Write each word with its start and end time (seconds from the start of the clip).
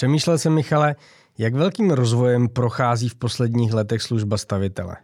Přemýšlel 0.00 0.38
jsem, 0.38 0.54
Michale, 0.54 0.96
jak 1.38 1.54
velkým 1.54 1.90
rozvojem 1.90 2.48
prochází 2.48 3.08
v 3.08 3.14
posledních 3.14 3.72
letech 3.72 4.02
služba 4.02 4.36
stavitele? 4.36 4.96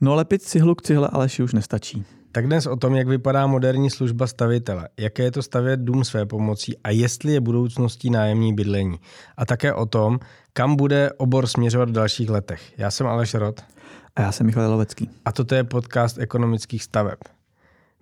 No 0.00 0.14
lepit 0.14 0.42
cihlu 0.42 0.74
k 0.74 0.82
cihle 0.82 1.08
Aleši 1.08 1.42
už 1.42 1.52
nestačí. 1.52 2.04
Tak 2.32 2.46
dnes 2.46 2.66
o 2.66 2.76
tom, 2.76 2.94
jak 2.94 3.08
vypadá 3.08 3.46
moderní 3.46 3.90
služba 3.90 4.26
stavitele, 4.26 4.88
jaké 4.98 5.22
je 5.22 5.30
to 5.30 5.42
stavět 5.42 5.80
dům 5.80 6.04
své 6.04 6.26
pomocí 6.26 6.78
a 6.84 6.90
jestli 6.90 7.32
je 7.32 7.40
budoucností 7.40 8.10
nájemní 8.10 8.54
bydlení. 8.54 9.00
A 9.36 9.46
také 9.46 9.74
o 9.74 9.86
tom, 9.86 10.18
kam 10.52 10.76
bude 10.76 11.10
obor 11.16 11.46
směřovat 11.46 11.88
v 11.88 11.92
dalších 11.92 12.30
letech. 12.30 12.72
Já 12.78 12.90
jsem 12.90 13.06
Aleš 13.06 13.34
Rod. 13.34 13.60
A 14.16 14.22
já 14.22 14.32
jsem 14.32 14.46
Michal 14.46 14.70
Lovecký. 14.70 15.10
A 15.24 15.32
toto 15.32 15.54
je 15.54 15.64
podcast 15.64 16.18
ekonomických 16.18 16.82
staveb. 16.82 17.18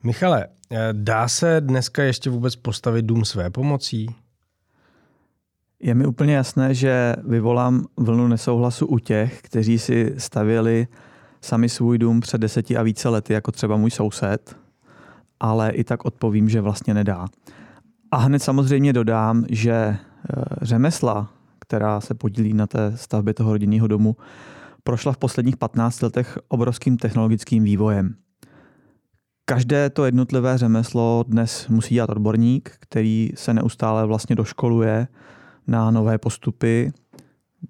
Michale, 0.02 0.46
dá 0.92 1.28
se 1.28 1.60
dneska 1.60 2.02
ještě 2.02 2.30
vůbec 2.30 2.56
postavit 2.56 3.04
dům 3.04 3.24
své 3.24 3.50
pomocí? 3.50 4.08
Je 5.80 5.94
mi 5.94 6.06
úplně 6.06 6.34
jasné, 6.34 6.74
že 6.74 7.16
vyvolám 7.24 7.86
vlnu 7.96 8.28
nesouhlasu 8.28 8.86
u 8.86 8.98
těch, 8.98 9.42
kteří 9.42 9.78
si 9.78 10.14
stavěli 10.18 10.86
sami 11.40 11.68
svůj 11.68 11.98
dům 11.98 12.20
před 12.20 12.40
deseti 12.40 12.76
a 12.76 12.82
více 12.82 13.08
lety, 13.08 13.32
jako 13.32 13.52
třeba 13.52 13.76
můj 13.76 13.90
soused, 13.90 14.56
ale 15.40 15.70
i 15.70 15.84
tak 15.84 16.04
odpovím, 16.04 16.48
že 16.48 16.60
vlastně 16.60 16.94
nedá. 16.94 17.26
A 18.10 18.16
hned 18.16 18.38
samozřejmě 18.38 18.92
dodám, 18.92 19.44
že 19.50 19.72
eh, 19.72 19.96
řemesla, 20.62 21.32
která 21.60 22.00
se 22.00 22.14
podílí 22.14 22.54
na 22.54 22.66
té 22.66 22.96
stavbě 22.96 23.34
toho 23.34 23.52
rodinného 23.52 23.86
domu, 23.86 24.16
prošla 24.84 25.12
v 25.12 25.18
posledních 25.18 25.56
15 25.56 26.00
letech 26.02 26.38
obrovským 26.48 26.96
technologickým 26.96 27.64
vývojem. 27.64 28.14
Každé 29.44 29.90
to 29.90 30.04
jednotlivé 30.04 30.58
řemeslo 30.58 31.24
dnes 31.28 31.68
musí 31.68 31.94
dělat 31.94 32.10
odborník, 32.10 32.72
který 32.80 33.30
se 33.34 33.54
neustále 33.54 34.06
vlastně 34.06 34.36
doškoluje 34.36 35.08
na 35.68 35.90
nové 35.90 36.18
postupy. 36.18 36.92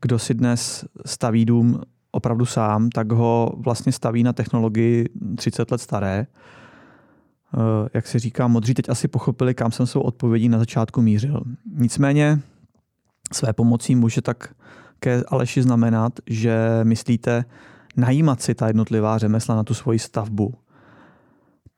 Kdo 0.00 0.18
si 0.18 0.34
dnes 0.34 0.84
staví 1.06 1.44
dům 1.44 1.80
opravdu 2.10 2.46
sám, 2.46 2.90
tak 2.90 3.12
ho 3.12 3.52
vlastně 3.56 3.92
staví 3.92 4.22
na 4.22 4.32
technologii 4.32 5.08
30 5.36 5.70
let 5.70 5.80
staré. 5.80 6.26
Eh, 7.54 7.88
jak 7.94 8.06
se 8.06 8.18
říká, 8.18 8.48
modří 8.48 8.74
teď 8.74 8.88
asi 8.88 9.08
pochopili, 9.08 9.54
kam 9.54 9.72
jsem 9.72 9.86
svou 9.86 10.00
odpovědí 10.00 10.48
na 10.48 10.58
začátku 10.58 11.02
mířil. 11.02 11.42
Nicméně 11.74 12.40
své 13.32 13.52
pomocí 13.52 13.94
může 13.94 14.22
tak 14.22 14.54
ke 15.00 15.22
Aleši 15.28 15.62
znamenat, 15.62 16.12
že 16.26 16.80
myslíte 16.82 17.44
najímat 17.96 18.42
si 18.42 18.54
ta 18.54 18.66
jednotlivá 18.66 19.18
řemesla 19.18 19.56
na 19.56 19.64
tu 19.64 19.74
svoji 19.74 19.98
stavbu. 19.98 20.54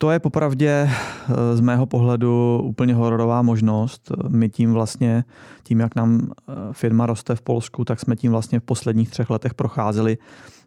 To 0.03 0.11
je 0.11 0.19
popravdě 0.19 0.91
eh, 0.91 1.57
z 1.57 1.61
mého 1.61 1.87
pohledu 1.87 2.61
úplně 2.65 2.95
hororová 2.95 3.43
možnost. 3.43 4.13
My 4.29 4.49
tím 4.49 4.73
vlastně, 4.73 5.25
tím 5.63 5.81
jak 5.81 5.97
nám 5.97 6.31
eh, 6.31 6.53
firma 6.73 7.07
roste 7.07 7.35
v 7.35 7.43
Polsku, 7.43 7.85
tak 7.85 8.01
jsme 8.01 8.17
tím 8.17 8.33
vlastně 8.33 8.61
v 8.61 8.63
posledních 8.63 9.11
třech 9.11 9.31
letech 9.31 9.55
procházeli 9.55 10.19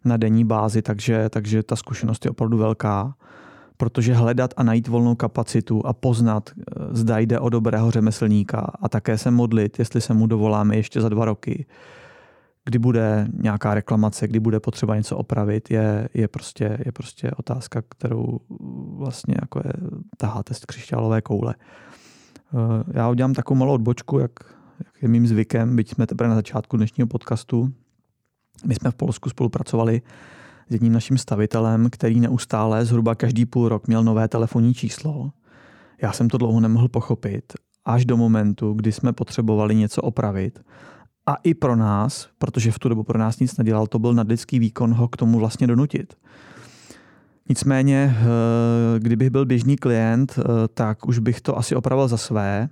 na 0.06 0.18
denní 0.18 0.46
bázi, 0.46 0.82
takže, 0.82 1.30
takže 1.30 1.64
ta 1.64 1.76
zkušenost 1.76 2.26
je 2.26 2.32
opravdu 2.32 2.58
velká. 2.58 3.16
Protože 3.78 4.14
hledat 4.14 4.54
a 4.58 4.64
najít 4.64 4.88
volnou 4.88 5.16
kapacitu 5.16 5.86
a 5.86 5.94
poznat, 5.94 6.50
eh, 6.50 6.64
zda 6.92 7.20
jde 7.20 7.40
o 7.40 7.50
dobrého 7.50 7.92
řemeslníka 7.92 8.72
a 8.82 8.90
také 8.90 9.18
se 9.18 9.32
modlit, 9.32 9.80
jestli 9.80 10.02
se 10.02 10.14
mu 10.14 10.28
dovoláme 10.28 10.76
ještě 10.76 11.02
za 11.02 11.10
dva 11.10 11.26
roky, 11.26 11.66
kdy 12.66 12.80
bude 12.80 13.28
nějaká 13.34 13.74
reklamace, 13.74 14.28
kdy 14.28 14.40
bude 14.40 14.60
potřeba 14.60 14.96
něco 14.96 15.18
opravit, 15.18 15.72
je, 15.72 16.10
je, 16.14 16.28
prostě, 16.28 16.78
je 16.86 16.92
prostě 16.92 17.32
otázka, 17.32 17.82
kterou 17.90 18.40
vlastně 18.98 19.36
jako 19.42 19.62
je, 19.66 19.74
taháte 20.18 20.54
z 20.54 20.66
křišťálové 20.66 21.22
koule. 21.22 21.56
Eh, 21.58 22.84
já 22.94 23.10
udělám 23.10 23.34
takovou 23.34 23.60
malou 23.60 23.74
odbočku, 23.74 24.20
jak, 24.20 24.32
jak 24.86 25.02
je 25.02 25.08
mým 25.08 25.28
zvykem, 25.28 25.76
byť 25.76 25.90
jsme 25.90 26.08
teprve 26.08 26.30
na 26.30 26.36
začátku 26.36 26.78
dnešního 26.78 27.08
podcastu. 27.08 27.74
My 28.66 28.76
jsme 28.76 28.92
v 28.92 28.96
Polsku 28.96 29.30
spolupracovali 29.30 30.02
s 30.70 30.74
jedním 30.74 30.94
naším 30.94 31.18
stavitelem, 31.18 31.90
který 31.90 32.20
neustále 32.20 32.86
zhruba 32.86 33.16
každý 33.16 33.46
půl 33.46 33.70
rok 33.70 33.88
měl 33.88 34.04
nové 34.04 34.28
telefonní 34.28 34.74
číslo. 34.74 35.32
Já 36.02 36.12
jsem 36.12 36.30
to 36.30 36.38
dlouho 36.38 36.60
nemohl 36.60 36.88
pochopit, 36.88 37.54
až 37.86 38.06
do 38.06 38.18
momentu, 38.18 38.74
kdy 38.74 38.92
jsme 38.92 39.14
potřebovali 39.14 39.76
něco 39.76 40.02
opravit 40.02 40.60
a 41.26 41.36
i 41.36 41.54
pro 41.54 41.76
nás, 41.76 42.28
protože 42.38 42.72
v 42.72 42.80
tu 42.80 42.90
dobu 42.90 43.04
pro 43.04 43.20
nás 43.20 43.40
nic 43.40 43.58
nedělal, 43.58 43.88
to 43.88 44.00
byl 44.00 44.14
nadlidský 44.14 44.60
výkon 44.60 44.94
ho 44.94 45.08
k 45.08 45.18
tomu 45.18 45.40
vlastně 45.40 45.68
donutit. 45.68 46.14
Nicméně, 47.50 48.16
eh, 48.18 49.00
kdybych 49.00 49.30
byl 49.30 49.46
běžný 49.46 49.78
klient, 49.78 50.40
eh, 50.40 50.44
tak 50.74 51.08
už 51.08 51.20
bych 51.20 51.42
to 51.42 51.58
asi 51.58 51.76
opravil 51.76 52.08
za 52.08 52.18
své 52.18 52.70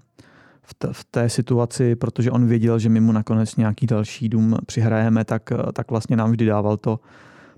v 0.91 1.03
té 1.03 1.29
situaci, 1.29 1.95
protože 1.95 2.31
on 2.31 2.47
věděl, 2.47 2.79
že 2.79 2.89
my 2.89 2.99
mu 2.99 3.11
nakonec 3.11 3.55
nějaký 3.55 3.87
další 3.87 4.29
dům 4.29 4.57
přihrajeme, 4.65 5.25
tak, 5.25 5.51
eh, 5.51 5.71
tak 5.73 5.91
vlastně 5.91 6.15
nám 6.15 6.31
vždy 6.31 6.45
dával 6.45 6.77
to, 6.77 6.99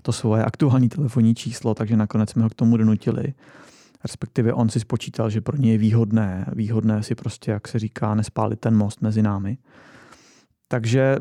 to 0.02 0.12
svoje 0.12 0.44
aktuální 0.44 0.88
telefonní 0.88 1.34
číslo, 1.34 1.74
takže 1.74 1.96
nakonec 1.96 2.30
jsme 2.30 2.42
ho 2.42 2.50
k 2.50 2.54
tomu 2.54 2.76
donutili. 2.76 3.34
Respektive 4.02 4.52
on 4.52 4.68
si 4.68 4.80
spočítal, 4.80 5.30
že 5.30 5.40
pro 5.40 5.56
ně 5.56 5.72
je 5.72 5.78
výhodné, 5.78 6.46
výhodné 6.52 7.02
si 7.02 7.14
prostě, 7.14 7.50
jak 7.50 7.68
se 7.68 7.78
říká, 7.78 8.14
nespálit 8.14 8.60
ten 8.60 8.76
most 8.76 9.02
mezi 9.02 9.22
námi. 9.22 9.58
Takže 10.74 11.16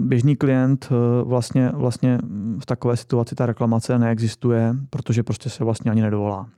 běžný 0.00 0.36
klient 0.36 0.88
eh, 0.90 1.24
vlastně, 1.24 1.70
vlastně 1.74 2.18
v 2.58 2.66
takové 2.66 2.96
situaci 2.96 3.34
ta 3.34 3.46
reklamace 3.46 3.98
neexistuje, 3.98 4.74
protože 4.90 5.22
prostě 5.22 5.50
se 5.50 5.64
vlastně 5.64 5.90
ani 5.90 6.02
nedovolá. 6.02 6.48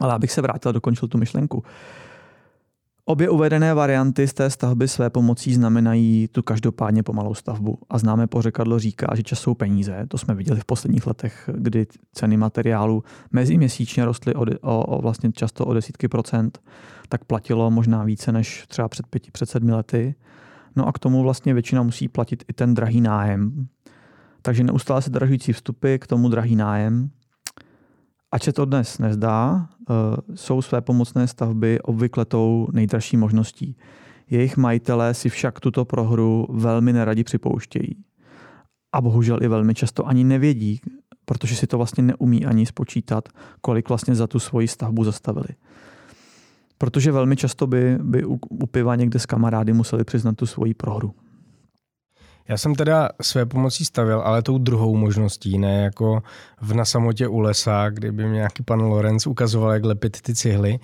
Ale 0.00 0.14
abych 0.14 0.32
se 0.32 0.42
vrátil 0.42 0.68
a 0.68 0.72
dokončil 0.72 1.08
tu 1.08 1.18
myšlenku. 1.18 1.62
Obě 3.04 3.30
uvedené 3.30 3.74
varianty 3.74 4.28
z 4.28 4.34
té 4.34 4.50
stavby 4.50 4.88
své 4.88 5.10
pomocí 5.10 5.54
znamenají 5.54 6.28
tu 6.28 6.42
každopádně 6.42 7.02
pomalou 7.02 7.34
stavbu. 7.34 7.78
A 7.90 7.98
známe 7.98 8.26
pořekadlo 8.26 8.78
říká, 8.78 9.06
že 9.14 9.22
čas 9.22 9.38
jsou 9.38 9.54
peníze. 9.54 10.06
To 10.08 10.18
jsme 10.18 10.34
viděli 10.34 10.60
v 10.60 10.64
posledních 10.64 11.06
letech, 11.06 11.50
kdy 11.54 11.86
ceny 12.12 12.36
materiálu 12.36 13.04
meziměsíčně 13.32 14.04
rostly 14.04 14.34
o, 14.34 14.44
o, 14.60 14.84
o 14.84 15.02
vlastně 15.02 15.32
často 15.32 15.64
o 15.64 15.74
desítky 15.74 16.08
procent. 16.08 16.58
Tak 17.08 17.24
platilo 17.24 17.70
možná 17.70 18.04
více 18.04 18.32
než 18.32 18.64
třeba 18.68 18.88
před 18.88 19.06
pěti, 19.06 19.30
před 19.30 19.50
sedmi 19.50 19.72
lety. 19.72 20.14
No 20.76 20.88
a 20.88 20.92
k 20.92 20.98
tomu 20.98 21.22
vlastně 21.22 21.54
většina 21.54 21.82
musí 21.82 22.08
platit 22.08 22.44
i 22.48 22.52
ten 22.52 22.74
drahý 22.74 23.00
nájem. 23.00 23.68
Takže 24.42 24.64
neustále 24.64 25.02
se 25.02 25.10
dražující 25.10 25.52
vstupy, 25.52 25.96
k 25.98 26.06
tomu 26.06 26.28
drahý 26.28 26.56
nájem. 26.56 27.10
Ač 28.32 28.42
se 28.42 28.52
to 28.52 28.64
dnes 28.64 28.98
nezdá, 28.98 29.68
eh, 29.90 29.92
jsou 30.34 30.62
své 30.62 30.80
pomocné 30.80 31.26
stavby 31.26 31.80
obvykle 31.80 32.24
tou 32.24 32.68
nejdražší 32.72 33.16
možností. 33.16 33.76
Jejich 34.30 34.56
majitelé 34.56 35.14
si 35.14 35.28
však 35.28 35.60
tuto 35.60 35.84
prohru 35.84 36.46
velmi 36.50 36.92
neradi 36.92 37.24
připouštějí. 37.24 37.96
A 38.92 39.00
bohužel 39.00 39.42
i 39.42 39.48
velmi 39.48 39.74
často 39.74 40.06
ani 40.06 40.24
nevědí, 40.24 40.80
protože 41.24 41.56
si 41.56 41.66
to 41.66 41.76
vlastně 41.76 42.02
neumí 42.02 42.46
ani 42.46 42.66
spočítat, 42.66 43.28
kolik 43.60 43.88
vlastně 43.88 44.14
za 44.14 44.26
tu 44.26 44.38
svoji 44.38 44.68
stavbu 44.68 45.04
zastavili 45.04 45.48
protože 46.78 47.12
velmi 47.12 47.36
často 47.36 47.66
by, 47.66 47.98
by 48.02 48.24
u, 48.24 48.38
u 48.50 48.66
piva 48.66 48.96
někde 48.96 49.18
s 49.18 49.26
kamarády 49.26 49.72
museli 49.72 50.04
přiznat 50.04 50.36
tu 50.36 50.46
svoji 50.46 50.74
prohru. 50.74 51.14
Já 52.48 52.56
jsem 52.56 52.74
teda 52.74 53.08
své 53.22 53.46
pomocí 53.46 53.84
stavil, 53.84 54.20
ale 54.20 54.42
tou 54.42 54.58
druhou 54.58 54.96
možností, 54.96 55.58
ne 55.58 55.82
jako 55.82 56.22
v 56.60 56.74
na 56.74 56.84
samotě 56.84 57.28
u 57.28 57.38
lesa, 57.38 57.90
kdyby 57.90 58.24
mě 58.26 58.34
nějaký 58.34 58.62
pan 58.62 58.80
Lorenz 58.80 59.26
ukazoval, 59.26 59.72
jak 59.72 59.84
lepit 59.84 60.20
ty 60.22 60.34
cihly. 60.34 60.78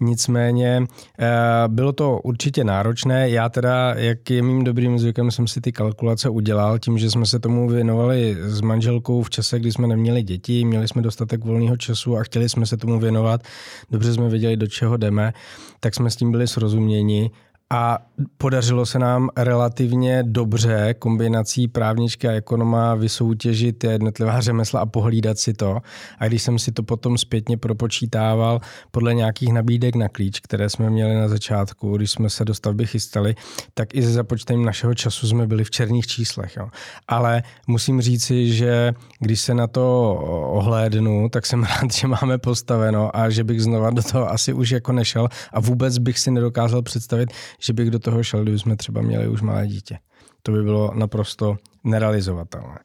Nicméně 0.00 0.82
eh, 1.18 1.26
bylo 1.68 1.92
to 1.92 2.20
určitě 2.24 2.64
náročné. 2.64 3.30
Já 3.30 3.48
teda, 3.48 3.94
jak 3.94 4.30
je 4.30 4.42
mým 4.42 4.64
dobrým 4.64 4.98
zvykem, 4.98 5.30
jsem 5.30 5.46
si 5.46 5.60
ty 5.60 5.72
kalkulace 5.72 6.28
udělal 6.28 6.78
tím, 6.78 6.98
že 6.98 7.10
jsme 7.10 7.26
se 7.26 7.38
tomu 7.38 7.68
věnovali 7.68 8.36
s 8.40 8.60
manželkou 8.60 9.22
v 9.22 9.30
čase, 9.30 9.58
kdy 9.58 9.72
jsme 9.72 9.86
neměli 9.86 10.22
děti, 10.22 10.64
měli 10.64 10.88
jsme 10.88 11.02
dostatek 11.02 11.44
volného 11.44 11.76
času 11.76 12.16
a 12.16 12.22
chtěli 12.22 12.48
jsme 12.48 12.66
se 12.66 12.76
tomu 12.76 12.98
věnovat. 12.98 13.42
Dobře 13.90 14.14
jsme 14.14 14.28
věděli, 14.28 14.56
do 14.56 14.66
čeho 14.66 14.96
jdeme, 14.96 15.32
tak 15.80 15.94
jsme 15.94 16.10
s 16.10 16.16
tím 16.16 16.30
byli 16.30 16.48
srozuměni 16.48 17.30
a 17.70 17.98
podařilo 18.38 18.86
se 18.86 18.98
nám 18.98 19.28
relativně 19.36 20.22
dobře 20.22 20.94
kombinací 20.98 21.68
právničky 21.68 22.28
a 22.28 22.32
ekonoma 22.32 22.94
vysoutěžit 22.94 23.84
jednotlivá 23.84 24.40
řemesla 24.40 24.80
a 24.80 24.86
pohlídat 24.86 25.38
si 25.38 25.54
to. 25.54 25.78
A 26.18 26.26
když 26.26 26.42
jsem 26.42 26.58
si 26.58 26.72
to 26.72 26.82
potom 26.82 27.18
zpětně 27.18 27.56
propočítával 27.56 28.60
podle 28.90 29.14
nějakých 29.14 29.52
nabídek 29.52 29.94
na 29.94 30.08
klíč, 30.08 30.40
které 30.40 30.70
jsme 30.70 30.90
měli 30.90 31.14
na 31.14 31.28
začátku, 31.28 31.96
když 31.96 32.10
jsme 32.10 32.30
se 32.30 32.44
do 32.44 32.54
stavby 32.54 32.86
chystali, 32.86 33.34
tak 33.74 33.94
i 33.94 34.02
se 34.02 34.12
započtením 34.12 34.64
našeho 34.64 34.94
času 34.94 35.28
jsme 35.28 35.46
byli 35.46 35.64
v 35.64 35.70
černých 35.70 36.06
číslech. 36.06 36.56
Jo. 36.56 36.68
Ale 37.08 37.42
musím 37.66 38.00
říci, 38.00 38.52
že 38.52 38.94
když 39.20 39.40
se 39.40 39.54
na 39.54 39.66
to 39.66 40.14
ohlédnu, 40.52 41.28
tak 41.28 41.46
jsem 41.46 41.62
rád, 41.82 41.92
že 41.92 42.06
máme 42.06 42.38
postaveno 42.38 43.16
a 43.16 43.30
že 43.30 43.44
bych 43.44 43.62
znova 43.62 43.90
do 43.90 44.02
toho 44.02 44.30
asi 44.30 44.52
už 44.52 44.70
jako 44.70 44.92
nešel 44.92 45.28
a 45.52 45.60
vůbec 45.60 45.98
bych 45.98 46.18
si 46.18 46.30
nedokázal 46.30 46.82
představit, 46.82 47.32
že 47.58 47.72
bych 47.72 47.90
do 47.90 47.98
toho 47.98 48.22
šel, 48.22 48.42
kdyby 48.42 48.58
jsme 48.58 48.76
třeba 48.76 49.02
měli 49.02 49.28
už 49.28 49.42
malé 49.42 49.66
dítě. 49.66 49.98
To 50.42 50.52
by 50.52 50.62
bylo 50.62 50.92
naprosto 50.94 51.56
nerealizovatelné. 51.84 52.78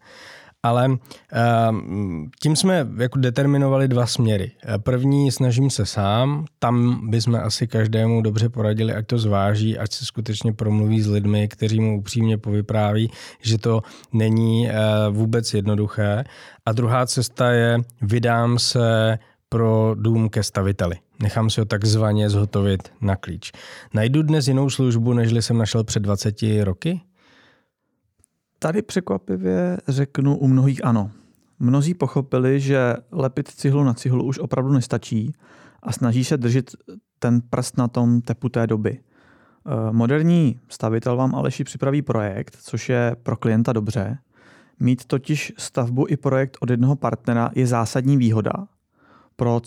Ale 0.63 0.97
ehm, 1.31 2.29
tím 2.41 2.56
jsme 2.56 2.88
jako 2.97 3.19
determinovali 3.19 3.88
dva 3.88 4.06
směry. 4.06 4.51
První 4.77 5.31
snažím 5.31 5.69
se 5.69 5.85
sám, 5.85 6.45
tam 6.59 7.01
bychom 7.09 7.35
asi 7.35 7.68
každému 7.68 8.21
dobře 8.21 8.50
poradili, 8.50 8.94
ať 8.94 9.07
to 9.07 9.18
zváží, 9.18 9.77
ať 9.77 9.91
se 9.91 10.06
skutečně 10.06 10.53
promluví 10.53 11.01
s 11.01 11.07
lidmi, 11.07 11.47
kteří 11.47 11.79
mu 11.79 12.00
upřímně 12.00 12.38
povypráví, 12.38 13.12
že 13.41 13.57
to 13.57 13.81
není 14.13 14.69
eh, 14.69 14.74
vůbec 15.09 15.53
jednoduché. 15.53 16.24
A 16.65 16.71
druhá 16.71 17.06
cesta 17.06 17.51
je, 17.51 17.77
vydám 18.01 18.59
se 18.59 19.19
pro 19.50 19.95
dům 19.97 20.29
ke 20.29 20.44
staviteli. 20.44 20.95
Nechám 21.21 21.50
si 21.50 21.62
ho 21.62 21.65
takzvaně 21.65 22.29
zhotovit 22.29 22.94
na 23.01 23.15
klíč. 23.15 23.51
Najdu 23.94 24.23
dnes 24.23 24.47
jinou 24.47 24.69
službu, 24.69 25.13
nežli 25.13 25.41
jsem 25.41 25.57
našel 25.57 25.83
před 25.83 26.00
20 26.00 26.35
roky? 26.63 27.01
Tady 28.59 28.81
překvapivě 28.81 29.77
řeknu 29.88 30.38
u 30.38 30.47
mnohých 30.47 30.85
ano. 30.85 31.12
Mnozí 31.59 31.94
pochopili, 31.94 32.59
že 32.59 32.95
lepit 33.12 33.47
cihlu 33.47 33.83
na 33.83 33.94
cihlu 33.94 34.23
už 34.23 34.39
opravdu 34.39 34.73
nestačí 34.73 35.33
a 35.83 35.91
snaží 35.91 36.23
se 36.23 36.38
držet 36.38 36.75
ten 37.19 37.41
prst 37.50 37.77
na 37.77 37.88
tom 37.88 38.21
tepu 38.21 38.50
té 38.50 38.67
doby. 38.67 39.00
Eh, 39.00 39.91
moderní 39.91 40.59
stavitel 40.69 41.17
vám 41.17 41.35
Aleši 41.35 41.63
připraví 41.63 42.01
projekt, 42.01 42.57
což 42.62 42.89
je 42.89 43.15
pro 43.24 43.38
klienta 43.38 43.74
dobře. 43.74 44.17
Mít 44.79 45.06
totiž 45.06 45.53
stavbu 45.57 46.06
i 46.09 46.17
projekt 46.17 46.57
od 46.59 46.69
jednoho 46.69 46.95
partnera 46.95 47.51
je 47.56 47.67
zásadní 47.67 48.17
výhoda 48.17 48.53
pro 49.35 49.59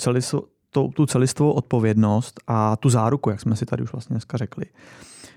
tu, 0.75 0.89
tu 0.89 1.07
celistvou 1.07 1.51
odpovědnost 1.51 2.41
a 2.47 2.77
tu 2.77 2.91
záruku, 2.91 3.31
jak 3.31 3.41
jsme 3.41 3.57
si 3.57 3.67
tady 3.67 3.83
už 3.83 3.93
vlastně 3.93 4.15
dneska 4.15 4.37
řekli. 4.37 4.65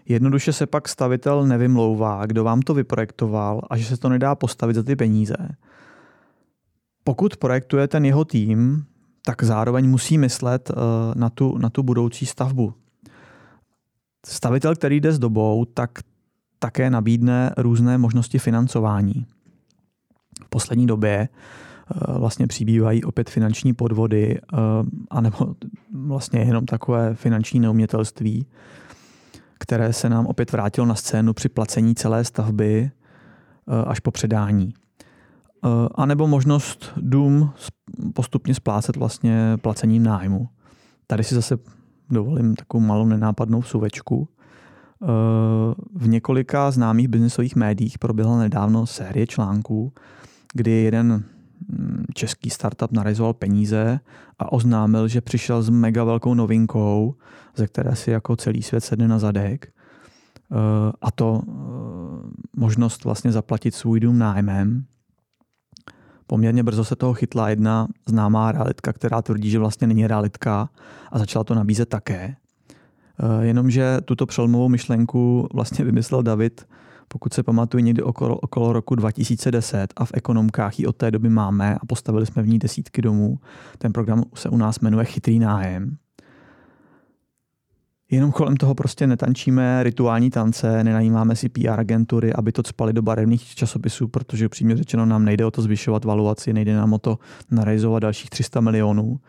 Jednoduše 0.05 0.53
se 0.53 0.65
pak 0.65 0.87
stavitel 0.87 1.45
nevymlouvá, 1.45 2.25
kdo 2.25 2.43
vám 2.43 2.61
to 2.61 2.73
vyprojektoval 2.73 3.61
a 3.69 3.77
že 3.77 3.85
se 3.85 3.97
to 3.97 4.09
nedá 4.09 4.35
postavit 4.35 4.73
za 4.73 4.83
ty 4.83 4.95
peníze. 4.95 5.35
Pokud 7.03 7.37
projektuje 7.37 7.87
ten 7.87 8.05
jeho 8.05 8.25
tým, 8.25 8.85
tak 9.25 9.43
zároveň 9.43 9.89
musí 9.89 10.17
myslet 10.17 10.71
eh, 10.71 10.75
na 11.15 11.29
tu, 11.29 11.57
na 11.57 11.69
tu 11.69 11.83
budoucí 11.83 12.25
stavbu. 12.25 12.73
Stavitel, 14.25 14.75
který 14.75 14.99
jde 14.99 15.11
s 15.11 15.19
dobou, 15.19 15.65
tak 15.65 15.91
také 16.59 16.89
nabídne 16.89 17.51
různé 17.57 17.97
možnosti 17.97 18.39
financování. 18.39 19.25
V 20.45 20.49
poslední 20.49 20.87
době 20.87 21.29
vlastně 22.07 22.47
přibývají 22.47 23.03
opět 23.03 23.29
finanční 23.29 23.73
podvody, 23.73 24.37
eh, 24.37 24.57
anebo 25.09 25.55
vlastně 25.93 26.39
jenom 26.39 26.65
takové 26.65 27.15
finanční 27.15 27.59
neumětelství, 27.59 28.45
které 29.59 29.93
se 29.93 30.09
nám 30.09 30.25
opět 30.25 30.51
vrátilo 30.51 30.87
na 30.87 30.95
scénu 30.95 31.33
při 31.33 31.49
placení 31.49 31.95
celé 31.95 32.23
stavby 32.23 32.91
eh, 33.67 33.85
až 33.85 33.99
po 33.99 34.11
předání. 34.11 34.73
Eh, 35.65 35.89
a 35.95 36.05
nebo 36.05 36.27
možnost 36.27 36.91
dům 36.97 37.51
postupně 38.13 38.55
splácet 38.55 38.95
vlastně 38.95 39.57
placením 39.61 40.03
nájmu. 40.03 40.49
Tady 41.07 41.23
si 41.23 41.35
zase 41.35 41.57
dovolím 42.09 42.55
takovou 42.55 42.83
malou 42.83 43.05
nenápadnou 43.05 43.61
suvečku. 43.61 44.29
Eh, 45.03 45.07
v 45.93 46.07
několika 46.07 46.71
známých 46.71 47.07
biznesových 47.07 47.55
médiích 47.55 47.99
proběhla 47.99 48.37
nedávno 48.37 48.85
série 48.85 49.27
článků, 49.27 49.93
kdy 50.53 50.71
jeden 50.71 51.23
český 52.13 52.49
startup 52.49 52.91
narezoval 52.91 53.33
peníze 53.33 53.99
a 54.39 54.51
oznámil, 54.51 55.07
že 55.07 55.21
přišel 55.21 55.61
s 55.61 55.69
mega 55.69 56.03
velkou 56.03 56.33
novinkou, 56.33 57.15
ze 57.55 57.67
které 57.67 57.95
si 57.95 58.11
jako 58.11 58.35
celý 58.35 58.63
svět 58.63 58.81
sedne 58.81 59.07
na 59.07 59.19
zadek. 59.19 59.67
Eh, 60.51 60.91
a 61.01 61.11
to 61.11 61.41
eh, 61.47 61.51
možnost 62.55 63.03
vlastně 63.03 63.31
zaplatit 63.31 63.75
svůj 63.75 63.99
dům 63.99 64.19
nájmem. 64.19 64.85
Poměrně 66.27 66.63
brzo 66.63 66.85
se 66.85 66.95
toho 66.95 67.13
chytla 67.13 67.49
jedna 67.49 67.87
známá 68.05 68.51
realitka, 68.51 68.93
která 68.93 69.21
tvrdí, 69.21 69.49
že 69.49 69.59
vlastně 69.59 69.87
není 69.87 70.07
realitka 70.07 70.69
a 71.11 71.19
začala 71.19 71.43
to 71.43 71.55
nabízet 71.55 71.89
také. 71.89 72.35
Eh, 73.19 73.45
jenomže 73.45 73.97
tuto 74.05 74.25
přelomovou 74.25 74.69
myšlenku 74.69 75.47
vlastně 75.53 75.85
vymyslel 75.89 76.23
David, 76.23 76.67
pokud 77.07 77.33
se 77.33 77.43
pamatuju, 77.43 77.83
někdy 77.83 78.03
okolo, 78.03 78.37
okolo 78.37 78.73
roku 78.73 78.95
2010 78.95 79.93
a 79.95 80.05
v 80.05 80.11
ekonomkách 80.13 80.79
ji 80.79 80.85
od 80.85 80.95
té 80.95 81.11
doby 81.11 81.29
máme 81.29 81.75
a 81.75 81.85
postavili 81.85 82.25
jsme 82.25 82.43
v 82.43 82.47
ní 82.47 82.59
desítky 82.59 83.01
domů. 83.01 83.39
Ten 83.77 83.93
program 83.93 84.23
se 84.35 84.49
u 84.49 84.57
nás 84.57 84.79
jmenuje 84.79 85.05
Chytrý 85.05 85.39
nájem. 85.39 85.97
Jenom 88.11 88.31
kolem 88.31 88.57
toho 88.57 88.75
prostě 88.75 89.07
netančíme 89.07 89.83
rituální 89.83 90.29
tance, 90.29 90.83
nenajímáme 90.83 91.35
si 91.35 91.49
PR 91.49 91.79
agentury, 91.79 92.33
aby 92.33 92.51
to 92.51 92.63
spali 92.63 92.93
do 92.93 93.01
barevných 93.01 93.55
časopisů, 93.55 94.07
protože 94.07 94.45
upřímně 94.45 94.77
řečeno 94.77 95.05
nám 95.05 95.25
nejde 95.25 95.45
o 95.45 95.51
to 95.51 95.61
zvyšovat 95.61 96.05
valuaci, 96.05 96.53
nejde 96.53 96.75
nám 96.75 96.93
o 96.93 96.97
to 96.97 97.17
narealizovat 97.51 98.03
dalších 98.03 98.29
300 98.29 98.61
milionů. 98.61 99.19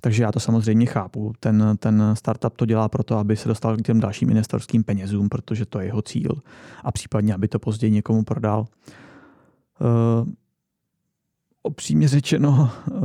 Takže 0.00 0.22
já 0.22 0.32
to 0.32 0.40
samozřejmě 0.40 0.86
chápu. 0.86 1.32
Ten, 1.40 1.76
ten 1.78 2.10
startup 2.14 2.56
to 2.56 2.66
dělá 2.66 2.88
proto, 2.88 3.18
aby 3.18 3.36
se 3.36 3.48
dostal 3.48 3.76
k 3.76 3.82
těm 3.82 4.00
dalším 4.00 4.30
investorským 4.30 4.84
penězům, 4.84 5.28
protože 5.28 5.66
to 5.66 5.80
je 5.80 5.86
jeho 5.86 6.02
cíl 6.02 6.42
a 6.84 6.92
případně, 6.92 7.34
aby 7.34 7.48
to 7.48 7.58
později 7.58 7.90
někomu 7.90 8.24
prodal. 8.24 8.66
Uh, 9.80 10.28
Opřímně 11.62 12.08
řečeno, 12.08 12.70
uh, 12.90 12.98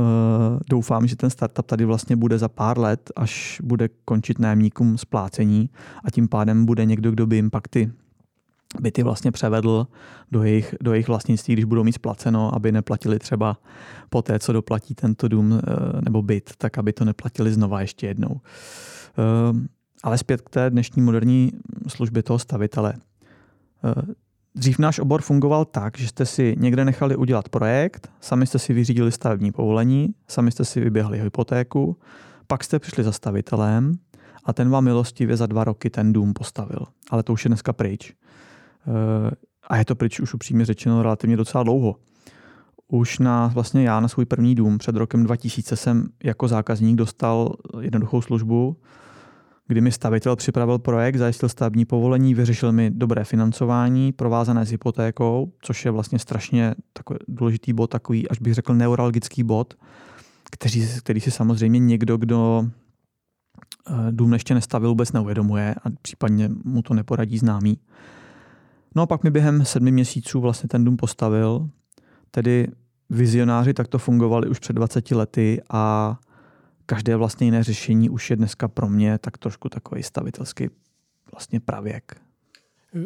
doufám, 0.70 1.06
že 1.06 1.16
ten 1.16 1.30
startup 1.30 1.66
tady 1.66 1.84
vlastně 1.84 2.16
bude 2.16 2.38
za 2.38 2.48
pár 2.48 2.78
let, 2.78 3.12
až 3.16 3.60
bude 3.64 3.88
končit 4.04 4.38
nájemníkům 4.38 4.98
splácení 4.98 5.70
a 6.04 6.10
tím 6.10 6.28
pádem 6.28 6.66
bude 6.66 6.84
někdo, 6.84 7.10
kdo 7.10 7.26
by 7.26 7.36
jim 7.36 7.50
pak 7.50 7.68
ty 7.68 7.92
byty 8.80 9.02
vlastně 9.02 9.32
převedl 9.32 9.86
do 10.32 10.42
jejich, 10.42 10.74
do 10.80 10.92
jejich 10.92 11.08
vlastnictví, 11.08 11.52
když 11.54 11.64
budou 11.64 11.84
mít 11.84 11.92
splaceno, 11.92 12.54
aby 12.54 12.72
neplatili 12.72 13.18
třeba 13.18 13.58
po 14.10 14.22
té, 14.22 14.38
co 14.38 14.52
doplatí 14.52 14.94
tento 14.94 15.28
dům 15.28 15.52
uh, 15.52 15.58
nebo 16.00 16.22
byt, 16.22 16.50
tak 16.58 16.78
aby 16.78 16.92
to 16.92 17.04
neplatili 17.04 17.52
znova 17.52 17.80
ještě 17.80 18.06
jednou. 18.06 18.30
Uh, 18.30 19.60
ale 20.02 20.18
zpět 20.18 20.40
k 20.40 20.50
té 20.50 20.70
dnešní 20.70 21.02
moderní 21.02 21.52
službě 21.88 22.22
toho 22.22 22.38
stavitele. 22.38 22.94
Dřív 24.54 24.78
náš 24.78 24.98
obor 24.98 25.22
fungoval 25.22 25.64
tak, 25.64 25.98
že 25.98 26.08
jste 26.08 26.26
si 26.26 26.54
někde 26.58 26.84
nechali 26.84 27.16
udělat 27.16 27.48
projekt, 27.48 28.10
sami 28.20 28.46
jste 28.46 28.58
si 28.58 28.72
vyřídili 28.72 29.12
stavební 29.12 29.52
povolení, 29.52 30.14
sami 30.28 30.50
jste 30.50 30.64
si 30.64 30.80
vyběhli 30.80 31.20
hypotéku, 31.20 31.96
pak 32.46 32.64
jste 32.64 32.78
přišli 32.78 33.04
za 33.04 33.12
stavitelem 33.12 33.92
a 34.44 34.52
ten 34.52 34.70
vám 34.70 34.84
milostivě 34.84 35.36
za 35.36 35.46
dva 35.46 35.64
roky 35.64 35.90
ten 35.90 36.12
dům 36.12 36.32
postavil. 36.32 36.86
Ale 37.10 37.22
to 37.22 37.32
už 37.32 37.44
je 37.44 37.48
dneska 37.48 37.72
pryč. 37.72 38.14
Eh, 38.86 39.30
a 39.68 39.76
je 39.76 39.84
to 39.84 39.94
pryč 39.94 40.20
už 40.20 40.34
upřímně 40.34 40.64
řečeno 40.64 41.02
relativně 41.02 41.36
docela 41.36 41.64
dlouho. 41.64 41.96
Už 42.88 43.18
na, 43.18 43.46
vlastně 43.46 43.82
já 43.82 44.00
na 44.00 44.08
svůj 44.08 44.24
první 44.24 44.54
dům 44.54 44.78
před 44.78 44.96
rokem 44.96 45.24
2000 45.24 45.76
jsem 45.76 46.08
jako 46.24 46.48
zákazník 46.48 46.96
dostal 46.96 47.54
jednoduchou 47.80 48.22
službu, 48.22 48.76
kdy 49.68 49.80
mi 49.80 49.92
stavitel 49.92 50.36
připravil 50.36 50.78
projekt, 50.78 51.16
zajistil 51.16 51.48
stavební 51.48 51.84
povolení, 51.84 52.34
vyřešil 52.34 52.72
mi 52.72 52.90
dobré 52.90 53.24
financování, 53.24 54.12
provázané 54.12 54.66
s 54.66 54.70
hypotékou, 54.70 55.52
což 55.60 55.84
je 55.84 55.90
vlastně 55.90 56.18
strašně 56.18 56.74
takový 56.92 57.18
důležitý 57.28 57.72
bod, 57.72 57.86
takový, 57.86 58.28
až 58.28 58.38
bych 58.38 58.54
řekl, 58.54 58.74
neuralgický 58.74 59.42
bod, 59.42 59.74
který, 60.50 60.88
který 60.98 61.20
si 61.20 61.30
samozřejmě 61.30 61.78
někdo, 61.78 62.16
kdo 62.16 62.64
eh, 63.90 63.92
dům 64.10 64.32
ještě 64.32 64.54
nestavil, 64.54 64.88
vůbec 64.88 65.12
neuvědomuje 65.12 65.74
a 65.84 65.90
případně 66.02 66.50
mu 66.64 66.82
to 66.82 66.94
neporadí 66.94 67.38
známý. 67.38 67.78
No 68.96 69.02
a 69.02 69.06
pak 69.06 69.24
mi 69.24 69.30
během 69.30 69.64
sedmi 69.64 69.92
měsíců 69.92 70.40
vlastně 70.40 70.68
ten 70.68 70.84
dům 70.84 70.96
postavil, 70.96 71.68
tedy 72.30 72.68
vizionáři 73.10 73.74
takto 73.74 73.98
fungovali 73.98 74.48
už 74.48 74.58
před 74.58 74.72
20 74.72 75.10
lety 75.10 75.62
a 75.70 76.16
každé 76.86 77.16
vlastně 77.16 77.46
jiné 77.46 77.64
řešení 77.64 78.10
už 78.10 78.30
je 78.30 78.36
dneska 78.36 78.68
pro 78.68 78.88
mě 78.88 79.18
tak 79.18 79.38
trošku 79.38 79.68
takový 79.68 80.02
stavitelský 80.02 80.68
vlastně 81.32 81.60
pravěk. 81.60 82.16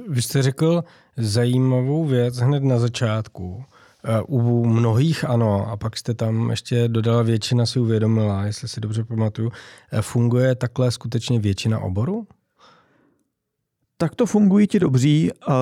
Vy 0.08 0.22
jste 0.22 0.42
řekl 0.42 0.84
zajímavou 1.16 2.04
věc 2.04 2.36
hned 2.36 2.62
na 2.62 2.78
začátku. 2.78 3.64
Eh, 4.04 4.22
u 4.28 4.66
mnohých 4.66 5.24
ano, 5.24 5.66
a 5.70 5.76
pak 5.76 5.96
jste 5.96 6.14
tam 6.14 6.50
ještě 6.50 6.88
dodala, 6.88 7.22
většina 7.22 7.66
si 7.66 7.80
uvědomila, 7.80 8.44
jestli 8.44 8.68
si 8.68 8.80
dobře 8.80 9.04
pamatuju. 9.04 9.52
Eh, 9.92 10.02
funguje 10.02 10.54
takhle 10.54 10.90
skutečně 10.90 11.40
většina 11.40 11.78
oboru? 11.78 12.26
Tak 14.00 14.14
to 14.14 14.26
fungují 14.26 14.66
ti 14.66 14.80
dobří. 14.80 15.30
Eh, 15.30 15.52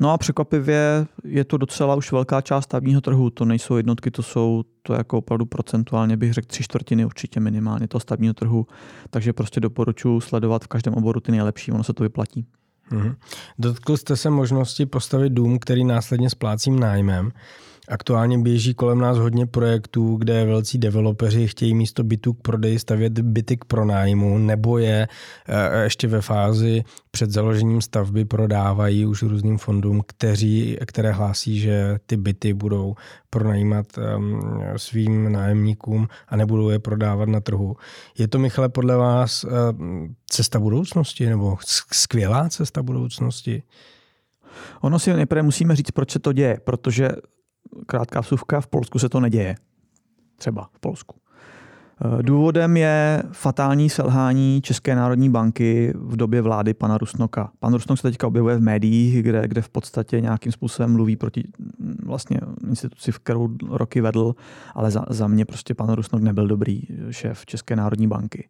no 0.00 0.12
a 0.12 0.18
překvapivě 0.18 1.06
je 1.24 1.44
to 1.44 1.56
docela 1.56 1.94
už 1.94 2.12
velká 2.12 2.40
část 2.40 2.64
stavního 2.64 3.00
trhu. 3.00 3.30
To 3.30 3.44
nejsou 3.44 3.76
jednotky, 3.76 4.10
to 4.10 4.22
jsou 4.22 4.64
to 4.82 4.94
jako 4.94 5.18
opravdu 5.18 5.46
procentuálně 5.46 6.16
bych 6.16 6.32
řekl 6.32 6.46
tři 6.46 6.62
čtvrtiny 6.62 7.04
určitě 7.04 7.40
minimálně 7.40 7.88
toho 7.88 8.00
stavního 8.00 8.34
trhu. 8.34 8.66
Takže 9.10 9.32
prostě 9.32 9.60
doporučuji 9.60 10.20
sledovat 10.20 10.64
v 10.64 10.68
každém 10.68 10.94
oboru 10.94 11.20
ty 11.20 11.32
nejlepší, 11.32 11.72
ono 11.72 11.84
se 11.84 11.92
to 11.92 12.02
vyplatí. 12.02 12.46
Mm-hmm. 12.92 13.14
Dotkl 13.58 13.96
jste 13.96 14.16
se 14.16 14.30
možnosti 14.30 14.86
postavit 14.86 15.32
dům, 15.32 15.58
který 15.58 15.84
následně 15.84 16.30
splácím 16.30 16.80
nájmem. 16.80 17.32
Aktuálně 17.88 18.38
běží 18.38 18.74
kolem 18.74 18.98
nás 18.98 19.18
hodně 19.18 19.46
projektů, 19.46 20.16
kde 20.16 20.44
velcí 20.44 20.78
developeři 20.78 21.48
chtějí 21.48 21.74
místo 21.74 22.04
bytů 22.04 22.32
k 22.32 22.42
prodeji 22.42 22.78
stavět 22.78 23.18
byty 23.20 23.56
k 23.56 23.64
pronájmu, 23.64 24.38
nebo 24.38 24.78
je 24.78 25.08
eh, 25.48 25.82
ještě 25.82 26.08
ve 26.08 26.20
fázi 26.20 26.84
před 27.10 27.30
založením 27.30 27.80
stavby 27.80 28.24
prodávají 28.24 29.06
už 29.06 29.22
různým 29.22 29.58
fondům, 29.58 30.02
kteří, 30.06 30.76
které 30.86 31.12
hlásí, 31.12 31.60
že 31.60 31.98
ty 32.06 32.16
byty 32.16 32.54
budou 32.54 32.94
pronajímat 33.30 33.86
svým 34.76 35.32
nájemníkům 35.32 36.08
a 36.28 36.36
nebudou 36.36 36.70
je 36.70 36.78
prodávat 36.78 37.28
na 37.28 37.40
trhu. 37.40 37.76
Je 38.18 38.28
to, 38.28 38.38
Michale, 38.38 38.68
podle 38.68 38.96
vás 38.96 39.44
ehm, 39.44 40.14
cesta 40.30 40.60
budoucnosti 40.60 41.26
nebo 41.26 41.56
skvělá 41.92 42.48
cesta 42.48 42.82
budoucnosti? 42.82 43.62
Ono 44.80 44.98
si 44.98 45.12
nejprve 45.12 45.42
musíme 45.42 45.76
říct, 45.76 45.90
proč 45.90 46.10
se 46.10 46.18
to 46.18 46.32
děje, 46.32 46.60
protože 46.64 47.08
krátká 47.86 48.20
vsuvka, 48.20 48.60
v 48.60 48.66
Polsku 48.66 48.98
se 48.98 49.08
to 49.08 49.20
neděje. 49.20 49.54
Třeba 50.36 50.68
v 50.72 50.80
Polsku. 50.80 51.16
Eh, 52.04 52.22
důvodem 52.22 52.76
je 52.76 53.22
fatální 53.32 53.90
selhání 53.90 54.60
České 54.62 54.94
národní 54.94 55.30
banky 55.30 55.92
v 55.96 56.16
době 56.16 56.42
vlády 56.42 56.74
pana 56.74 56.98
Rusnoka. 56.98 57.50
Pan 57.58 57.72
Rusnok 57.72 57.98
se 57.98 58.10
teďka 58.10 58.26
objevuje 58.26 58.56
v 58.56 58.60
médiích, 58.60 59.22
kde, 59.22 59.48
kde 59.48 59.62
v 59.62 59.68
podstatě 59.68 60.20
nějakým 60.20 60.52
způsobem 60.52 60.92
mluví 60.92 61.16
proti 61.16 61.44
mm, 61.58 61.96
vlastně 62.04 62.40
instituci, 62.68 63.12
v 63.12 63.18
kterou 63.18 63.48
roky 63.70 64.00
vedl, 64.00 64.34
ale 64.74 64.90
za, 64.90 65.04
za 65.10 65.26
mě 65.26 65.44
prostě 65.44 65.74
pan 65.74 65.92
Rusnok 65.92 66.22
nebyl 66.22 66.46
dobrý 66.46 66.82
šéf 67.10 67.46
České 67.46 67.76
národní 67.76 68.08
banky. 68.08 68.48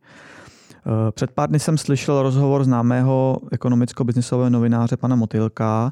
Eh, 0.86 1.12
před 1.12 1.30
pár 1.30 1.48
dny 1.48 1.58
jsem 1.58 1.78
slyšel 1.78 2.22
rozhovor 2.22 2.64
známého 2.64 3.38
ekonomicko-biznisového 3.52 4.50
novináře 4.50 4.96
pana 4.96 5.16
Motylka, 5.16 5.90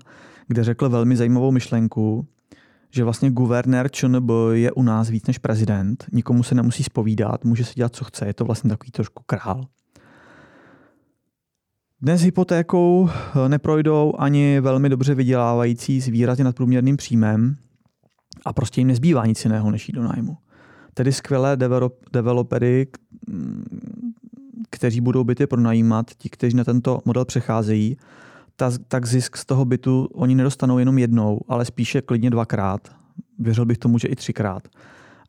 kde 0.49 0.65
řekl 0.65 0.89
velmi 0.89 1.17
zajímavou 1.17 1.51
myšlenku, 1.51 2.27
že 2.95 3.05
vlastně 3.05 3.31
guvernér 3.31 3.91
ČNB 3.91 4.31
je 4.53 4.73
u 4.73 4.83
nás 4.83 5.09
víc 5.09 5.27
než 5.27 5.39
prezident, 5.39 6.05
nikomu 6.13 6.43
se 6.43 6.55
nemusí 6.55 6.83
spovídat, 6.83 7.45
může 7.45 7.65
si 7.65 7.75
dělat, 7.75 7.95
co 7.95 8.05
chce, 8.05 8.27
je 8.27 8.35
to 8.35 8.45
vlastně 8.45 8.71
takový 8.71 8.91
trošku 8.91 9.23
král. 9.27 9.65
Dnes 12.01 12.23
hypotékou 12.23 13.09
eh, 13.09 13.49
neprojdou 13.49 14.15
ani 14.19 14.61
velmi 14.61 14.89
dobře 14.89 15.15
vydělávající 15.15 16.01
s 16.01 16.07
výrazně 16.07 16.45
nadprůměrným 16.45 16.97
příjmem 16.97 17.57
a 18.45 18.53
prostě 18.53 18.81
jim 18.81 18.89
nezbývá 18.89 19.27
nic 19.27 19.45
jiného, 19.45 19.71
než 19.71 19.89
jít 19.89 19.95
do 19.95 20.03
nájmu. 20.03 20.37
Tedy 20.95 21.13
skvělé 21.13 21.57
developery, 22.13 22.87
kteří 24.71 25.01
budou 25.01 25.25
byty 25.25 25.47
pronajímat, 25.47 26.11
ti, 26.19 26.29
kteří 26.29 26.57
na 26.57 26.65
tento 26.65 27.01
model 27.05 27.25
přecházejí, 27.25 27.97
tak 28.89 29.07
zisk 29.07 29.37
z 29.37 29.45
toho 29.45 29.65
bytu 29.65 30.09
oni 30.15 30.35
nedostanou 30.35 30.79
jenom 30.79 30.99
jednou, 30.99 31.41
ale 31.49 31.65
spíše 31.65 32.03
klidně 32.03 32.31
dvakrát. 32.31 32.89
Věřil 33.39 33.65
bych 33.67 33.79
tomu, 33.79 33.99
že 33.99 34.09
i 34.09 34.17
třikrát. 34.17 34.69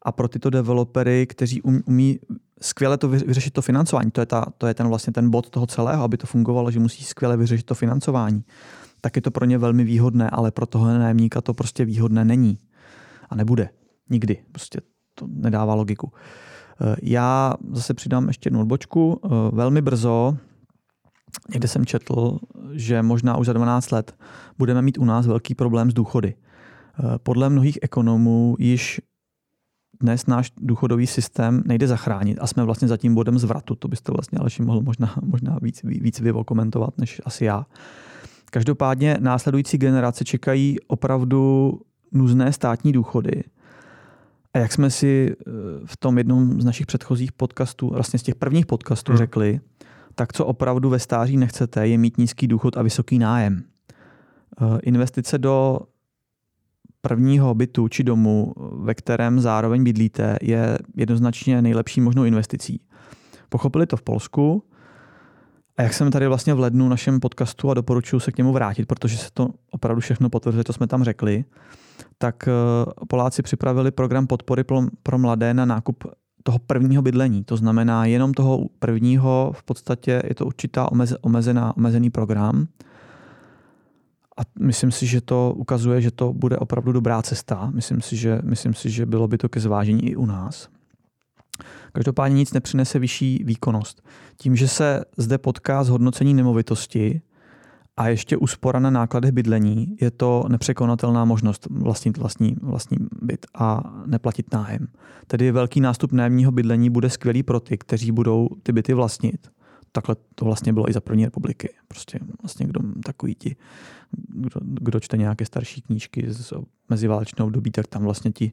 A 0.02 0.12
pro 0.12 0.28
tyto 0.28 0.50
developery, 0.50 1.28
kteří 1.28 1.62
um, 1.62 1.82
umí 1.86 2.20
skvěle 2.62 2.98
to 2.98 3.10
vyřešit 3.10 3.54
to 3.54 3.62
financování, 3.62 4.12
to 4.12 4.22
je, 4.22 4.26
ta, 4.26 4.46
to 4.58 4.68
je 4.68 4.74
ten 4.74 4.88
vlastně 4.88 5.14
ten 5.14 5.30
bod 5.30 5.50
toho 5.50 5.68
celého, 5.68 6.04
aby 6.04 6.18
to 6.18 6.28
fungovalo, 6.28 6.72
že 6.72 6.80
musí 6.80 7.04
skvěle 7.04 7.38
vyřešit 7.38 7.66
to 7.66 7.76
financování, 7.76 8.44
tak 9.02 9.16
je 9.16 9.22
to 9.22 9.32
pro 9.32 9.46
ně 9.46 9.58
velmi 9.58 9.84
výhodné, 9.84 10.30
ale 10.30 10.52
pro 10.52 10.66
toho 10.66 10.86
nájemníka 10.86 11.42
to 11.42 11.54
prostě 11.54 11.86
výhodné 11.86 12.26
není. 12.26 12.58
A 13.30 13.36
nebude. 13.36 13.70
Nikdy. 14.10 14.38
Prostě 14.52 14.82
to 15.16 15.28
nedává 15.30 15.74
logiku. 15.74 16.12
Eh, 16.82 16.96
já 17.02 17.54
zase 17.72 17.94
přidám 17.94 18.28
ještě 18.28 18.48
jednu 18.48 18.60
odbočku. 18.62 19.22
Eh, 19.26 19.30
velmi 19.52 19.82
brzo, 19.82 20.38
někde 21.54 21.68
jsem 21.68 21.86
četl, 21.86 22.40
že 22.72 23.02
možná 23.02 23.38
už 23.38 23.46
za 23.46 23.54
12 23.54 23.92
let 23.92 24.16
budeme 24.58 24.82
mít 24.82 24.98
u 24.98 25.06
nás 25.06 25.28
velký 25.28 25.56
problém 25.56 25.92
s 25.92 25.94
důchody. 25.94 26.34
Eh, 26.36 27.04
podle 27.24 27.50
mnohých 27.50 27.80
ekonomů 27.82 28.56
již 28.60 29.02
dnes 30.02 30.26
náš 30.26 30.52
důchodový 30.58 31.08
systém 31.08 31.64
nejde 31.66 31.88
zachránit 31.88 32.38
a 32.42 32.48
jsme 32.48 32.64
vlastně 32.64 32.88
za 32.88 32.98
tím 32.98 33.16
bodem 33.16 33.40
zvratu. 33.40 33.76
To 33.76 33.88
byste 33.88 34.12
vlastně 34.12 34.40
Aleši 34.40 34.62
mohl 34.62 34.82
možná, 34.82 35.16
možná 35.22 35.58
víc, 35.62 35.82
víc 35.84 36.20
vy 36.20 36.34
komentovat 36.46 36.98
než 36.98 37.22
asi 37.26 37.46
já. 37.46 37.66
Každopádně 38.52 39.18
následující 39.20 39.78
generace 39.78 40.26
čekají 40.26 40.78
opravdu 40.88 41.74
nuzné 42.12 42.54
státní 42.54 42.92
důchody, 42.92 43.44
a 44.56 44.58
jak 44.58 44.74
jsme 44.74 44.90
si 44.90 45.36
eh, 45.40 45.52
v 45.86 45.98
tom 45.98 46.18
jednom 46.18 46.62
z 46.62 46.66
našich 46.66 46.86
předchozích 46.86 47.32
podcastů, 47.32 47.90
vlastně 47.90 48.20
z 48.20 48.24
těch 48.24 48.36
prvních 48.36 48.66
podcastů 48.66 49.12
hmm. 49.12 49.18
řekli, 49.18 49.60
tak 50.16 50.34
co 50.34 50.46
opravdu 50.46 50.90
ve 50.90 51.00
stáří 51.00 51.38
nechcete, 51.38 51.88
je 51.88 51.98
mít 51.98 52.18
nízký 52.18 52.48
důchod 52.48 52.78
a 52.78 52.82
vysoký 52.82 53.20
nájem. 53.20 53.64
Eh, 54.62 54.80
investice 54.84 55.38
do 55.38 55.80
prvního 57.02 57.56
bytu 57.56 57.88
či 57.88 58.04
domu, 58.04 58.54
ve 58.72 58.94
kterém 58.94 59.40
zároveň 59.40 59.84
bydlíte, 59.84 60.38
je 60.42 60.78
jednoznačně 60.96 61.62
nejlepší 61.62 62.02
možnou 62.02 62.24
investicí. 62.24 62.82
Pochopili 63.50 63.86
to 63.86 63.98
v 63.98 64.02
Polsku 64.02 64.64
a 65.78 65.82
jak 65.82 65.94
jsem 65.94 66.12
tady 66.12 66.28
vlastně 66.28 66.54
v 66.54 66.60
lednu 66.60 66.90
našem 66.90 67.20
podcastu 67.20 67.72
a 67.72 67.74
doporučuji 67.74 68.20
se 68.20 68.32
k 68.32 68.38
němu 68.38 68.54
vrátit, 68.54 68.86
protože 68.86 69.18
se 69.18 69.30
to 69.34 69.50
opravdu 69.72 70.02
všechno 70.02 70.30
potvrzuje, 70.30 70.64
to 70.64 70.74
jsme 70.74 70.88
tam 70.88 71.04
řekli, 71.04 71.46
tak 72.18 72.48
eh, 72.48 72.52
Poláci 73.08 73.44
připravili 73.44 73.92
program 73.92 74.28
podpory 74.28 74.64
pro 75.04 75.18
mladé 75.18 75.54
na 75.54 75.66
nákup 75.66 76.04
toho 76.48 76.60
prvního 76.60 77.02
bydlení. 77.02 77.44
To 77.44 77.58
znamená 77.58 78.06
jenom 78.06 78.34
toho 78.34 78.66
prvního, 78.80 79.52
v 79.56 79.64
podstatě 79.64 80.22
je 80.28 80.36
to 80.36 80.46
určitá 80.46 80.90
omezená, 81.22 81.78
omezený 81.78 82.10
program. 82.10 82.68
A 84.38 84.42
myslím 84.60 84.92
si, 84.92 85.08
že 85.08 85.22
to 85.22 85.54
ukazuje, 85.58 86.02
že 86.02 86.12
to 86.12 86.34
bude 86.34 86.58
opravdu 86.58 86.92
dobrá 86.92 87.22
cesta. 87.22 87.72
Myslím 87.74 88.02
si, 88.02 88.16
že, 88.16 88.40
myslím 88.44 88.74
si, 88.74 88.90
že 88.90 89.06
bylo 89.06 89.28
by 89.28 89.38
to 89.38 89.50
ke 89.50 89.60
zvážení 89.60 90.10
i 90.10 90.16
u 90.16 90.26
nás. 90.26 90.70
Každopádně 91.92 92.36
nic 92.36 92.54
nepřinese 92.54 93.00
vyšší 93.00 93.44
výkonnost. 93.44 94.02
Tím, 94.38 94.56
že 94.56 94.68
se 94.68 95.06
zde 95.18 95.38
potká 95.38 95.84
zhodnocení 95.84 96.34
nemovitosti, 96.34 97.22
a 97.98 98.08
ještě 98.08 98.38
úspora 98.38 98.80
na 98.80 98.90
nákladech 98.90 99.32
bydlení 99.32 99.98
je 100.02 100.12
to 100.12 100.46
nepřekonatelná 100.50 101.26
možnost 101.26 101.68
vlastnit 101.70 102.18
vlastní, 102.18 102.56
vlastní 102.62 102.98
byt 103.22 103.46
a 103.54 103.94
neplatit 104.06 104.54
nájem. 104.54 104.88
Tedy 105.28 105.52
velký 105.52 105.82
nástup 105.82 106.12
nájemního 106.12 106.52
bydlení 106.52 106.90
bude 106.90 107.10
skvělý 107.10 107.44
pro 107.44 107.60
ty, 107.60 107.78
kteří 107.78 108.12
budou 108.12 108.50
ty 108.64 108.72
byty 108.72 108.94
vlastnit. 108.94 109.48
Takhle 109.92 110.16
to 110.36 110.46
vlastně 110.46 110.74
bylo 110.74 110.90
i 110.90 110.94
za 110.94 111.02
první 111.02 111.26
republiky. 111.26 111.70
Prostě 111.88 112.20
vlastně 112.42 112.66
kdo 112.66 112.80
takový 113.06 113.36
ti, 113.36 113.56
kdo, 114.28 114.60
kdo 114.64 115.00
čte 115.00 115.18
nějaké 115.18 115.46
starší 115.46 115.82
knížky 115.82 116.26
z 116.28 116.54
meziválečného 116.90 117.48
období, 117.48 117.72
tak 117.72 117.88
tam 117.88 118.04
vlastně 118.04 118.32
ti 118.32 118.52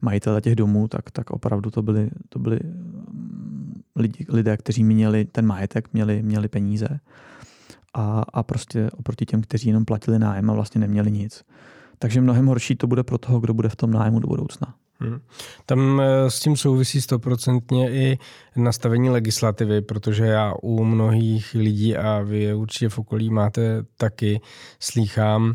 majitele 0.00 0.40
těch 0.40 0.56
domů, 0.56 0.88
tak, 0.88 1.10
tak 1.10 1.30
opravdu 1.30 1.70
to 1.70 1.82
byli, 1.82 2.10
to 2.28 2.38
byli 2.38 2.60
mm, 2.64 3.82
lidi, 3.96 4.26
lidé, 4.28 4.56
kteří 4.56 4.84
měli 4.84 5.24
ten 5.24 5.46
majetek, 5.46 5.92
měli, 5.92 6.22
měli 6.22 6.48
peníze 6.48 7.00
a, 7.94 8.22
a 8.32 8.42
prostě 8.42 8.90
oproti 8.90 9.26
těm, 9.26 9.42
kteří 9.42 9.68
jenom 9.68 9.84
platili 9.84 10.18
nájem 10.18 10.50
a 10.50 10.54
vlastně 10.54 10.80
neměli 10.80 11.10
nic. 11.10 11.44
Takže 11.98 12.20
mnohem 12.20 12.46
horší 12.46 12.76
to 12.76 12.86
bude 12.86 13.02
pro 13.02 13.18
toho, 13.18 13.40
kdo 13.40 13.54
bude 13.54 13.68
v 13.68 13.76
tom 13.76 13.90
nájmu 13.90 14.20
do 14.20 14.28
budoucna. 14.28 14.74
Hmm. 15.00 15.20
Tam 15.66 16.00
eh, 16.00 16.30
s 16.30 16.40
tím 16.40 16.56
souvisí 16.56 17.00
stoprocentně 17.00 17.90
i 17.90 18.18
nastavení 18.56 19.10
legislativy, 19.10 19.82
protože 19.82 20.24
já 20.24 20.54
u 20.62 20.84
mnohých 20.84 21.54
lidí 21.54 21.96
a 21.96 22.20
vy 22.20 22.54
určitě 22.54 22.88
v 22.88 22.98
okolí 22.98 23.30
máte 23.30 23.82
taky, 23.96 24.40
slýchám, 24.80 25.54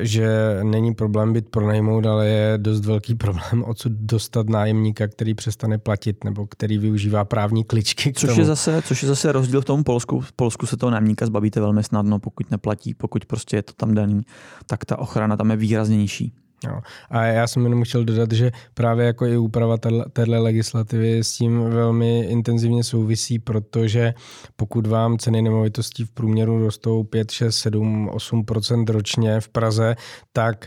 že 0.00 0.28
není 0.62 0.94
problém 0.94 1.32
být 1.32 1.48
pronajmout, 1.48 2.06
ale 2.06 2.28
je 2.28 2.58
dost 2.58 2.84
velký 2.84 3.14
problém 3.14 3.64
odsud 3.64 3.92
dostat 3.92 4.48
nájemníka, 4.48 5.08
který 5.08 5.34
přestane 5.34 5.78
platit 5.78 6.24
nebo 6.24 6.46
který 6.46 6.78
využívá 6.78 7.24
právní 7.24 7.64
kličky. 7.64 8.12
K 8.12 8.20
tomu. 8.20 8.30
Což, 8.30 8.38
je 8.38 8.44
zase, 8.44 8.82
což 8.82 9.02
je 9.02 9.08
zase 9.08 9.32
rozdíl 9.32 9.60
v 9.60 9.64
tom 9.64 9.84
Polsku. 9.84 10.20
V 10.20 10.32
Polsku 10.32 10.66
se 10.66 10.76
toho 10.76 10.90
nájemníka 10.90 11.26
zbavíte 11.26 11.60
velmi 11.60 11.82
snadno, 11.82 12.18
pokud 12.18 12.50
neplatí, 12.50 12.94
pokud 12.94 13.24
prostě 13.24 13.56
je 13.56 13.62
to 13.62 13.72
tam 13.72 13.94
daný, 13.94 14.22
tak 14.66 14.84
ta 14.84 14.98
ochrana 14.98 15.36
tam 15.36 15.50
je 15.50 15.56
výrazně 15.56 15.96
nižší. 15.96 16.32
No. 16.66 16.80
A 17.10 17.24
já 17.24 17.46
jsem 17.46 17.64
jenom 17.64 17.84
chtěl 17.84 18.04
dodat, 18.04 18.32
že 18.32 18.52
právě 18.74 19.06
jako 19.06 19.26
i 19.26 19.36
úprava 19.36 19.76
téhle 20.12 20.38
legislativy 20.38 21.18
s 21.18 21.32
tím 21.32 21.60
velmi 21.60 22.20
intenzivně 22.20 22.84
souvisí, 22.84 23.38
protože 23.38 24.14
pokud 24.56 24.86
vám 24.86 25.18
ceny 25.18 25.42
nemovitostí 25.42 26.04
v 26.04 26.10
průměru 26.10 26.58
rostou 26.58 27.02
5, 27.02 27.30
6, 27.30 27.58
7, 27.58 28.10
8% 28.14 28.84
ročně 28.88 29.40
v 29.40 29.48
Praze, 29.48 29.96
tak 30.32 30.66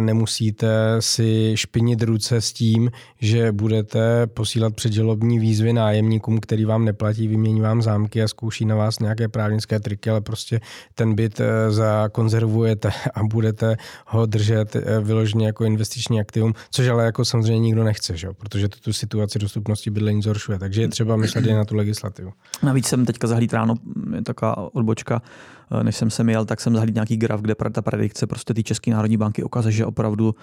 nemusíte 0.00 0.96
si 1.00 1.52
špinit 1.54 2.02
ruce 2.02 2.40
s 2.40 2.52
tím, 2.52 2.90
že 3.20 3.52
budete 3.52 4.26
posílat 4.26 4.74
předželobní 4.74 5.38
výzvy 5.38 5.72
nájemníkům, 5.72 6.40
který 6.40 6.64
vám 6.64 6.84
neplatí, 6.84 7.28
vymění 7.28 7.60
vám 7.60 7.82
zámky 7.82 8.22
a 8.22 8.28
zkouší 8.28 8.64
na 8.64 8.76
vás 8.76 8.98
nějaké 8.98 9.28
právnické 9.28 9.80
triky, 9.80 10.10
ale 10.10 10.20
prostě 10.20 10.60
ten 10.94 11.14
byt 11.14 11.40
eh, 11.40 11.70
zakonzervujete 11.70 12.90
a 13.14 13.22
budete 13.24 13.76
ho 14.06 14.26
držet 14.26 14.76
eh, 14.76 15.00
vyloženě 15.00 15.46
jako 15.46 15.64
investiční 15.64 16.20
aktivum, 16.20 16.54
což 16.70 16.88
ale 16.88 17.04
jako 17.04 17.24
samozřejmě 17.24 17.60
nikdo 17.60 17.84
nechce, 17.84 18.16
že? 18.16 18.28
protože 18.32 18.68
to 18.68 18.76
tu 18.80 18.92
situaci 18.92 19.38
dostupnosti 19.38 19.90
bydlení 19.90 20.22
zhoršuje. 20.22 20.58
Takže 20.58 20.82
je 20.82 20.88
třeba 20.88 21.16
myslet 21.16 21.46
i 21.46 21.52
na 21.52 21.64
tu 21.64 21.76
legislativu. 21.76 22.32
Navíc 22.62 22.86
jsem 22.86 23.06
teďka 23.06 23.26
zahlít 23.26 23.54
ráno, 23.54 23.74
je 24.14 24.22
taková 24.22 24.74
odbočka, 24.74 25.22
Eh, 25.22 25.55
než 25.82 25.96
jsem 25.96 26.10
se 26.10 26.24
měl, 26.24 26.44
tak 26.44 26.60
jsem 26.60 26.74
zahlídl 26.74 26.94
nějaký 26.94 27.16
graf, 27.16 27.40
kde 27.40 27.54
ta 27.72 27.82
predikce 27.82 28.26
prostě 28.26 28.54
té 28.54 28.62
České 28.62 28.90
národní 28.90 29.16
banky 29.16 29.42
ukazuje, 29.42 29.72
že 29.72 29.86
opravdu 29.86 30.34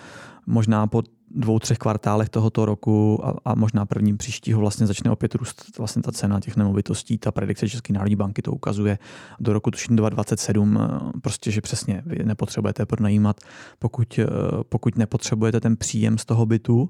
možná 0.48 0.88
po 0.88 1.04
dvou, 1.36 1.60
třech 1.60 1.78
kvartálech 1.78 2.30
tohoto 2.30 2.66
roku 2.66 3.26
a, 3.26 3.36
a 3.46 3.56
možná 3.56 3.86
prvním 3.86 4.18
příštího 4.18 4.60
vlastně 4.60 4.88
začne 4.88 5.12
opět 5.12 5.36
růst 5.36 5.78
vlastně 5.78 6.02
ta 6.02 6.12
cena 6.12 6.40
těch 6.40 6.58
nemovitostí. 6.58 7.18
Ta 7.18 7.32
predikce 7.32 7.70
České 7.70 7.94
národní 7.94 8.16
banky 8.16 8.42
to 8.42 8.52
ukazuje 8.52 9.00
do 9.40 9.54
roku 9.54 9.72
tuším 9.72 9.96
2027, 9.96 10.80
eh, 10.82 11.20
prostě, 11.22 11.52
že 11.52 11.62
přesně 11.62 12.04
vy 12.06 12.24
nepotřebujete 12.24 12.86
pronajímat, 12.86 13.40
pokud, 13.80 14.20
eh, 14.20 14.28
pokud 14.70 14.98
nepotřebujete 14.98 15.60
ten 15.60 15.78
příjem 15.78 16.18
z 16.18 16.26
toho 16.26 16.46
bytu, 16.46 16.90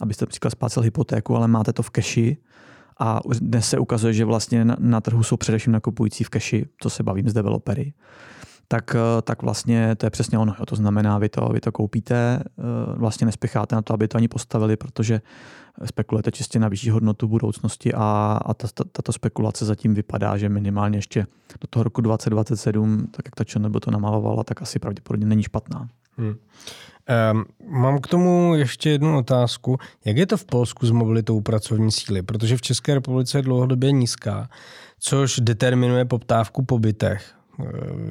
abyste 0.00 0.24
například 0.24 0.50
splácel 0.50 0.82
hypotéku, 0.82 1.36
ale 1.36 1.48
máte 1.48 1.72
to 1.72 1.82
v 1.82 1.90
keši, 1.90 2.36
a 2.98 3.20
dnes 3.40 3.68
se 3.68 3.78
ukazuje, 3.78 4.12
že 4.12 4.24
vlastně 4.24 4.64
na, 4.64 4.76
na 4.78 5.00
trhu 5.00 5.22
jsou 5.22 5.36
především 5.36 5.72
nakupující 5.72 6.24
v 6.24 6.28
keši, 6.28 6.66
co 6.80 6.90
se 6.90 7.02
bavím 7.02 7.28
s 7.28 7.32
developery. 7.32 7.92
Tak, 8.68 8.94
eh, 8.94 9.22
tak 9.22 9.42
vlastně 9.42 9.96
to 9.96 10.06
je 10.06 10.10
přesně 10.10 10.38
ono. 10.38 10.54
To 10.66 10.76
znamená, 10.76 11.18
vy 11.18 11.28
to, 11.28 11.48
vy 11.52 11.60
to 11.60 11.72
koupíte, 11.72 12.14
eh, 12.42 12.62
vlastně 12.96 13.24
nespěcháte 13.24 13.76
na 13.76 13.82
to, 13.82 13.94
aby 13.94 14.08
to 14.08 14.16
ani 14.16 14.28
postavili, 14.28 14.76
protože 14.76 15.20
spekulujete 15.84 16.30
čistě 16.30 16.58
na 16.58 16.68
vyšší 16.68 16.90
hodnotu 16.90 17.28
budoucnosti 17.28 17.94
a, 17.94 18.38
a 18.44 18.54
ta, 18.54 18.68
ta, 18.74 18.84
tato 18.92 19.12
spekulace 19.12 19.64
zatím 19.64 19.94
vypadá, 19.94 20.36
že 20.36 20.48
minimálně 20.48 20.98
ještě 20.98 21.26
do 21.60 21.66
toho 21.70 21.82
roku 21.82 22.00
2027, 22.00 23.06
tak 23.10 23.26
jak 23.26 23.34
ta 23.34 23.44
ČNB 23.44 23.80
to 23.80 23.90
namalovala, 23.90 24.44
tak 24.44 24.62
asi 24.62 24.78
pravděpodobně 24.78 25.26
není 25.26 25.42
špatná. 25.42 25.88
Hmm. 26.16 26.34
Um, 27.08 27.44
mám 27.68 27.98
k 27.98 28.06
tomu 28.06 28.54
ještě 28.54 28.90
jednu 28.90 29.18
otázku. 29.18 29.78
Jak 30.04 30.16
je 30.16 30.26
to 30.26 30.36
v 30.36 30.44
Polsku 30.44 30.86
s 30.86 30.90
mobilitou 30.90 31.40
pracovní 31.40 31.92
síly? 31.92 32.22
Protože 32.22 32.56
v 32.56 32.62
České 32.62 32.94
republice 32.94 33.38
je 33.38 33.42
dlouhodobě 33.42 33.92
nízká, 33.92 34.48
což 34.98 35.40
determinuje 35.40 36.04
poptávku 36.04 36.64
po 36.64 36.78
bytech. 36.78 37.34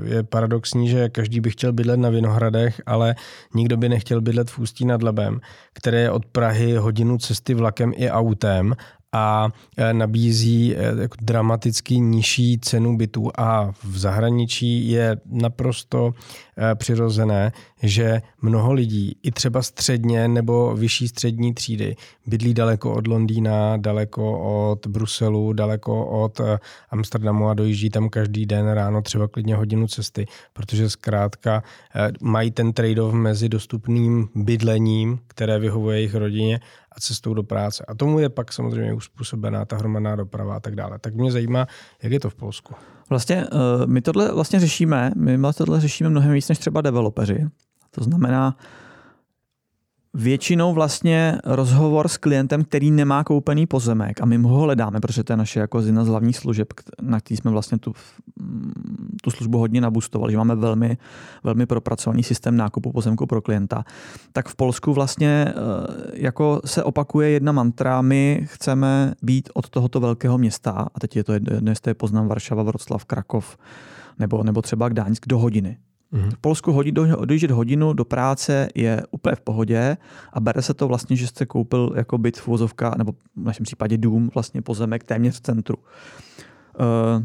Je 0.03 0.23
paradoxní, 0.23 0.89
že 0.89 1.09
každý 1.09 1.39
by 1.39 1.49
chtěl 1.49 1.73
bydlet 1.73 1.99
na 1.99 2.09
Vinohradech, 2.09 2.81
ale 2.85 3.15
nikdo 3.53 3.77
by 3.77 3.89
nechtěl 3.89 4.21
bydlet 4.21 4.49
v 4.49 4.59
Ústí 4.59 4.85
nad 4.85 5.03
Labem, 5.03 5.39
které 5.73 5.99
je 5.99 6.11
od 6.11 6.25
Prahy 6.25 6.75
hodinu 6.75 7.17
cesty 7.17 7.53
vlakem 7.53 7.93
i 7.95 8.09
autem 8.09 8.75
a 9.13 9.49
e, 9.77 9.93
nabízí 9.93 10.75
e, 10.75 11.01
jako 11.01 11.17
dramaticky 11.21 11.99
nižší 11.99 12.59
cenu 12.59 12.97
bytů 12.97 13.31
a 13.37 13.71
v 13.83 13.97
zahraničí 13.97 14.89
je 14.89 15.17
naprosto 15.25 16.13
e, 16.57 16.75
přirozené, 16.75 17.51
že 17.83 18.21
mnoho 18.41 18.73
lidí, 18.73 19.15
i 19.23 19.31
třeba 19.31 19.61
středně 19.61 20.27
nebo 20.27 20.75
vyšší 20.75 21.07
střední 21.07 21.53
třídy, 21.53 21.95
bydlí 22.25 22.53
daleko 22.53 22.93
od 22.93 23.07
Londýna, 23.07 23.77
daleko 23.77 24.39
od 24.71 24.87
Bruselu, 24.87 25.53
daleko 25.53 26.05
od 26.05 26.41
Amsterdamu 26.89 27.49
a 27.49 27.53
dojíždí 27.53 27.89
tam 27.89 28.09
každý 28.09 28.45
den 28.45 28.67
ráno 28.71 29.01
třeba 29.01 29.27
klidně 29.27 29.55
hodinu 29.55 29.87
cesty, 29.87 30.25
protože 30.53 30.89
zkrátka 30.89 31.63
mají 32.21 32.51
ten 32.51 32.71
trade-off 32.71 33.13
mezi 33.13 33.49
dostupným 33.49 34.29
bydlením, 34.35 35.19
které 35.27 35.59
vyhovuje 35.59 35.97
jejich 35.97 36.15
rodině 36.15 36.59
a 36.97 36.99
cestou 36.99 37.33
do 37.33 37.43
práce. 37.43 37.85
A 37.87 37.95
tomu 37.95 38.19
je 38.19 38.29
pak 38.29 38.53
samozřejmě 38.53 38.93
uspůsobená 38.93 39.65
ta 39.65 39.77
hromadná 39.77 40.15
doprava 40.15 40.55
a 40.55 40.59
tak 40.59 40.75
dále. 40.75 40.99
Tak 40.99 41.15
mě 41.15 41.31
zajímá, 41.31 41.67
jak 42.03 42.11
je 42.11 42.19
to 42.19 42.29
v 42.29 42.35
Polsku. 42.35 42.73
Vlastně 43.09 43.45
uh, 43.47 43.85
my 43.85 44.01
tohle 44.01 44.33
vlastně 44.33 44.59
řešíme, 44.59 45.11
my 45.15 45.39
tohle 45.57 45.81
řešíme 45.81 46.09
mnohem 46.09 46.31
víc 46.31 46.49
než 46.49 46.57
třeba 46.59 46.81
developeři. 46.81 47.47
To 47.91 48.03
znamená, 48.03 48.57
většinou 50.17 50.73
vlastně 50.73 51.37
rozhovor 51.43 52.07
s 52.07 52.17
klientem, 52.17 52.63
který 52.63 52.91
nemá 52.91 53.23
koupený 53.23 53.65
pozemek 53.65 54.21
a 54.21 54.25
my 54.25 54.37
ho 54.37 54.59
hledáme, 54.59 54.99
protože 54.99 55.23
to 55.23 55.33
je 55.33 55.37
naše 55.37 55.59
jako 55.59 55.79
jedna 55.81 56.03
z 56.03 56.07
hlavních 56.07 56.37
služeb, 56.37 56.67
na 57.01 57.19
který 57.19 57.37
jsme 57.37 57.51
vlastně 57.51 57.77
tu, 57.77 57.93
tu 59.21 59.31
službu 59.31 59.57
hodně 59.57 59.81
nabustovali, 59.81 60.31
že 60.31 60.37
máme 60.37 60.55
velmi, 60.55 60.97
velmi 61.43 61.65
propracovaný 61.65 62.23
systém 62.23 62.57
nákupu 62.57 62.91
pozemku 62.91 63.25
pro 63.25 63.41
klienta. 63.41 63.83
Tak 64.33 64.47
v 64.47 64.55
Polsku 64.55 64.93
vlastně 64.93 65.45
eh, 65.47 65.53
jako 66.13 66.61
se 66.65 66.83
opakuje 66.83 67.29
jedna 67.29 67.51
mantra, 67.51 68.01
my 68.01 68.47
chceme 68.51 69.13
být 69.21 69.49
od 69.53 69.69
tohoto 69.69 69.99
velkého 69.99 70.37
města, 70.37 70.71
a 70.71 70.99
teď 70.99 71.15
je 71.15 71.23
to 71.23 71.33
jedno, 71.33 71.71
jestli 71.71 71.89
je 71.89 71.95
Poznam, 71.95 72.27
Varšava, 72.27 72.63
Vroclav, 72.63 73.05
Krakov, 73.05 73.57
nebo, 74.19 74.43
nebo 74.43 74.61
třeba 74.61 74.89
Gdaňsk 74.89 75.27
do 75.27 75.39
hodiny. 75.39 75.77
Mm-hmm. 76.13 76.31
V 76.31 76.37
Polsku 76.37 76.71
hodí, 76.71 76.91
do, 76.91 77.25
dojíždět 77.25 77.51
hodinu 77.51 77.93
do 77.93 78.05
práce 78.05 78.67
je 78.75 79.03
úplně 79.11 79.35
v 79.35 79.41
pohodě 79.41 79.97
a 80.33 80.39
bere 80.39 80.61
se 80.61 80.73
to 80.73 80.87
vlastně, 80.87 81.15
že 81.15 81.27
jste 81.27 81.45
koupil 81.45 81.93
jako 81.95 82.17
byt 82.17 82.37
v 82.37 82.47
vozovka, 82.47 82.95
nebo 82.97 83.11
v 83.11 83.43
našem 83.43 83.63
případě 83.63 83.97
dům, 83.97 84.29
vlastně 84.33 84.61
pozemek 84.61 85.03
téměř 85.03 85.35
v 85.35 85.41
centru. 85.41 85.75
Uh, 85.77 87.23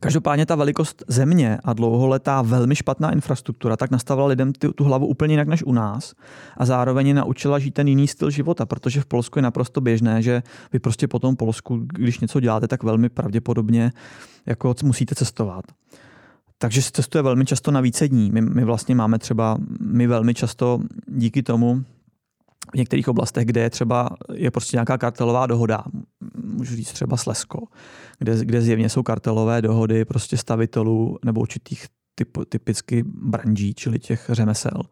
Každopádně 0.00 0.46
ta 0.46 0.54
velikost 0.54 1.02
země 1.08 1.58
a 1.64 1.72
dlouholetá 1.72 2.42
velmi 2.42 2.76
špatná 2.76 3.12
infrastruktura 3.12 3.76
tak 3.76 3.90
nastavila 3.90 4.26
lidem 4.26 4.52
ty, 4.52 4.68
tu 4.68 4.84
hlavu 4.84 5.06
úplně 5.06 5.32
jinak 5.32 5.48
než 5.48 5.62
u 5.62 5.72
nás 5.72 6.14
a 6.56 6.64
zároveň 6.64 7.06
je 7.06 7.14
naučila 7.14 7.58
žít 7.58 7.70
ten 7.70 7.88
jiný 7.88 8.08
styl 8.08 8.30
života, 8.30 8.66
protože 8.66 9.00
v 9.00 9.06
Polsku 9.06 9.38
je 9.38 9.42
naprosto 9.42 9.80
běžné, 9.80 10.22
že 10.22 10.42
vy 10.72 10.78
prostě 10.78 11.08
po 11.08 11.18
tom 11.18 11.36
Polsku, 11.36 11.76
když 11.76 12.20
něco 12.20 12.40
děláte, 12.40 12.68
tak 12.68 12.82
velmi 12.82 13.08
pravděpodobně 13.08 13.92
jako 14.46 14.74
musíte 14.84 15.14
cestovat. 15.14 15.64
Takže 16.62 16.82
se 16.82 16.90
cestuje 16.92 17.22
velmi 17.22 17.44
často 17.44 17.70
na 17.70 17.80
více 17.80 18.08
dní. 18.08 18.30
My, 18.30 18.40
my 18.40 18.64
vlastně 18.64 18.94
máme 18.94 19.18
třeba, 19.18 19.58
my 19.80 20.06
velmi 20.06 20.34
často 20.34 20.80
díky 21.06 21.42
tomu, 21.42 21.84
v 22.72 22.76
některých 22.76 23.08
oblastech, 23.08 23.44
kde 23.44 23.60
je 23.60 23.70
třeba 23.70 24.10
je 24.32 24.50
prostě 24.50 24.76
nějaká 24.76 24.98
kartelová 24.98 25.46
dohoda, 25.46 25.84
můžu 26.44 26.76
říct 26.76 26.92
třeba 26.92 27.16
Slesko, 27.16 27.66
kde, 28.18 28.44
kde 28.44 28.62
zjevně 28.62 28.88
jsou 28.88 29.02
kartelové 29.02 29.62
dohody 29.62 30.04
prostě 30.04 30.36
stavitelů 30.36 31.18
nebo 31.24 31.40
určitých 31.40 31.86
typ, 32.14 32.38
typicky 32.48 33.04
branží, 33.06 33.74
čili 33.74 33.98
těch 33.98 34.30
řemesel. 34.32 34.82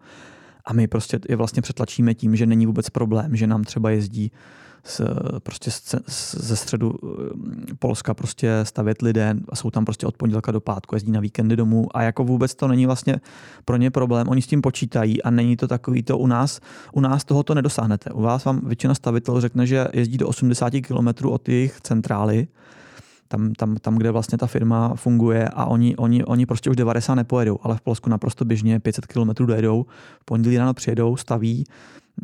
A 0.65 0.73
my 0.73 0.89
prostě 0.89 1.21
je 1.29 1.37
vlastně 1.37 1.63
přetlačíme 1.63 2.15
tím, 2.15 2.37
že 2.37 2.47
není 2.47 2.67
vůbec 2.67 2.91
problém, 2.91 3.37
že 3.37 3.47
nám 3.47 3.65
třeba 3.65 3.91
jezdí 3.91 4.33
z, 4.85 5.01
prostě 5.43 5.71
ze 6.37 6.57
středu 6.57 6.95
eh, 7.03 7.75
Polska 7.79 8.15
prostě 8.15 8.61
stavět 8.63 9.03
lidé 9.03 9.35
a 9.49 9.57
jsou 9.57 9.71
tam 9.71 9.85
prostě 9.85 10.07
od 10.07 10.17
pondělka 10.17 10.53
do 10.53 10.61
pátku, 10.61 10.97
jezdí 10.97 11.13
na 11.13 11.21
víkendy 11.21 11.57
domů 11.57 11.97
a 11.97 12.03
jako 12.03 12.25
vůbec 12.25 12.55
to 12.55 12.69
není 12.69 12.87
vlastně 12.87 13.21
pro 13.65 13.77
ně 13.77 13.91
problém. 13.91 14.29
Oni 14.29 14.43
s 14.43 14.47
tím 14.47 14.63
počítají 14.63 15.23
a 15.23 15.31
není 15.31 15.57
to 15.57 15.69
takový 15.69 16.03
to 16.03 16.19
u 16.19 16.27
nás. 16.27 16.61
U 16.93 17.01
nás 17.01 17.25
tohoto 17.25 17.55
nedosáhnete. 17.55 18.11
U 18.11 18.23
vás 18.23 18.45
vám 18.45 18.61
většina 18.65 18.95
stavitelů 18.95 19.41
řekne, 19.41 19.67
že 19.67 19.87
jezdí 19.93 20.19
do 20.19 20.29
80 20.29 20.73
km 20.87 21.29
od 21.29 21.49
jejich 21.49 21.81
centrály, 21.81 22.49
tam, 23.33 23.53
tam, 23.53 23.77
tam, 23.77 23.97
kde 23.97 24.11
vlastně 24.11 24.39
ta 24.39 24.47
firma 24.47 24.95
funguje 24.95 25.49
a 25.49 25.65
oni, 25.65 25.97
oni, 25.97 26.25
oni 26.25 26.47
prostě 26.47 26.71
už 26.71 26.77
90 26.77 27.15
nepojedou, 27.15 27.59
ale 27.63 27.77
v 27.77 27.81
Polsku 27.81 28.11
naprosto 28.11 28.45
běžně 28.45 28.81
500 28.81 29.07
km 29.07 29.47
dojedou, 29.47 29.87
v 30.21 30.25
pondělí 30.25 30.59
ráno 30.59 30.75
přijedou, 30.75 31.17
staví, 31.17 31.65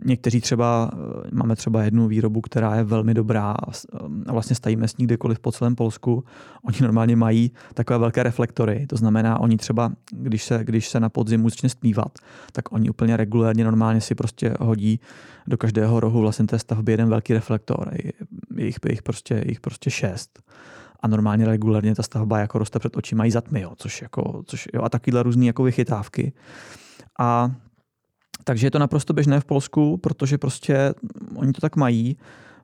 Někteří 0.04 0.40
třeba, 0.40 0.90
eh, 0.92 1.28
máme 1.32 1.56
třeba 1.56 1.82
jednu 1.82 2.08
výrobu, 2.08 2.40
která 2.40 2.74
je 2.74 2.84
velmi 2.84 3.14
dobrá 3.14 3.54
a 4.26 4.32
vlastně 4.32 4.56
stavíme 4.56 4.88
s 4.88 4.96
ní 4.96 5.06
kdekoliv 5.06 5.38
po 5.38 5.52
celém 5.52 5.74
Polsku. 5.74 6.24
Oni 6.62 6.78
normálně 6.82 7.16
mají 7.16 7.52
takové 7.74 7.98
velké 7.98 8.22
reflektory, 8.22 8.86
to 8.86 8.96
znamená, 8.96 9.40
oni 9.40 9.56
třeba, 9.56 9.92
když 10.12 10.44
se, 10.44 10.64
když 10.64 10.88
se 10.88 11.00
na 11.00 11.08
podzimu 11.08 11.48
začne 11.48 11.68
stmívat, 11.68 12.18
tak 12.52 12.72
oni 12.72 12.90
úplně 12.90 13.16
regulérně 13.16 13.64
normálně 13.64 14.00
si 14.00 14.14
prostě 14.14 14.54
hodí 14.60 15.00
do 15.46 15.56
každého 15.56 16.00
rohu 16.00 16.20
vlastně 16.20 16.46
té 16.46 16.58
stavby 16.58 16.92
jeden 16.92 17.08
velký 17.08 17.32
reflektor. 17.32 17.90
Je 18.56 18.66
jich, 18.66 18.76
jich, 18.88 19.02
prostě, 19.02 19.44
jich 19.46 19.60
prostě 19.60 19.90
šest 19.90 20.42
a 21.00 21.08
normálně 21.08 21.46
regulárně 21.46 21.94
ta 21.94 22.02
stavba 22.02 22.38
jako 22.38 22.58
roste 22.58 22.78
před 22.78 22.96
očima 22.96 23.24
i 23.24 23.30
zatmy, 23.30 23.60
jo, 23.60 23.72
což 23.76 24.02
jako, 24.02 24.42
což, 24.46 24.68
jo, 24.74 24.82
a 24.82 24.88
takovýhle 24.88 25.22
různý 25.22 25.46
jako 25.46 25.62
vychytávky. 25.62 26.32
A 27.18 27.50
takže 28.44 28.66
je 28.66 28.70
to 28.70 28.78
naprosto 28.78 29.12
běžné 29.12 29.40
v 29.40 29.44
Polsku, 29.44 29.96
protože 29.96 30.38
prostě 30.38 30.94
oni 31.34 31.52
to 31.52 31.60
tak 31.60 31.76
mají. 31.76 32.16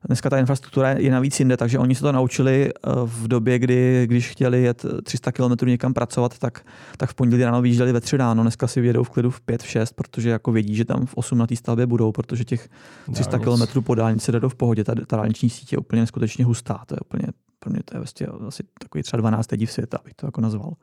Dneska 0.07 0.29
ta 0.29 0.39
infrastruktura 0.39 0.89
je 0.89 1.11
navíc 1.11 1.39
jinde, 1.39 1.57
takže 1.57 1.79
oni 1.79 1.95
se 1.95 2.01
to 2.01 2.11
naučili 2.11 2.69
eh, 2.73 2.89
v 3.05 3.27
době, 3.27 3.59
kdy, 3.59 4.03
když 4.07 4.29
chtěli 4.29 4.63
jet 4.63 4.85
300 5.03 5.31
km 5.31 5.65
někam 5.65 5.93
pracovat, 5.93 6.39
tak, 6.39 6.65
tak 6.97 7.09
v 7.09 7.13
pondělí 7.13 7.43
ráno 7.43 7.61
vyjížděli 7.61 7.91
ve 7.91 8.01
3 8.01 8.17
ráno. 8.17 8.41
Dneska 8.41 8.67
si 8.67 8.81
vědou 8.81 9.03
v 9.03 9.09
klidu 9.09 9.29
v 9.29 9.41
5, 9.41 9.63
v 9.63 9.67
6, 9.67 9.93
protože 9.93 10.29
jako 10.29 10.51
vědí, 10.51 10.75
že 10.75 10.85
tam 10.85 11.05
v 11.05 11.13
8 11.15 11.37
na 11.37 11.47
té 11.47 11.55
stavbě 11.55 11.85
budou, 11.85 12.11
protože 12.11 12.45
těch 12.45 12.69
300 13.13 13.39
km 13.39 13.81
po 13.81 13.95
dálnici 13.95 14.31
jdou 14.31 14.49
v 14.49 14.55
pohodě. 14.55 14.83
Ta, 14.83 14.95
ta 15.07 15.17
dálniční 15.17 15.49
sítě 15.49 15.73
je 15.73 15.77
úplně 15.77 16.01
neskutečně 16.01 16.45
hustá. 16.45 16.83
To 16.85 16.95
je 16.95 16.99
úplně, 16.99 17.27
pro 17.63 17.71
mě 17.71 17.79
to 17.85 17.95
je 17.95 17.99
vlastně 17.99 18.27
asi 18.47 18.63
takový 18.79 19.03
třeba 19.03 19.21
12 19.21 19.51
lidí 19.51 19.65
v 19.65 19.71
světa, 19.71 19.97
abych 19.97 20.13
to 20.13 20.25
jako 20.25 20.41
nazval. 20.41 20.67
Uh, 20.67 20.75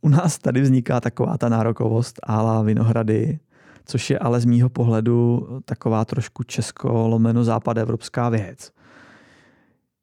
u 0.00 0.08
nás 0.08 0.38
tady 0.38 0.60
vzniká 0.60 1.00
taková 1.00 1.38
ta 1.38 1.48
nárokovost 1.48 2.20
ála 2.22 2.62
Vinohrady, 2.62 3.38
což 3.84 4.10
je 4.10 4.18
ale 4.18 4.40
z 4.40 4.44
mýho 4.44 4.68
pohledu 4.68 5.48
taková 5.64 6.04
trošku 6.04 6.42
česko 6.42 7.08
lomeno 7.08 7.44
západ 7.44 7.76
evropská 7.76 8.28
věc. 8.28 8.70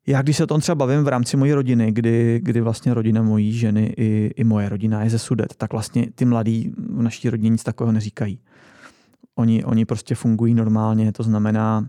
Já 0.08 0.22
když 0.22 0.38
se 0.38 0.44
o 0.44 0.48
tom 0.48 0.62
třeba 0.62 0.76
bavím 0.76 1.04
v 1.04 1.08
rámci 1.08 1.38
mojí 1.38 1.54
rodiny, 1.54 1.92
kdy, 1.92 2.40
kdy 2.44 2.62
vlastně 2.62 2.94
rodina 2.94 3.22
mojí 3.22 3.54
ženy 3.54 3.94
i, 3.98 4.32
i 4.36 4.44
moje 4.44 4.70
rodina 4.70 5.04
je 5.04 5.10
ze 5.10 5.20
Sudet, 5.20 5.56
tak 5.56 5.72
vlastně 5.72 6.08
ty 6.16 6.26
mladí 6.26 6.74
v 6.78 7.02
naší 7.02 7.30
rodině 7.30 7.50
nic 7.50 7.64
takového 7.64 7.92
neříkají. 7.92 8.40
oni, 9.36 9.64
oni 9.64 9.86
prostě 9.86 10.16
fungují 10.16 10.54
normálně, 10.54 11.12
to 11.12 11.24
znamená, 11.24 11.88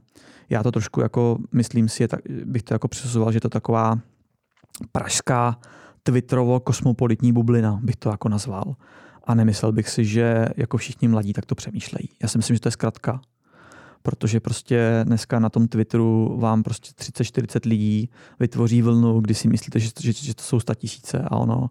já 0.50 0.62
to 0.62 0.72
trošku 0.72 1.00
jako, 1.00 1.38
myslím 1.52 1.88
si, 1.88 2.08
tak, 2.08 2.20
bych 2.44 2.62
to 2.62 2.74
jako 2.74 2.88
přisuzoval, 2.88 3.32
že 3.32 3.40
to 3.40 3.48
taková 3.48 3.98
pražská 4.92 5.58
twitterovo-kosmopolitní 6.02 7.32
bublina, 7.32 7.78
bych 7.82 7.96
to 7.96 8.10
jako 8.10 8.28
nazval. 8.28 8.76
A 9.24 9.34
nemyslel 9.34 9.72
bych 9.72 9.88
si, 9.88 10.04
že 10.04 10.46
jako 10.56 10.76
všichni 10.76 11.08
mladí 11.08 11.32
tak 11.32 11.46
to 11.46 11.54
přemýšlejí. 11.54 12.08
Já 12.22 12.28
si 12.28 12.38
myslím, 12.38 12.56
že 12.56 12.60
to 12.60 12.68
je 12.68 12.72
zkratka. 12.72 13.20
Protože 14.02 14.40
prostě 14.40 15.00
dneska 15.04 15.38
na 15.38 15.48
tom 15.48 15.68
Twitteru 15.68 16.36
vám 16.38 16.62
prostě 16.62 16.90
30-40 17.12 17.68
lidí 17.68 18.10
vytvoří 18.40 18.82
vlnu, 18.82 19.20
kdy 19.20 19.34
si 19.34 19.48
myslíte, 19.48 19.80
že, 19.80 19.90
že, 20.00 20.12
že 20.12 20.34
to 20.34 20.42
jsou 20.42 20.58
tisíce 20.74 21.18
a 21.18 21.36
ono, 21.36 21.70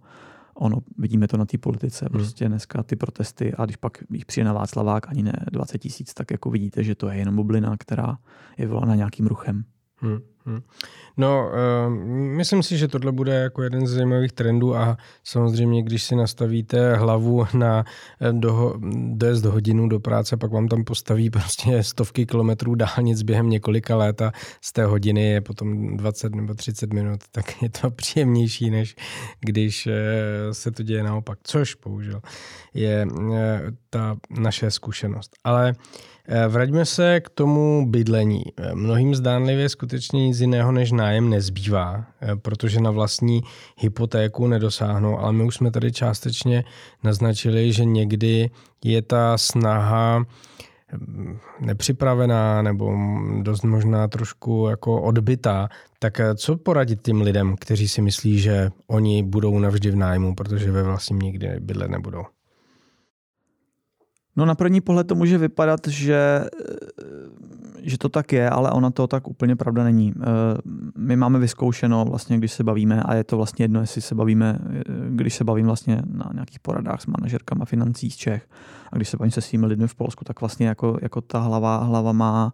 ono, 0.60 0.78
vidíme 0.98 1.28
to 1.28 1.38
na 1.38 1.46
té 1.46 1.58
politice, 1.58 2.06
hmm. 2.06 2.12
prostě 2.12 2.48
dneska 2.48 2.84
ty 2.84 2.96
protesty 2.96 3.54
a 3.54 3.66
když 3.66 3.76
pak 3.76 3.98
jich 4.12 4.26
přijde 4.26 4.46
na 4.46 4.54
Václavák 4.54 5.10
ani 5.10 5.24
ne 5.24 5.34
20 5.52 5.78
tisíc, 5.78 6.14
tak 6.14 6.32
jako 6.32 6.50
vidíte, 6.50 6.84
že 6.84 6.96
to 6.96 7.10
je 7.10 7.18
jenom 7.18 7.36
bublina, 7.36 7.78
která 7.78 8.18
je 8.58 8.68
volána 8.68 8.96
nějakým 8.96 9.28
ruchem. 9.28 9.64
Hmm. 9.96 10.20
Hmm. 10.46 10.62
No, 11.18 11.52
uh, 11.88 11.94
myslím 12.14 12.64
si, 12.64 12.78
že 12.78 12.88
tohle 12.88 13.12
bude 13.12 13.34
jako 13.34 13.64
jeden 13.64 13.88
z 13.88 13.92
zajímavých 13.92 14.32
trendů 14.32 14.76
a 14.76 14.98
samozřejmě, 15.24 15.84
když 15.84 16.04
si 16.04 16.16
nastavíte 16.16 16.96
hlavu 16.96 17.46
na 17.54 17.86
eh, 18.22 18.34
doho, 18.34 18.76
dojezd 19.14 19.46
hodinu 19.46 19.90
do 19.90 20.00
práce, 20.00 20.38
pak 20.38 20.52
vám 20.52 20.68
tam 20.68 20.84
postaví 20.84 21.30
prostě 21.30 21.84
stovky 21.84 22.26
kilometrů 22.26 22.76
dálnic 22.76 23.22
během 23.22 23.50
několika 23.50 23.96
let 23.96 24.22
a 24.22 24.32
z 24.62 24.74
té 24.74 24.86
hodiny 24.86 25.24
je 25.24 25.42
potom 25.42 25.98
20 25.98 26.36
nebo 26.36 26.54
30 26.54 26.94
minut, 26.94 27.20
tak 27.32 27.62
je 27.62 27.70
to 27.70 27.92
příjemnější, 27.96 28.70
než 28.70 28.96
když 29.40 29.88
uh, 29.88 29.94
se 30.52 30.72
to 30.72 30.84
děje 30.84 31.04
naopak, 31.04 31.40
což 31.44 31.76
bohužel 31.76 32.22
je 32.74 33.08
uh, 33.12 33.36
ta 33.90 34.18
naše 34.30 34.72
zkušenost. 34.72 35.32
Ale 35.44 35.70
Eh, 35.70 36.09
vraťme 36.48 36.86
se 36.86 37.20
k 37.20 37.30
tomu 37.30 37.86
bydlení. 37.90 38.44
Eh, 38.58 38.76
mnohým 38.76 39.16
zdánlivě 39.16 39.70
skutečně 39.70 40.28
nic 40.28 40.40
jiného 40.40 40.72
než 40.72 40.92
nájem 40.92 41.30
nezbývá, 41.30 42.06
eh, 42.22 42.36
protože 42.36 42.80
na 42.80 42.92
vlastní 42.92 43.42
hypotéku 43.78 44.48
nedosáhnou, 44.48 45.20
ale 45.20 45.34
my 45.34 45.44
už 45.44 45.56
jsme 45.56 45.72
tady 45.72 45.92
částečně 45.92 46.64
naznačili, 47.04 47.74
že 47.74 47.86
někdy 47.86 48.50
je 48.84 49.02
ta 49.02 49.38
snaha 49.38 50.26
nepřipravená 51.60 52.62
nebo 52.62 52.98
dost 53.42 53.64
možná 53.64 54.08
trošku 54.08 54.68
jako 54.70 55.02
odbytá, 55.02 55.70
tak 56.00 56.22
co 56.36 56.58
poradit 56.58 57.02
těm 57.02 57.22
lidem, 57.22 57.56
kteří 57.60 57.88
si 57.88 58.02
myslí, 58.02 58.40
že 58.40 58.70
oni 58.88 59.24
budou 59.24 59.60
navždy 59.60 59.92
v 59.92 59.96
nájmu, 59.96 60.36
protože 60.36 60.72
ve 60.72 60.84
vlastním 60.84 61.20
nikdy 61.20 61.60
bydlet 61.60 61.92
nebudou? 61.92 62.24
No 64.40 64.46
na 64.46 64.56
první 64.56 64.82
pohled 64.82 65.08
to 65.08 65.16
může 65.16 65.38
vypadat, 65.38 65.88
že, 65.88 66.46
že 67.82 67.98
to 67.98 68.10
tak 68.10 68.34
je, 68.34 68.50
ale 68.50 68.72
ona 68.72 68.92
to 68.92 69.08
tak 69.08 69.28
úplně 69.28 69.56
pravda 69.56 69.84
není. 69.84 70.14
Eh, 70.18 70.24
my 70.98 71.16
máme 71.16 71.40
vyzkoušeno 71.40 72.06
vlastně, 72.06 72.38
když 72.38 72.52
se 72.52 72.64
bavíme, 72.64 73.04
a 73.04 73.16
je 73.16 73.24
to 73.24 73.38
vlastně 73.38 73.64
jedno, 73.64 73.82
jestli 73.82 74.02
se 74.02 74.16
bavíme, 74.16 74.60
eh, 74.70 74.84
když 75.10 75.36
se 75.36 75.44
bavím 75.44 75.66
vlastně 75.66 76.02
na 76.06 76.30
nějakých 76.34 76.60
poradách 76.60 77.02
s 77.02 77.06
manažerkama 77.06 77.66
financí 77.66 78.12
z 78.12 78.16
Čech 78.16 78.48
a 78.92 78.96
když 78.96 79.10
se 79.10 79.18
bavím 79.18 79.32
se 79.32 79.42
svými 79.42 79.66
lidmi 79.66 79.88
v 79.88 79.96
Polsku, 79.96 80.26
tak 80.26 80.42
vlastně 80.42 80.68
jako, 80.68 80.98
jako 81.02 81.22
ta 81.22 81.40
hlava, 81.40 81.78
hlava 81.78 82.12
má 82.12 82.54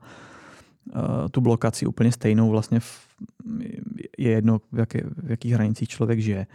tu 1.31 1.41
blokaci 1.41 1.85
úplně 1.85 2.11
stejnou, 2.11 2.49
vlastně 2.49 2.79
v, 2.79 3.07
je 4.17 4.31
jedno, 4.31 4.59
v, 4.71 4.79
jaké, 4.79 5.01
v 5.23 5.31
jakých 5.31 5.53
hranicích 5.53 5.89
člověk 5.89 6.19
žije. 6.19 6.47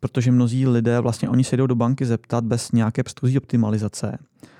Protože 0.00 0.32
mnozí 0.32 0.66
lidé 0.66 1.00
vlastně 1.00 1.28
oni 1.28 1.44
se 1.44 1.56
jdou 1.56 1.66
do 1.66 1.74
banky 1.74 2.06
zeptat 2.06 2.44
bez 2.44 2.72
nějaké 2.72 3.02
předchozí 3.02 3.38
optimalizace 3.38 4.18
Eh, 4.42 4.50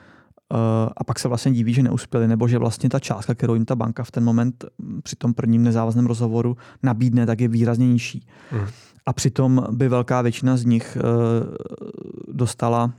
a 0.97 1.05
pak 1.05 1.19
se 1.19 1.29
vlastně 1.29 1.53
diví, 1.53 1.75
že 1.75 1.83
neuspěli, 1.83 2.29
nebo 2.29 2.49
že 2.49 2.59
vlastně 2.59 2.89
ta 2.89 2.99
částka, 2.99 3.35
kterou 3.35 3.55
jim 3.55 3.65
ta 3.65 3.77
banka 3.77 4.05
v 4.05 4.11
ten 4.11 4.25
moment 4.25 4.65
při 5.03 5.17
tom 5.17 5.35
prvním 5.35 5.63
nezávazném 5.63 6.07
rozhovoru 6.07 6.57
nabídne, 6.83 7.27
tak 7.27 7.41
je 7.41 7.49
výrazně 7.49 7.89
nižší. 7.89 8.27
Mm. 8.53 8.67
A 9.07 9.13
přitom 9.13 9.67
by 9.71 9.89
velká 9.89 10.23
většina 10.23 10.57
z 10.57 10.65
nich 10.65 10.97
eh, 10.97 11.01
dostala 12.33 12.93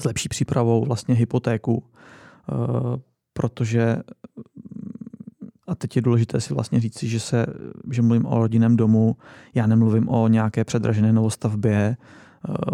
s 0.00 0.04
lepší 0.04 0.28
přípravou 0.28 0.84
vlastně 0.84 1.14
hypotéku, 1.14 1.84
eh, 1.84 2.54
protože 3.32 3.96
a 5.68 5.74
teď 5.74 5.96
je 5.96 6.02
důležité 6.02 6.40
si 6.40 6.54
vlastně 6.54 6.80
říci, 6.80 7.08
že, 7.08 7.20
se, 7.20 7.46
že 7.90 8.02
mluvím 8.02 8.26
o 8.26 8.38
rodinném 8.38 8.76
domu, 8.76 9.16
já 9.54 9.66
nemluvím 9.66 10.08
o 10.08 10.28
nějaké 10.28 10.64
předražené 10.64 11.12
novostavbě, 11.12 11.96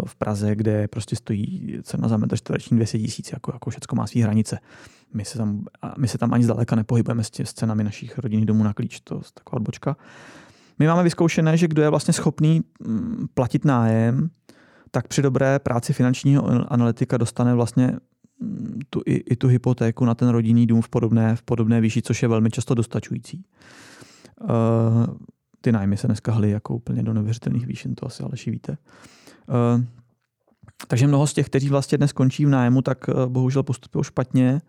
v 0.05 0.15
Praze, 0.15 0.55
kde 0.55 0.87
prostě 0.87 1.15
stojí 1.15 1.77
cena 1.83 2.07
za 2.07 2.17
metr 2.17 2.37
čtvereční 2.37 2.77
200 2.77 2.99
tisíc, 2.99 3.31
jako, 3.31 3.51
jako 3.53 3.69
všechno 3.69 3.95
má 3.95 4.07
své 4.07 4.21
hranice. 4.21 4.59
My 5.13 5.25
se, 5.25 5.37
tam, 5.37 5.65
my 5.97 6.07
se 6.07 6.17
tam 6.17 6.33
ani 6.33 6.43
zdaleka 6.43 6.75
nepohybujeme 6.75 7.23
s, 7.23 7.29
tě, 7.29 7.45
s 7.45 7.53
cenami 7.53 7.83
našich 7.83 8.17
rodinných 8.17 8.45
domů 8.45 8.63
na 8.63 8.73
klíč, 8.73 8.99
to 8.99 9.15
je 9.15 9.21
taková 9.33 9.55
odbočka. 9.55 9.97
My 10.79 10.87
máme 10.87 11.03
vyzkoušené, 11.03 11.57
že 11.57 11.67
kdo 11.67 11.81
je 11.81 11.89
vlastně 11.89 12.13
schopný 12.13 12.61
mm, 12.79 13.27
platit 13.33 13.65
nájem, 13.65 14.29
tak 14.91 15.07
při 15.07 15.21
dobré 15.21 15.59
práci 15.59 15.93
finančního 15.93 16.73
analytika 16.73 17.17
dostane 17.17 17.55
vlastně 17.55 17.95
mm, 18.39 18.79
tu, 18.89 19.01
i, 19.05 19.13
i 19.13 19.35
tu 19.35 19.47
hypotéku 19.47 20.05
na 20.05 20.15
ten 20.15 20.29
rodinný 20.29 20.67
dům 20.67 20.81
v 20.81 20.89
podobné, 20.89 21.35
v 21.35 21.41
podobné 21.41 21.81
výši, 21.81 22.01
což 22.01 22.21
je 22.21 22.27
velmi 22.27 22.51
často 22.51 22.73
dostačující. 22.73 23.45
Uh, 24.41 24.49
ty 25.61 25.71
nájmy 25.71 25.97
se 25.97 26.07
dneska 26.07 26.31
hly 26.31 26.51
jako 26.51 26.75
úplně 26.75 27.03
do 27.03 27.13
neuvěřitelných 27.13 27.67
výšin, 27.67 27.95
to 27.95 28.05
asi 28.05 28.23
Aleši 28.23 28.51
víte. 28.51 28.77
Eh, 28.77 29.24
takže 30.87 31.07
mnoho 31.07 31.27
z 31.27 31.33
těch, 31.33 31.45
kteří 31.45 31.69
vlastně 31.69 31.97
dnes 31.97 32.13
končí 32.13 32.45
v 32.45 32.49
nájmu, 32.49 32.81
tak 32.81 33.09
eh, 33.09 33.13
bohužel 33.27 33.63
postupují 33.63 34.03
špatně 34.03 34.61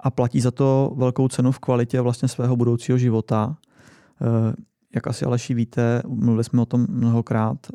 a 0.00 0.10
platí 0.10 0.40
za 0.40 0.50
to 0.50 0.92
velkou 0.96 1.28
cenu 1.28 1.52
v 1.52 1.58
kvalitě 1.58 2.00
vlastně 2.00 2.28
svého 2.28 2.56
budoucího 2.56 2.98
života. 2.98 3.56
Eh, 4.22 4.54
jak 4.94 5.06
asi 5.06 5.24
Aleši 5.24 5.54
víte, 5.54 6.02
mluvili 6.08 6.44
jsme 6.44 6.62
o 6.62 6.66
tom 6.66 6.86
mnohokrát 6.88 7.66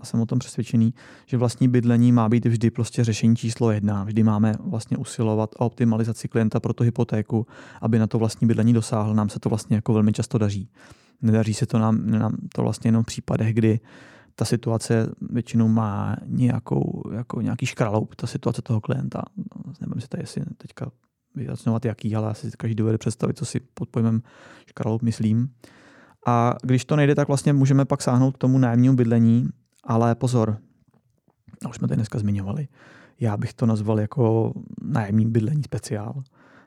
a 0.00 0.06
jsem 0.06 0.20
o 0.20 0.26
tom 0.26 0.38
přesvědčený, 0.38 0.94
že 1.26 1.36
vlastní 1.36 1.68
bydlení 1.68 2.12
má 2.12 2.28
být 2.28 2.46
vždy 2.46 2.70
prostě 2.70 3.04
řešení 3.04 3.36
číslo 3.36 3.70
jedna. 3.70 4.04
Vždy 4.04 4.22
máme 4.22 4.54
vlastně 4.64 4.96
usilovat 4.96 5.50
o 5.58 5.66
optimalizaci 5.66 6.28
klienta 6.28 6.60
pro 6.60 6.72
tu 6.72 6.84
hypotéku, 6.84 7.46
aby 7.80 7.98
na 7.98 8.06
to 8.06 8.18
vlastní 8.18 8.46
bydlení 8.46 8.72
dosáhl. 8.72 9.14
Nám 9.14 9.28
se 9.28 9.40
to 9.40 9.48
vlastně 9.48 9.76
jako 9.76 9.92
velmi 9.92 10.12
často 10.12 10.38
daří. 10.38 10.68
Nedaří 11.22 11.54
se 11.54 11.66
to 11.66 11.78
nám, 11.78 12.10
nám 12.10 12.36
to 12.54 12.62
vlastně 12.62 12.88
jenom 12.88 13.02
v 13.02 13.06
případech, 13.06 13.54
kdy 13.54 13.80
ta 14.34 14.44
situace 14.44 15.12
většinou 15.30 15.68
má 15.68 16.16
nějakou, 16.26 17.02
jako 17.12 17.40
nějaký 17.40 17.66
škraloup, 17.66 18.14
ta 18.14 18.26
situace 18.26 18.62
toho 18.62 18.80
klienta. 18.80 19.22
Nevím 19.80 20.00
si 20.00 20.08
tady 20.08 20.22
jestli 20.22 20.42
teďka 20.56 20.90
vyjasňovat 21.34 21.84
jaký, 21.84 22.16
ale 22.16 22.30
asi 22.30 22.50
každý 22.58 22.74
dovede 22.74 22.98
představit, 22.98 23.38
co 23.38 23.44
si 23.44 23.60
pod 23.60 23.88
pojmem 23.88 24.22
škraloup 24.66 25.02
myslím. 25.02 25.54
A 26.26 26.54
když 26.62 26.84
to 26.84 26.96
nejde, 26.96 27.14
tak 27.14 27.28
vlastně 27.28 27.52
můžeme 27.52 27.84
pak 27.84 28.02
sáhnout 28.02 28.32
k 28.32 28.38
tomu 28.38 28.58
nájemnímu 28.58 28.96
bydlení, 28.96 29.48
ale 29.84 30.14
pozor, 30.14 30.58
už 31.68 31.76
jsme 31.76 31.88
tady 31.88 31.96
dneska 31.96 32.18
zmiňovali, 32.18 32.68
já 33.20 33.36
bych 33.36 33.52
to 33.52 33.66
nazval 33.66 34.00
jako 34.00 34.52
nájemní 34.82 35.26
bydlení 35.26 35.62
speciál, 35.62 36.22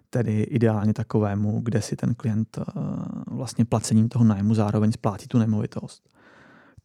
tedy 0.09 0.41
ideálně 0.41 0.93
takovému, 0.93 1.61
kde 1.61 1.81
si 1.81 1.95
ten 1.95 2.15
klient 2.15 2.57
eh, 2.59 2.63
vlastně 3.27 3.65
placením 3.65 4.09
toho 4.09 4.25
nájmu 4.25 4.53
zároveň 4.53 4.91
splátí 4.91 5.27
tu 5.27 5.37
nemovitost 5.37 6.14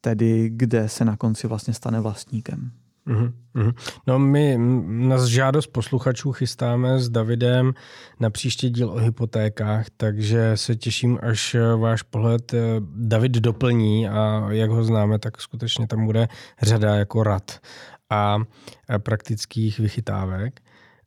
tedy 0.00 0.50
kde 0.52 0.88
se 0.88 1.04
na 1.04 1.16
konci 1.16 1.46
vlastně 1.46 1.74
stane 1.74 2.00
vlastníkem. 2.00 2.70
Mm-hmm. 3.06 3.74
No 4.06 4.18
my 4.18 4.56
na 4.86 5.26
žádost 5.26 5.66
posluchačů 5.66 6.32
chystáme 6.32 6.98
s 6.98 7.08
Davidem 7.08 7.74
na 8.20 8.30
příští 8.30 8.70
díl 8.70 8.90
o 8.90 8.96
hypotékách, 8.96 9.86
takže 9.96 10.52
se 10.54 10.76
těším, 10.76 11.18
až 11.22 11.56
váš 11.76 12.02
pohled 12.02 12.54
eh, 12.54 12.58
David 12.94 13.32
doplní 13.32 14.08
a 14.08 14.46
jak 14.50 14.70
ho 14.70 14.84
známe, 14.84 15.18
tak 15.18 15.40
skutečně 15.40 15.86
tam 15.86 16.06
bude 16.06 16.28
řada 16.62 16.94
jako 16.94 17.22
rad 17.22 17.58
a 18.10 18.38
praktických 18.98 19.78
vychytávek. 19.78 20.60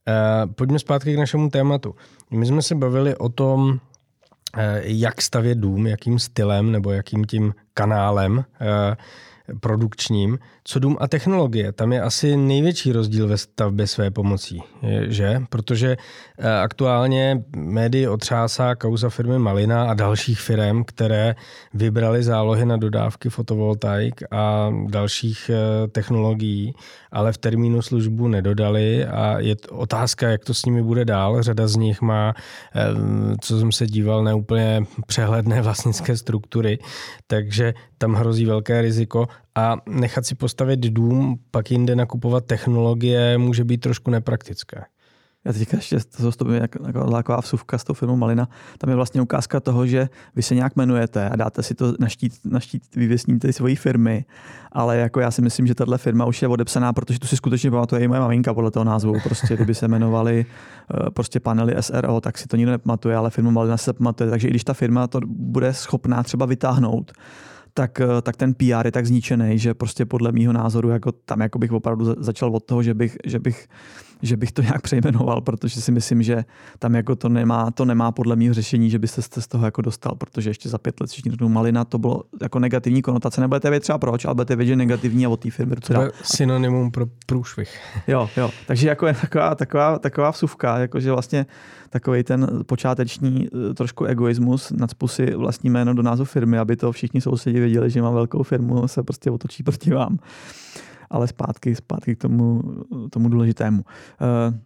Eh, 0.08 0.48
pojďme 0.48 0.80
zpátky 0.80 1.14
k 1.14 1.20
našemu 1.20 1.50
tématu. 1.50 1.96
My 2.32 2.46
jsme 2.46 2.62
se 2.62 2.76
bavili 2.76 3.16
o 3.16 3.30
tom, 3.30 3.80
Eh, 3.80 3.93
jak 4.84 5.22
stavět 5.22 5.58
dům, 5.58 5.88
jakým 5.88 6.20
stylem 6.20 6.72
nebo 6.72 6.92
jakým 6.92 7.26
tím 7.26 7.54
kanálem 7.74 8.46
eh, 8.62 8.96
produkčním. 9.60 10.40
Co 10.64 10.80
dům 10.80 10.98
a 11.00 11.08
technologie, 11.08 11.72
tam 11.72 11.94
je 11.94 12.02
asi 12.02 12.38
největší 12.38 12.92
rozdíl 12.92 13.28
ve 13.28 13.38
stavbě 13.38 13.88
své 13.88 14.12
pomocí, 14.12 14.64
že? 15.08 15.42
Protože 15.50 15.98
eh, 16.38 16.60
aktuálně 16.60 17.44
médii 17.56 18.08
otřásá 18.08 18.76
kauza 18.76 19.10
firmy 19.10 19.40
Malina 19.40 19.90
a 19.90 19.94
dalších 19.94 20.40
firm, 20.40 20.84
které 20.84 21.36
vybrali 21.74 22.24
zálohy 22.24 22.66
na 22.66 22.78
dodávky 22.78 23.30
fotovoltaik 23.30 24.24
a 24.32 24.74
dalších 24.88 25.52
eh, 25.54 25.88
technologií, 25.88 26.74
ale 27.12 27.34
v 27.34 27.38
termínu 27.38 27.82
službu 27.82 28.28
nedodali 28.28 29.06
a 29.06 29.40
je 29.40 29.56
otázka, 29.72 30.30
jak 30.30 30.46
to 30.46 30.54
s 30.54 30.66
nimi 30.66 30.84
bude 30.84 31.06
dál. 31.06 31.44
Řada 31.44 31.68
z 31.68 31.76
nich 31.76 32.02
má, 32.02 32.34
eh, 32.76 32.82
co 33.42 33.60
jsem 33.60 33.72
se 33.72 33.88
díval, 33.88 34.24
neúplně 34.24 34.84
přehledné 35.08 35.62
vlastnické 35.68 36.18
struktury, 36.18 36.80
takže 37.28 37.74
tam 37.98 38.14
hrozí 38.14 38.46
velké 38.46 38.82
riziko 38.82 39.28
a 39.56 39.78
nechat 39.90 40.26
si 40.26 40.36
postavit 40.36 40.80
dům, 40.80 41.40
pak 41.52 41.72
jinde 41.72 41.96
nakupovat 41.96 42.46
technologie 42.46 43.38
může 43.38 43.64
být 43.64 43.78
trošku 43.78 44.12
nepraktické. 44.12 44.86
já 45.46 45.54
teďka 45.54 45.78
ještě 45.78 45.98
to, 46.38 46.52
je 46.52 46.60
jako 46.60 47.12
taková 47.12 47.42
vsuvka 47.42 47.78
s 47.78 47.84
tou 47.84 47.94
firmou 47.94 48.16
Malina, 48.16 48.50
tam 48.78 48.90
je 48.90 48.96
vlastně 48.96 49.22
ukázka 49.22 49.60
toho, 49.60 49.88
že 49.88 50.10
vy 50.36 50.42
se 50.42 50.56
nějak 50.56 50.76
jmenujete 50.76 51.30
a 51.30 51.36
dáte 51.36 51.64
si 51.64 51.76
to 51.76 51.94
na 52.00 52.10
štít, 52.10 52.34
na 52.46 52.60
štít 52.60 52.96
vyvěsníte 52.96 53.54
svojí 53.54 53.76
firmy, 53.76 54.26
ale 54.72 54.98
jako 54.98 55.20
já 55.20 55.32
si 55.32 55.42
myslím, 55.42 55.68
že 55.68 55.76
tahle 55.76 55.98
firma 55.98 56.26
už 56.26 56.42
je 56.42 56.48
odepsaná, 56.48 56.94
protože 56.94 57.20
tu 57.20 57.28
si 57.28 57.38
skutečně 57.38 57.72
pamatuje 57.72 58.02
i 58.04 58.08
moje 58.08 58.20
maminka 58.20 58.54
podle 58.54 58.72
toho 58.72 58.84
názvu. 58.84 59.14
Prostě 59.24 59.56
kdyby 59.56 59.76
se 59.76 59.86
jmenovali 59.86 60.46
eh, 60.46 61.10
prostě 61.10 61.40
panely 61.40 61.76
SRO, 61.80 62.22
tak 62.22 62.38
si 62.38 62.48
to 62.48 62.58
nikdo 62.58 62.72
nepamatuje, 62.72 63.16
ale 63.16 63.30
firma 63.30 63.52
Malina 63.52 63.78
se 63.78 63.94
pamatuje. 63.94 64.30
Takže 64.30 64.48
i 64.48 64.50
když 64.50 64.64
ta 64.64 64.74
firma 64.74 65.08
to 65.08 65.20
bude 65.26 65.74
schopná 65.74 66.24
třeba 66.24 66.46
vytáhnout, 66.46 67.12
tak, 67.74 68.02
eh, 68.02 68.22
tak 68.22 68.38
ten 68.38 68.54
PR 68.54 68.86
je 68.86 68.92
tak 68.92 69.06
zničený, 69.06 69.60
že 69.60 69.74
prostě 69.74 70.06
podle 70.06 70.32
mýho 70.32 70.54
názoru 70.54 70.90
jako 70.90 71.12
tam 71.12 71.42
jako 71.42 71.60
bych 71.60 71.72
opravdu 71.72 72.16
začal 72.18 72.56
od 72.56 72.64
toho, 72.64 72.84
že 72.84 72.94
bych, 72.94 73.18
že 73.26 73.40
bych 73.40 73.68
že 74.22 74.38
bych 74.38 74.52
to 74.52 74.62
nějak 74.62 74.82
přejmenoval, 74.82 75.42
protože 75.42 75.82
si 75.82 75.92
myslím, 75.92 76.24
že 76.24 76.46
tam 76.80 76.96
jako 76.96 77.16
to 77.16 77.30
nemá, 77.30 77.72
to 77.72 77.86
nemá 77.86 78.12
podle 78.12 78.36
mého 78.36 78.54
řešení, 78.54 78.90
že 78.90 79.00
byste 79.00 79.22
se 79.22 79.42
z 79.42 79.48
toho 79.48 79.66
jako 79.66 79.82
dostal, 79.82 80.16
protože 80.16 80.50
ještě 80.50 80.70
za 80.70 80.78
pět 80.78 81.02
let 81.02 81.10
všichni 81.10 81.32
řeknou 81.32 81.50
malina, 81.50 81.86
to 81.86 81.98
bylo 81.98 82.24
jako 82.42 82.60
negativní 82.60 83.02
konotace. 83.02 83.42
Nebudete 83.42 83.70
vědět 83.70 83.84
třeba 83.84 83.98
proč, 83.98 84.26
ale 84.26 84.36
budete 84.36 84.56
vědět, 84.56 84.72
že 84.72 84.76
negativní 84.76 85.26
a 85.26 85.30
od 85.30 85.40
té 85.40 85.52
firmy. 85.52 85.76
To 85.76 86.02
je 86.02 86.12
synonymum 86.24 86.92
pro 86.92 87.06
průšvih. 87.26 87.80
Jo, 88.08 88.30
jo. 88.38 88.50
Takže 88.68 88.88
jako 88.88 89.08
je 89.08 89.14
taková, 89.14 89.56
taková, 89.56 90.00
taková 90.00 90.32
vsuvka, 90.32 90.78
jakože 90.78 91.12
vlastně 91.12 91.46
takový 91.90 92.24
ten 92.24 92.48
počáteční 92.66 93.48
eh, 93.70 93.74
trošku 93.74 94.06
egoismus, 94.06 94.72
nadspu 94.72 95.08
si 95.08 95.36
vlastní 95.36 95.70
jméno 95.70 95.94
do 95.94 96.02
názvu 96.02 96.26
firmy, 96.26 96.58
aby 96.58 96.76
to 96.76 96.92
všichni 96.92 97.22
sousedi 97.22 97.60
věděli, 97.60 97.90
že 97.90 98.02
mám 98.02 98.14
velkou 98.14 98.44
firmu, 98.44 98.88
se 98.88 99.04
prostě 99.04 99.32
otočí 99.32 99.64
proti 99.64 99.94
vám 99.94 100.18
ale 101.14 101.28
zpátky, 101.28 101.76
zpátky 101.76 102.16
k 102.16 102.22
tomu, 102.22 102.62
tomu 103.10 103.30
důležitému. 103.30 103.84
Uh, 104.52 104.58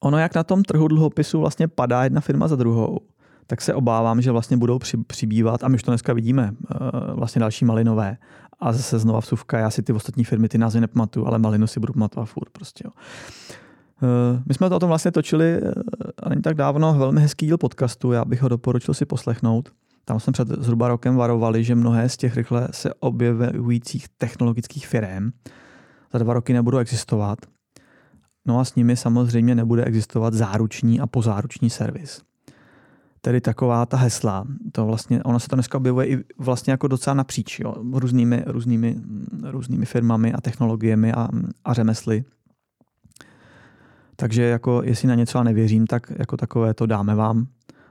ono, 0.00 0.18
jak 0.18 0.34
na 0.34 0.44
tom 0.44 0.62
trhu 0.62 0.88
dluhopisu 0.88 1.40
vlastně 1.40 1.68
padá 1.68 2.04
jedna 2.04 2.20
firma 2.20 2.48
za 2.48 2.56
druhou, 2.56 3.00
tak 3.46 3.60
se 3.60 3.74
obávám, 3.74 4.22
že 4.22 4.30
vlastně 4.30 4.56
budou 4.56 4.78
při, 4.78 4.96
přibývat, 4.96 5.64
a 5.64 5.68
my 5.68 5.74
už 5.74 5.82
to 5.82 5.90
dneska 5.90 6.12
vidíme, 6.12 6.50
uh, 6.52 7.16
vlastně 7.16 7.40
další 7.40 7.64
malinové. 7.64 8.16
A 8.60 8.72
zase 8.72 8.98
znova 8.98 9.20
vsuvka, 9.20 9.58
já 9.58 9.70
si 9.70 9.82
ty 9.82 9.92
ostatní 9.92 10.24
firmy, 10.24 10.48
ty 10.48 10.58
názvy 10.58 10.80
nepamatuju, 10.80 11.26
ale 11.26 11.38
malinu 11.38 11.66
si 11.66 11.80
budu 11.80 11.92
pamatovat 11.92 12.28
furt 12.28 12.50
prostě. 12.50 12.84
Jo. 12.86 12.90
Uh, 14.02 14.40
my 14.46 14.54
jsme 14.54 14.68
to 14.68 14.76
o 14.76 14.80
tom 14.80 14.88
vlastně 14.88 15.10
točili 15.10 15.60
ani 16.22 16.40
tak 16.40 16.54
dávno, 16.54 16.94
velmi 16.94 17.20
hezký 17.20 17.46
díl 17.46 17.58
podcastu, 17.58 18.12
já 18.12 18.24
bych 18.24 18.42
ho 18.42 18.48
doporučil 18.48 18.94
si 18.94 19.04
poslechnout. 19.04 19.72
Tam 20.04 20.20
jsme 20.20 20.32
před 20.32 20.48
zhruba 20.48 20.88
rokem 20.88 21.16
varovali, 21.16 21.64
že 21.64 21.74
mnohé 21.74 22.08
z 22.08 22.16
těch 22.16 22.36
rychle 22.36 22.68
se 22.70 22.94
objevujících 22.94 24.06
technologických 24.18 24.86
firm 24.86 25.30
za 26.12 26.18
dva 26.18 26.34
roky 26.34 26.52
nebudou 26.52 26.78
existovat. 26.78 27.38
No 28.46 28.60
a 28.60 28.64
s 28.64 28.74
nimi 28.74 28.96
samozřejmě 28.96 29.54
nebude 29.54 29.84
existovat 29.84 30.34
záruční 30.34 31.00
a 31.00 31.06
pozáruční 31.06 31.70
servis. 31.70 32.22
Tedy 33.20 33.40
taková 33.40 33.86
ta 33.86 33.96
hesla, 33.96 34.44
to 34.72 34.86
vlastně, 34.86 35.22
ono 35.22 35.40
se 35.40 35.48
to 35.48 35.56
dneska 35.56 35.78
objevuje 35.78 36.08
i 36.08 36.24
vlastně 36.38 36.70
jako 36.70 36.88
docela 36.88 37.14
napříč, 37.14 37.60
jo, 37.60 37.74
různými, 37.92 38.42
různými, 38.46 38.96
různými 39.42 39.86
firmami 39.86 40.32
a 40.32 40.40
technologiemi 40.40 41.12
a, 41.12 41.28
a 41.64 41.72
řemesly. 41.72 42.24
Takže 44.16 44.42
jako 44.42 44.82
jestli 44.84 45.08
na 45.08 45.14
něco 45.14 45.44
nevěřím, 45.44 45.86
tak 45.86 46.12
jako 46.18 46.36
takové 46.36 46.74
to 46.74 46.86
dáme 46.86 47.14
vám 47.14 47.46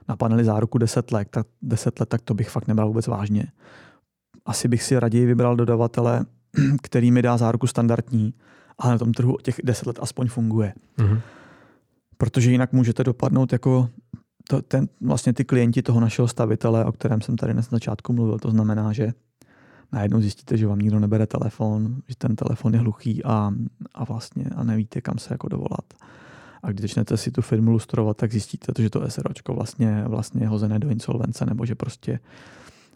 na 0.08 0.16
paneli 0.16 0.44
záruku 0.44 0.78
10 0.78 1.12
let, 1.12 1.28
tak 1.30 1.46
10 1.62 2.00
let, 2.00 2.08
tak 2.08 2.20
to 2.20 2.34
bych 2.34 2.48
fakt 2.50 2.68
nebral 2.68 2.88
vůbec 2.88 3.06
vážně. 3.06 3.46
Asi 4.46 4.68
bych 4.68 4.82
si 4.82 4.98
raději 4.98 5.26
vybral 5.26 5.56
dodavatele, 5.56 6.24
který 6.82 7.10
mi 7.10 7.22
dá 7.22 7.36
záruku 7.36 7.66
standardní, 7.66 8.34
ale 8.78 8.92
na 8.92 8.98
tom 8.98 9.12
trhu 9.12 9.36
těch 9.42 9.60
10 9.64 9.86
let 9.86 9.98
aspoň 10.02 10.28
funguje. 10.28 10.72
Mm-hmm. 10.98 11.20
Protože 12.16 12.50
jinak 12.50 12.72
můžete 12.72 13.04
dopadnout 13.04 13.52
jako 13.52 13.88
to, 14.48 14.62
ten, 14.62 14.88
vlastně 15.00 15.32
ty 15.32 15.44
klienti 15.44 15.82
toho 15.82 16.00
našeho 16.00 16.28
stavitele, 16.28 16.84
o 16.84 16.92
kterém 16.92 17.20
jsem 17.20 17.36
tady 17.36 17.54
na 17.54 17.62
začátku 17.62 18.12
mluvil. 18.12 18.38
To 18.38 18.50
znamená, 18.50 18.92
že 18.92 19.12
najednou 19.92 20.20
zjistíte, 20.20 20.56
že 20.56 20.66
vám 20.66 20.78
nikdo 20.78 21.00
nebere 21.00 21.26
telefon, 21.26 21.96
že 22.08 22.16
ten 22.16 22.36
telefon 22.36 22.74
je 22.74 22.80
hluchý 22.80 23.24
a, 23.24 23.52
a 23.94 24.04
vlastně 24.04 24.44
a 24.56 24.64
nevíte, 24.64 25.00
kam 25.00 25.18
se 25.18 25.34
jako 25.34 25.48
dovolat. 25.48 25.94
A 26.64 26.72
když 26.72 26.82
začnete 26.82 27.16
si 27.16 27.30
tu 27.30 27.42
firmu 27.42 27.70
lustrovat, 27.70 28.16
tak 28.16 28.32
zjistíte, 28.32 28.82
že 28.82 28.90
to 28.90 29.10
SROčko 29.10 29.54
vlastně, 29.54 30.04
vlastně 30.06 30.44
je 30.44 30.48
hozené 30.48 30.78
do 30.78 30.88
insolvence 30.88 31.46
nebo 31.46 31.66
že 31.66 31.74
prostě 31.74 32.18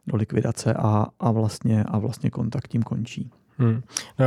do 0.07 0.17
likvidace 0.17 0.75
a, 0.75 1.07
a, 1.21 1.31
vlastně, 1.31 1.85
a 1.85 1.99
vlastně 1.99 2.31
kontakt 2.31 2.69
tím 2.69 2.83
končí. 2.83 3.31
Hmm. 3.59 3.83
No, 4.19 4.27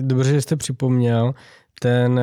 dobře, 0.00 0.30
že 0.30 0.40
jste 0.40 0.56
připomněl 0.56 1.34
ten 1.80 2.20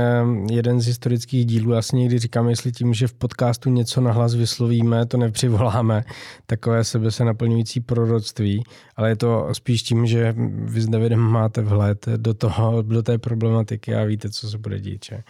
jeden 0.52 0.82
z 0.82 0.86
historických 0.86 1.46
dílů. 1.46 1.72
Já 1.72 1.82
si 1.82 1.96
někdy 1.96 2.20
říkám, 2.20 2.50
jestli 2.50 2.72
tím, 2.72 2.94
že 2.94 3.08
v 3.08 3.14
podcastu 3.14 3.70
něco 3.70 4.02
nahlas 4.02 4.36
vyslovíme, 4.36 5.06
to 5.06 5.18
nepřivoláme, 5.18 6.04
takové 6.46 6.84
sebe 6.84 7.12
se 7.12 7.26
naplňující 7.26 7.80
proroctví, 7.80 8.64
ale 8.96 9.10
je 9.10 9.16
to 9.16 9.50
spíš 9.52 9.84
tím, 9.84 10.06
že 10.06 10.36
vy 10.48 10.82
s 10.82 10.88
Davidem 10.88 11.20
máte 11.20 11.62
vhled 11.62 12.06
do, 12.18 12.34
toho, 12.34 12.82
do 12.82 13.04
té 13.04 13.18
problematiky 13.18 13.96
a 13.96 14.04
víte, 14.04 14.30
co 14.30 14.50
se 14.50 14.58
bude 14.58 14.80
dít. 14.80 15.06
Že? 15.06 15.24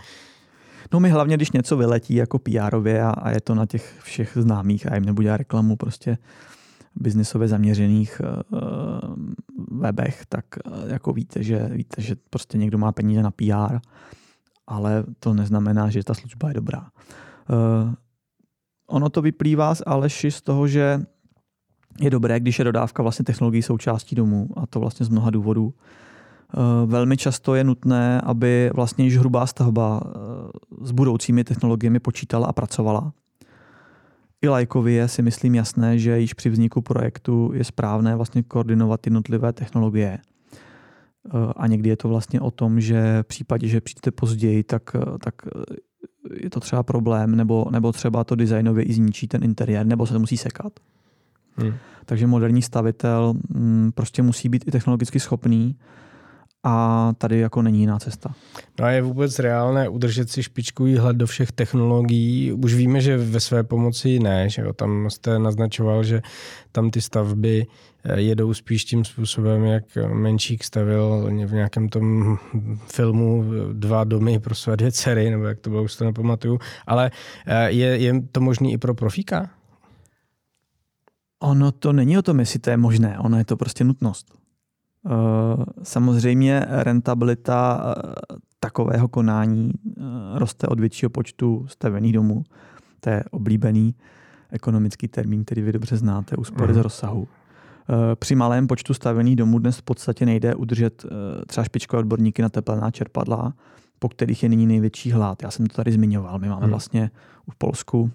No 0.93 0.99
my 0.99 1.09
hlavně, 1.09 1.35
když 1.35 1.51
něco 1.51 1.77
vyletí 1.77 2.15
jako 2.15 2.39
pr 2.39 2.89
a, 3.01 3.09
a 3.09 3.29
je 3.29 3.41
to 3.41 3.55
na 3.55 3.65
těch 3.65 3.99
všech 4.03 4.37
známých 4.41 4.91
a 4.91 4.95
jim 4.95 5.05
nebude 5.05 5.37
reklamu 5.37 5.75
prostě 5.75 6.17
biznisově 6.95 7.47
zaměřených 7.47 8.21
uh, 8.51 8.59
webech, 9.79 10.25
tak 10.29 10.45
uh, 10.65 10.89
jako 10.89 11.13
víte 11.13 11.43
že, 11.43 11.69
víte, 11.73 12.01
že 12.01 12.15
prostě 12.29 12.57
někdo 12.57 12.77
má 12.77 12.91
peníze 12.91 13.23
na 13.23 13.31
PR, 13.31 13.77
ale 14.67 15.03
to 15.19 15.33
neznamená, 15.33 15.89
že 15.89 16.03
ta 16.03 16.13
služba 16.13 16.47
je 16.47 16.53
dobrá. 16.53 16.81
Uh, 17.49 17.93
ono 18.87 19.09
to 19.09 19.21
vyplývá 19.21 19.75
z 19.75 19.81
Aleši 19.85 20.31
z 20.31 20.41
toho, 20.41 20.67
že 20.67 21.01
je 21.99 22.09
dobré, 22.09 22.39
když 22.39 22.59
je 22.59 22.65
dodávka 22.65 23.03
vlastně 23.03 23.25
technologií 23.25 23.61
součástí 23.61 24.15
domu 24.15 24.49
a 24.55 24.67
to 24.67 24.79
vlastně 24.79 25.05
z 25.05 25.09
mnoha 25.09 25.29
důvodů. 25.29 25.73
Eh, 25.73 25.81
velmi 26.85 27.17
často 27.17 27.55
je 27.55 27.63
nutné, 27.63 28.21
aby 28.21 28.71
vlastně 28.73 29.05
již 29.05 29.17
hrubá 29.17 29.47
stavba 29.47 30.01
eh, 30.05 30.09
s 30.81 30.91
budoucími 30.91 31.43
technologiemi 31.43 31.99
počítala 31.99 32.47
a 32.47 32.53
pracovala. 32.53 33.13
I 34.41 34.47
lajkově 34.47 35.07
si 35.07 35.21
myslím 35.21 35.55
jasné, 35.55 35.99
že 35.99 36.19
již 36.19 36.33
při 36.33 36.49
vzniku 36.49 36.81
projektu 36.81 37.51
je 37.53 37.63
správné 37.63 38.15
vlastně 38.15 38.43
koordinovat 38.43 39.07
jednotlivé 39.07 39.53
technologie. 39.53 40.17
Eh, 40.17 41.53
a 41.55 41.67
někdy 41.67 41.89
je 41.89 41.97
to 41.97 42.09
vlastně 42.09 42.41
o 42.41 42.51
tom, 42.51 42.81
že 42.81 43.23
v 43.23 43.27
případě, 43.27 43.67
že 43.67 43.81
přijdete 43.81 44.11
později, 44.11 44.63
tak, 44.63 44.83
tak 45.23 45.35
je 46.33 46.49
to 46.49 46.59
třeba 46.59 46.83
problém, 46.83 47.35
nebo, 47.35 47.65
nebo 47.71 47.91
třeba 47.91 48.23
to 48.23 48.35
designově 48.35 48.83
i 48.83 48.93
zničí 48.93 49.27
ten 49.27 49.43
interiér, 49.43 49.85
nebo 49.85 50.05
se 50.05 50.13
to 50.13 50.19
musí 50.19 50.37
sekat. 50.37 50.73
Hmm. 51.55 51.73
Takže 52.05 52.27
moderní 52.27 52.61
stavitel 52.61 53.33
mm, 53.49 53.91
prostě 53.95 54.21
musí 54.21 54.49
být 54.49 54.67
i 54.67 54.71
technologicky 54.71 55.19
schopný 55.19 55.75
a 56.69 57.13
tady 57.17 57.39
jako 57.39 57.61
není 57.61 57.79
jiná 57.79 57.99
cesta. 57.99 58.33
No 58.79 58.85
a 58.85 58.89
je 58.91 59.01
vůbec 59.01 59.39
reálné 59.39 59.89
udržet 59.89 60.29
si 60.29 60.43
špičkový 60.43 60.97
hled 60.97 61.17
do 61.17 61.27
všech 61.27 61.51
technologií? 61.51 62.51
Už 62.51 62.73
víme, 62.73 63.01
že 63.01 63.17
ve 63.17 63.39
své 63.39 63.63
pomoci 63.63 64.19
ne, 64.19 64.49
že 64.49 64.61
jo? 64.61 64.73
tam 64.73 65.09
jste 65.09 65.39
naznačoval, 65.39 66.03
že 66.03 66.21
tam 66.71 66.91
ty 66.91 67.01
stavby 67.01 67.65
eh, 68.03 68.21
jedou 68.21 68.53
spíš 68.53 68.85
tím 68.85 69.05
způsobem, 69.05 69.63
jak 69.63 69.83
Menšík 70.13 70.63
stavil 70.63 71.29
v 71.45 71.53
nějakém 71.53 71.89
tom 71.89 72.37
filmu 72.87 73.45
dva 73.73 74.03
domy 74.03 74.39
pro 74.39 74.55
své 74.55 74.77
dvě 74.77 74.91
dcery, 74.91 75.29
nebo 75.29 75.43
jak 75.43 75.59
to 75.59 75.69
bylo, 75.69 75.83
už 75.83 75.95
to 75.95 76.05
nepamatuju. 76.05 76.59
Ale 76.87 77.11
eh, 77.45 77.71
je, 77.71 77.87
je 77.97 78.21
to 78.31 78.41
možný 78.41 78.73
i 78.73 78.77
pro 78.77 78.93
profíka? 78.93 79.49
Ono 81.39 81.71
to 81.71 81.93
není 81.93 82.17
o 82.17 82.21
tom, 82.21 82.39
jestli 82.39 82.59
to 82.59 82.69
je 82.69 82.77
možné, 82.77 83.19
ono 83.19 83.37
je 83.37 83.45
to 83.45 83.57
prostě 83.57 83.83
nutnost. 83.83 84.46
Eh, 85.07 85.63
samozřejmě 85.83 86.65
rentabilita 86.69 87.83
eh, 87.97 88.35
takového 88.59 89.07
konání 89.07 89.71
eh, 89.73 90.01
roste 90.33 90.67
od 90.67 90.79
většího 90.79 91.09
počtu 91.09 91.65
stavených 91.67 92.13
domů. 92.13 92.43
To 92.99 93.09
je 93.09 93.23
oblíbený 93.31 93.95
ekonomický 94.51 95.07
termín, 95.07 95.45
který 95.45 95.61
vy 95.61 95.71
dobře 95.71 95.97
znáte, 95.97 96.35
úspory 96.35 96.73
mm. 96.73 96.73
z 96.73 96.77
rozsahu. 96.77 97.27
Při 98.15 98.35
malém 98.35 98.67
počtu 98.67 98.93
stavených 98.93 99.35
domů 99.35 99.59
dnes 99.59 99.77
v 99.77 99.81
podstatě 99.81 100.25
nejde 100.25 100.55
udržet 100.55 101.05
třeba 101.47 101.63
špičkové 101.63 101.99
odborníky 101.99 102.41
na 102.41 102.49
tepelná 102.49 102.91
čerpadla, 102.91 103.53
po 103.99 104.09
kterých 104.09 104.43
je 104.43 104.49
nyní 104.49 104.67
největší 104.67 105.11
hlad. 105.11 105.43
Já 105.43 105.51
jsem 105.51 105.65
to 105.65 105.75
tady 105.75 105.91
zmiňoval. 105.91 106.39
My 106.39 106.49
máme 106.49 106.65
mm. 106.65 106.69
vlastně 106.69 107.11
v 107.51 107.55
Polsku 107.57 108.11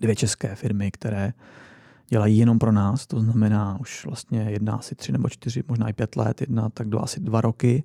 dvě 0.00 0.16
české 0.16 0.54
firmy, 0.54 0.90
které 0.90 1.32
dělají 2.14 2.38
jenom 2.38 2.58
pro 2.58 2.72
nás, 2.72 3.06
to 3.06 3.20
znamená 3.20 3.76
už 3.80 4.06
vlastně 4.06 4.46
jedna 4.50 4.74
asi 4.74 4.94
tři 4.94 5.12
nebo 5.12 5.28
čtyři, 5.28 5.62
možná 5.68 5.88
i 5.88 5.92
pět 5.92 6.16
let, 6.16 6.40
jedna 6.40 6.70
tak 6.70 6.88
do 6.88 7.02
asi 7.02 7.20
dva 7.20 7.40
roky. 7.40 7.84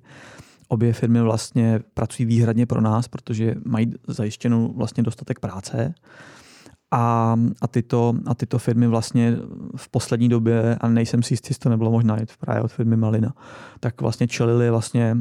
Obě 0.68 0.92
firmy 0.92 1.20
vlastně 1.20 1.80
pracují 1.94 2.26
výhradně 2.26 2.66
pro 2.66 2.80
nás, 2.80 3.08
protože 3.08 3.54
mají 3.64 3.92
zajištěnou 4.08 4.72
vlastně 4.76 5.02
dostatek 5.02 5.40
práce. 5.40 5.94
A, 6.90 7.36
a, 7.60 7.66
tyto, 7.66 8.14
a 8.26 8.34
tyto 8.34 8.58
firmy 8.58 8.86
vlastně 8.86 9.36
v 9.76 9.88
poslední 9.88 10.28
době, 10.28 10.76
a 10.80 10.88
nejsem 10.88 11.22
si 11.22 11.32
jistý, 11.32 11.54
to 11.54 11.68
nebylo 11.68 11.90
možná 11.90 12.22
i 12.22 12.26
právě 12.38 12.62
od 12.62 12.72
firmy 12.72 12.96
Malina, 12.96 13.34
tak 13.80 14.00
vlastně 14.00 14.28
čelili 14.28 14.70
vlastně 14.70 15.16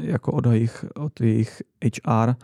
jako 0.00 0.32
od 0.32 0.46
jejich, 0.46 0.84
od 0.94 1.20
jejich 1.20 1.62
HR 1.84 2.34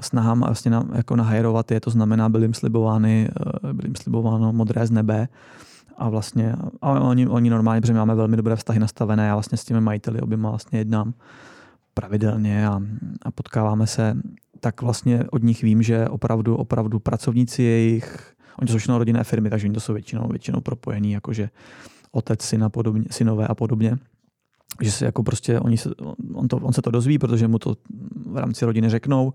snahám 0.00 0.40
vlastně 0.40 0.70
na, 0.70 0.84
jako 0.94 1.16
nahajerovat 1.16 1.70
je, 1.70 1.80
to 1.80 1.90
znamená, 1.90 2.28
byly 2.28 2.44
jim 2.44 2.54
slibovány, 2.54 3.28
eh, 3.66 3.72
byly 3.72 3.88
jim 3.88 3.96
slibováno 3.96 4.52
modré 4.52 4.86
z 4.86 4.90
nebe. 4.90 5.28
A 5.98 6.08
vlastně 6.08 6.56
a 6.82 7.00
oni, 7.00 7.26
oni 7.26 7.50
normálně, 7.50 7.80
protože 7.80 7.94
máme 7.94 8.14
velmi 8.14 8.36
dobré 8.36 8.56
vztahy 8.56 8.78
nastavené, 8.80 9.26
já 9.26 9.34
vlastně 9.34 9.58
s 9.58 9.64
těmi 9.64 9.80
majiteli 9.80 10.20
oběma 10.20 10.50
vlastně 10.50 10.78
jednám 10.78 11.14
pravidelně 11.94 12.68
a, 12.68 12.80
a 13.22 13.30
potkáváme 13.30 13.86
se, 13.86 14.16
tak 14.60 14.82
vlastně 14.82 15.24
od 15.30 15.42
nich 15.42 15.62
vím, 15.62 15.82
že 15.82 16.08
opravdu, 16.08 16.56
opravdu 16.56 16.98
pracovníci 16.98 17.62
jejich, 17.62 18.34
oni 18.60 18.68
jsou 18.68 18.78
všechno 18.78 18.98
rodinné 18.98 19.24
firmy, 19.24 19.50
takže 19.50 19.66
oni 19.66 19.74
to 19.74 19.80
jsou 19.80 19.92
většinou, 19.92 20.28
většinou 20.28 20.60
propojení, 20.60 21.12
jakože 21.12 21.50
otec, 22.12 22.42
syn 22.42 22.64
a 22.64 22.68
podobně, 22.68 23.04
synové 23.10 23.46
a 23.46 23.54
podobně. 23.54 23.96
Že 24.80 24.92
se 24.92 25.04
jako 25.04 25.22
prostě 25.22 25.60
oni 25.60 25.76
se, 25.76 25.90
on, 26.34 26.48
to, 26.48 26.56
on 26.56 26.72
se 26.72 26.82
to 26.82 26.90
dozví, 26.90 27.18
protože 27.18 27.48
mu 27.48 27.58
to 27.58 27.74
v 28.26 28.36
rámci 28.36 28.64
rodiny 28.64 28.88
řeknou 28.88 29.32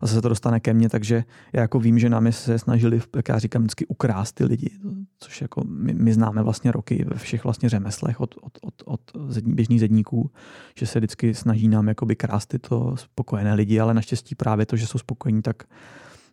a 0.00 0.06
se 0.06 0.22
to 0.22 0.28
dostane 0.28 0.60
ke 0.60 0.74
mně, 0.74 0.88
takže 0.88 1.24
já 1.52 1.60
jako 1.60 1.80
vím, 1.80 1.98
že 1.98 2.08
nám 2.08 2.32
se 2.32 2.58
snažili, 2.58 3.00
jak 3.16 3.28
já 3.28 3.38
říkám, 3.38 3.62
vždycky 3.62 3.86
ukrást 3.86 4.34
ty 4.34 4.44
lidi, 4.44 4.70
což 5.18 5.42
jako 5.42 5.62
my, 5.64 5.94
my 5.94 6.12
známe 6.12 6.42
vlastně 6.42 6.72
roky 6.72 7.04
ve 7.08 7.16
všech 7.16 7.44
vlastně 7.44 7.68
řemeslech 7.68 8.20
od, 8.20 8.34
od, 8.40 8.58
od, 8.62 8.74
od 8.84 9.00
zední, 9.28 9.54
běžných 9.54 9.80
zedníků, 9.80 10.30
že 10.78 10.86
se 10.86 10.98
vždycky 10.98 11.34
snaží 11.34 11.68
nám 11.68 11.88
jakoby 11.88 12.16
krást 12.16 12.48
tyto 12.48 12.96
spokojené 12.96 13.54
lidi, 13.54 13.80
ale 13.80 13.94
naštěstí 13.94 14.34
právě 14.34 14.66
to, 14.66 14.76
že 14.76 14.86
jsou 14.86 14.98
spokojení, 14.98 15.42
tak 15.42 15.64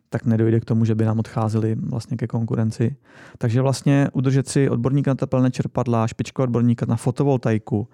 tak 0.08 0.24
nedojde 0.24 0.60
k 0.60 0.64
tomu, 0.64 0.84
že 0.84 0.94
by 0.94 1.04
nám 1.04 1.18
odcházeli 1.18 1.74
vlastně 1.74 2.16
ke 2.16 2.26
konkurenci. 2.26 2.96
Takže 3.38 3.60
vlastně 3.60 4.08
udržet 4.12 4.48
si 4.48 4.70
odborníka 4.70 5.10
na 5.10 5.14
tepelné 5.14 5.50
čerpadla, 5.50 6.06
špičko 6.06 6.42
odborníka 6.42 6.86
na 6.86 6.96
fotovoltaiku, 6.96 7.88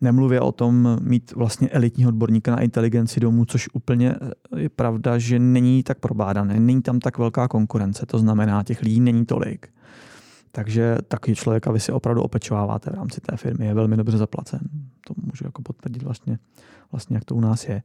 Nemluvě 0.00 0.40
o 0.40 0.52
tom 0.52 0.98
mít 1.02 1.32
vlastně 1.32 1.68
elitního 1.68 2.08
odborníka 2.08 2.50
na 2.50 2.60
inteligenci 2.60 3.20
domů, 3.20 3.44
což 3.44 3.68
úplně 3.72 4.14
eh, 4.54 4.60
je 4.60 4.68
pravda, 4.68 5.18
že 5.18 5.38
není 5.38 5.82
tak 5.82 5.98
probádané, 5.98 6.60
není 6.60 6.82
tam 6.82 7.00
tak 7.00 7.18
velká 7.18 7.48
konkurence, 7.48 8.06
to 8.06 8.18
znamená, 8.18 8.62
těch 8.62 8.82
lidí 8.82 9.00
není 9.00 9.26
tolik. 9.26 9.68
Takže 10.52 10.96
takový 11.08 11.34
člověka 11.34 11.72
vy 11.72 11.80
si 11.80 11.92
opravdu 11.92 12.22
opečováváte 12.22 12.90
v 12.90 12.94
rámci 12.94 13.20
té 13.20 13.36
firmy, 13.36 13.66
je 13.66 13.74
velmi 13.74 13.96
dobře 13.96 14.18
zaplacen. 14.18 14.60
To 15.06 15.14
můžu 15.16 15.44
jako 15.44 15.62
potvrdit 15.62 16.02
vlastně, 16.02 16.38
vlastně 16.92 17.16
jak 17.16 17.24
to 17.24 17.34
u 17.34 17.40
nás 17.40 17.68
je. 17.68 17.82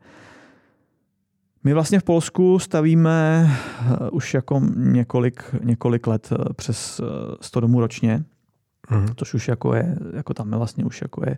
My 1.63 1.73
vlastně 1.73 1.99
v 1.99 2.03
Polsku 2.03 2.59
stavíme 2.59 3.47
eh, 3.49 4.09
už 4.09 4.33
jako 4.33 4.61
několik, 4.75 5.55
několik 5.63 6.07
let 6.07 6.29
eh, 6.31 6.53
přes 6.53 7.01
100 7.41 7.59
domů 7.59 7.79
ročně, 7.79 8.23
mm. 8.91 9.07
což 9.15 9.33
už 9.33 9.47
jako 9.47 9.75
je, 9.75 9.97
jako 10.15 10.33
tam 10.33 10.51
je 10.51 10.57
vlastně 10.57 10.85
už 10.85 11.01
jako 11.01 11.29
je 11.29 11.37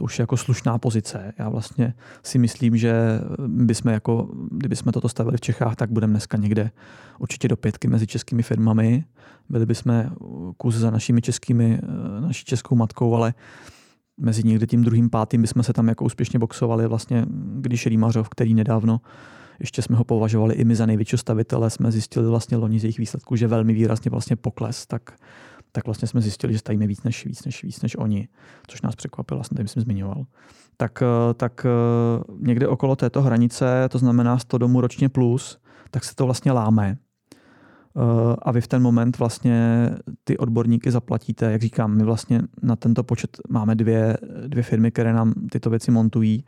to 0.00 0.04
už 0.04 0.18
je 0.18 0.22
jako 0.22 0.36
slušná 0.36 0.78
pozice. 0.78 1.32
Já 1.38 1.48
vlastně 1.48 1.94
si 2.22 2.38
myslím, 2.38 2.76
že 2.76 3.20
bychom 3.46 3.92
jako, 3.92 4.28
kdybychom 4.50 4.92
toto 4.92 5.08
stavili 5.08 5.36
v 5.36 5.40
Čechách, 5.40 5.76
tak 5.76 5.90
budeme 5.90 6.10
dneska 6.10 6.36
někde 6.36 6.70
určitě 7.18 7.48
do 7.48 7.56
pětky 7.56 7.88
mezi 7.88 8.06
českými 8.06 8.42
firmami. 8.42 9.04
Byli 9.48 9.66
bychom 9.66 10.04
kus 10.56 10.74
za 10.74 10.90
našimi 10.90 11.22
českými, 11.22 11.80
naší 12.20 12.44
českou 12.44 12.76
matkou, 12.76 13.14
ale 13.14 13.34
mezi 14.20 14.42
někde 14.42 14.66
tím 14.66 14.84
druhým 14.84 15.10
pátým 15.10 15.42
bychom 15.42 15.62
se 15.62 15.72
tam 15.72 15.88
jako 15.88 16.04
úspěšně 16.04 16.38
boxovali. 16.38 16.86
Vlastně, 16.86 17.26
když 17.54 17.86
Rýmařov, 17.86 18.28
který 18.28 18.54
nedávno 18.54 19.00
ještě 19.58 19.82
jsme 19.82 19.96
ho 19.96 20.04
považovali 20.04 20.54
i 20.54 20.64
my 20.64 20.76
za 20.76 20.86
největší 20.86 21.16
stavitele, 21.16 21.70
jsme 21.70 21.92
zjistili 21.92 22.26
vlastně 22.26 22.56
loni 22.56 22.80
z 22.80 22.84
jejich 22.84 22.98
výsledků, 22.98 23.36
že 23.36 23.46
velmi 23.46 23.72
výrazně 23.72 24.10
vlastně 24.10 24.36
pokles, 24.36 24.86
tak 24.86 25.12
tak 25.72 25.84
vlastně 25.86 26.08
jsme 26.08 26.20
zjistili, 26.20 26.52
že 26.52 26.58
stavíme 26.58 26.86
víc 26.86 27.02
než, 27.02 27.26
víc 27.26 27.44
než, 27.44 27.64
víc 27.64 27.82
než 27.82 27.96
oni, 27.96 28.28
což 28.66 28.82
nás 28.82 28.96
překvapilo, 28.96 29.38
vlastně 29.38 29.56
tady 29.56 29.68
jsem 29.68 29.82
zmiňoval. 29.82 30.24
Tak, 30.76 31.02
eh, 31.02 31.34
tak 31.34 31.66
eh, 31.66 32.22
někde 32.38 32.68
okolo 32.68 32.96
této 32.96 33.22
hranice, 33.22 33.88
to 33.88 33.98
znamená 33.98 34.38
100 34.38 34.58
domů 34.58 34.80
ročně 34.80 35.08
plus, 35.08 35.58
tak 35.90 36.04
se 36.04 36.14
to 36.14 36.24
vlastně 36.24 36.52
láme. 36.52 36.96
Eh, 37.96 38.36
a 38.42 38.52
vy 38.52 38.60
v 38.60 38.68
ten 38.68 38.82
moment 38.82 39.18
vlastně 39.18 39.90
ty 40.24 40.38
odborníky 40.38 40.90
zaplatíte. 40.90 41.52
Jak 41.52 41.62
říkám, 41.62 41.96
my 41.96 42.04
vlastně 42.04 42.42
na 42.62 42.76
tento 42.76 43.02
počet 43.02 43.38
máme 43.48 43.74
dvě, 43.74 44.16
dvě 44.46 44.62
firmy, 44.62 44.90
které 44.90 45.12
nám 45.12 45.34
tyto 45.50 45.70
věci 45.70 45.90
montují 45.90 46.44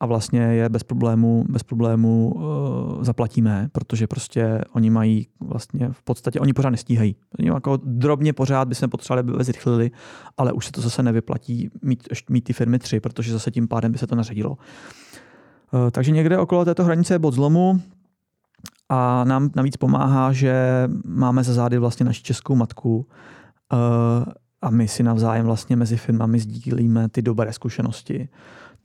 a 0.00 0.06
vlastně 0.06 0.40
je 0.40 0.68
bez 0.68 0.82
problému, 0.82 1.44
bez 1.48 1.62
problému 1.62 2.34
uh, 2.34 3.04
zaplatíme, 3.04 3.68
protože 3.72 4.06
prostě 4.06 4.60
oni 4.72 4.90
mají 4.90 5.26
vlastně 5.40 5.88
v 5.92 6.02
podstatě, 6.02 6.40
oni 6.40 6.52
pořád 6.52 6.70
nestíhají. 6.70 7.16
Oni 7.38 7.48
jako 7.48 7.78
drobně 7.84 8.32
pořád 8.32 8.68
by 8.68 8.74
se 8.74 8.88
potřebovali, 8.88 9.34
aby 9.34 9.44
zrychlili, 9.44 9.90
ale 10.36 10.52
už 10.52 10.66
se 10.66 10.72
to 10.72 10.80
zase 10.80 11.02
nevyplatí 11.02 11.70
mít, 11.82 12.08
mít 12.30 12.44
ty 12.44 12.52
firmy 12.52 12.78
tři, 12.78 13.00
protože 13.00 13.32
zase 13.32 13.50
tím 13.50 13.68
pádem 13.68 13.92
by 13.92 13.98
se 13.98 14.06
to 14.06 14.14
naředilo. 14.14 14.50
Uh, 14.50 15.90
takže 15.90 16.12
někde 16.12 16.38
okolo 16.38 16.64
této 16.64 16.84
hranice 16.84 17.14
je 17.14 17.18
bod 17.18 17.34
zlomu 17.34 17.80
a 18.88 19.24
nám 19.24 19.50
navíc 19.56 19.76
pomáhá, 19.76 20.32
že 20.32 20.88
máme 21.04 21.44
za 21.44 21.52
zády 21.52 21.78
vlastně 21.78 22.06
naši 22.06 22.22
českou 22.22 22.54
matku 22.54 22.96
uh, 22.96 24.32
a 24.62 24.70
my 24.70 24.88
si 24.88 25.02
navzájem 25.02 25.46
vlastně 25.46 25.76
mezi 25.76 25.96
firmami 25.96 26.38
sdílíme 26.38 27.08
ty 27.08 27.22
dobré 27.22 27.52
zkušenosti. 27.52 28.28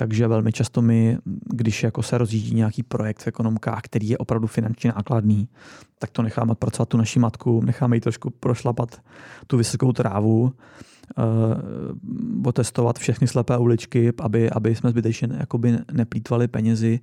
Takže 0.02 0.28
velmi 0.28 0.52
často 0.52 0.82
my, 0.82 1.18
když 1.54 1.84
jako 1.84 2.04
se 2.04 2.18
rozjíždí 2.18 2.56
nějaký 2.56 2.84
projekt 2.84 3.22
v 3.22 3.28
ekonomkách, 3.28 3.82
který 3.82 4.10
je 4.10 4.18
opravdu 4.18 4.48
finančně 4.48 4.92
nákladný, 4.96 5.48
tak 6.00 6.10
to 6.10 6.22
necháme 6.22 6.52
odpracovat 6.52 6.90
tu 6.90 6.98
naši 6.98 7.20
matku, 7.20 7.62
necháme 7.62 7.98
jí 7.98 8.00
trošku 8.02 8.30
prošlapat 8.30 9.02
tu 9.48 9.58
vysokou 9.58 9.94
trávu, 9.94 10.42
uh, 10.42 10.54
otestovat 12.46 13.00
všechny 13.00 13.28
slepé 13.28 13.58
uličky, 13.58 14.14
aby, 14.20 14.50
aby 14.50 14.76
jsme 14.76 14.90
zbytečně 14.90 15.30
jakoby 15.40 15.78
neplýtvali 15.92 16.48
penězi 16.48 17.00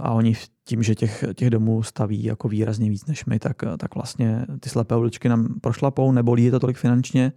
a 0.00 0.10
oni 0.10 0.34
tím, 0.64 0.82
že 0.82 0.94
těch, 0.94 1.24
těch 1.34 1.50
domů 1.50 1.82
staví 1.82 2.24
jako 2.24 2.48
výrazně 2.48 2.90
víc 2.90 3.06
než 3.06 3.24
my, 3.24 3.38
tak, 3.38 3.56
tak 3.78 3.94
vlastně 3.94 4.46
ty 4.60 4.68
slepé 4.68 4.96
uličky 4.96 5.28
nám 5.28 5.54
prošlapou, 5.60 6.12
nebolí 6.12 6.44
je 6.44 6.50
to 6.50 6.60
tolik 6.60 6.76
finančně 6.76 7.32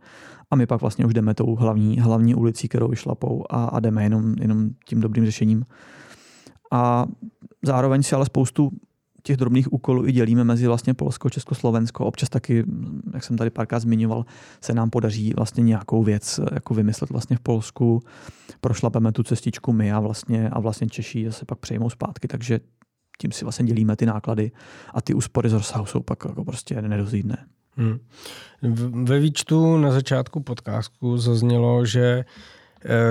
a 0.52 0.56
my 0.56 0.66
pak 0.66 0.82
vlastně 0.82 1.06
už 1.06 1.14
jdeme 1.14 1.34
tou 1.34 1.56
hlavní, 1.56 2.00
hlavní 2.00 2.36
ulicí, 2.36 2.68
kterou 2.68 2.88
vyšlapou 2.88 3.44
a, 3.50 3.66
a 3.66 3.80
jdeme 3.80 4.04
jenom, 4.04 4.36
jenom 4.40 4.70
tím 4.86 5.02
dobrým 5.02 5.26
řešením. 5.26 5.66
A 6.72 7.06
zároveň 7.64 8.04
si 8.04 8.16
ale 8.16 8.26
spoustu 8.26 8.72
těch 9.28 9.38
drobných 9.38 9.74
úkolů 9.74 10.08
i 10.08 10.12
dělíme 10.12 10.44
mezi 10.44 10.68
vlastně 10.68 10.94
Polsko, 10.94 11.30
Česko, 11.30 11.56
Slovensko. 11.56 12.06
Občas 12.06 12.30
taky, 12.30 12.64
jak 13.14 13.24
jsem 13.24 13.38
tady 13.38 13.50
párkrát 13.50 13.80
zmiňoval, 13.80 14.26
se 14.62 14.74
nám 14.74 14.90
podaří 14.90 15.34
vlastně 15.38 15.64
nějakou 15.64 16.04
věc 16.04 16.40
jako 16.52 16.74
vymyslet 16.74 17.10
vlastně 17.10 17.38
v 17.38 17.40
Polsku. 17.40 18.02
Prošlapeme 18.62 19.12
tu 19.12 19.24
cestičku 19.24 19.74
my 19.74 19.92
a 19.92 20.00
vlastně, 20.00 20.50
a 20.50 20.60
vlastně 20.60 20.88
Češi 20.88 21.26
zase 21.26 21.46
pak 21.46 21.60
přejmou 21.60 21.90
zpátky, 21.90 22.28
takže 22.28 22.60
tím 23.22 23.32
si 23.32 23.46
vlastně 23.46 23.66
dělíme 23.66 23.96
ty 23.96 24.06
náklady 24.06 24.52
a 24.94 25.02
ty 25.02 25.14
úspory 25.14 25.50
z 25.50 25.54
rozsahu 25.54 25.86
jsou 25.86 26.00
pak 26.00 26.26
jako 26.26 26.46
prostě 26.46 26.82
nedozídné. 26.82 27.38
Hmm. 27.78 28.00
Ve 29.06 29.20
výčtu 29.20 29.78
na 29.78 29.92
začátku 29.92 30.40
podcastu 30.40 31.18
zaznělo, 31.18 31.86
že 31.86 32.02
eh, 32.02 32.57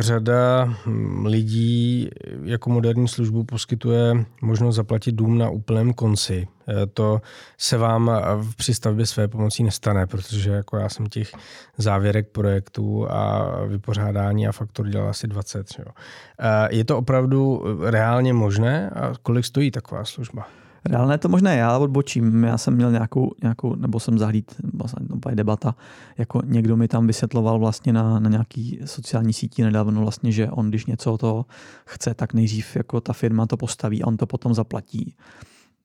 řada 0.00 0.64
hm, 0.64 1.26
lidí 1.26 2.10
jako 2.42 2.70
moderní 2.70 3.08
službu 3.08 3.44
poskytuje 3.44 4.24
možnost 4.42 4.74
zaplatit 4.74 5.12
dům 5.12 5.38
na 5.38 5.50
úplném 5.50 5.92
konci. 5.92 6.48
Eh, 6.68 6.86
to 6.86 7.20
se 7.58 7.78
vám 7.78 8.10
v 8.42 8.56
přístavbě 8.56 9.06
své 9.06 9.28
pomocí 9.28 9.62
nestane, 9.62 10.06
protože 10.06 10.50
jako 10.50 10.76
já 10.76 10.88
jsem 10.88 11.06
těch 11.06 11.32
závěrek 11.78 12.28
projektů 12.28 13.10
a 13.10 13.50
vypořádání 13.66 14.48
a 14.48 14.52
faktor 14.52 14.88
dělal 14.88 15.08
asi 15.08 15.26
20. 15.26 15.66
Jo. 15.78 15.92
Eh, 16.40 16.76
je 16.76 16.84
to 16.84 16.98
opravdu 16.98 17.62
reálně 17.80 18.32
možné 18.32 18.90
a 18.90 19.12
kolik 19.22 19.44
stojí 19.44 19.70
taková 19.70 20.04
služba? 20.04 20.48
Reálné 20.86 21.18
to 21.18 21.28
možné, 21.28 21.56
já 21.56 21.78
odbočím. 21.78 22.44
Já 22.44 22.58
jsem 22.58 22.74
měl 22.74 22.90
nějakou, 22.90 23.30
nějakou 23.42 23.74
nebo 23.74 24.00
jsem 24.00 24.18
zahlíd, 24.18 24.54
vlastně 24.74 25.06
debata, 25.34 25.74
jako 26.18 26.42
někdo 26.44 26.76
mi 26.76 26.88
tam 26.88 27.06
vysvětloval 27.06 27.58
vlastně 27.58 27.92
na, 27.92 28.18
na 28.18 28.30
nějaký 28.30 28.80
sociální 28.84 29.32
síti 29.32 29.62
nedávno 29.62 30.00
vlastně, 30.00 30.32
že 30.32 30.50
on 30.50 30.68
když 30.68 30.86
něco 30.86 31.18
to 31.18 31.44
chce, 31.86 32.14
tak 32.14 32.34
nejdřív 32.34 32.76
jako 32.76 33.00
ta 33.00 33.12
firma 33.12 33.46
to 33.46 33.56
postaví 33.56 34.02
a 34.02 34.06
on 34.06 34.16
to 34.16 34.26
potom 34.26 34.54
zaplatí. 34.54 35.14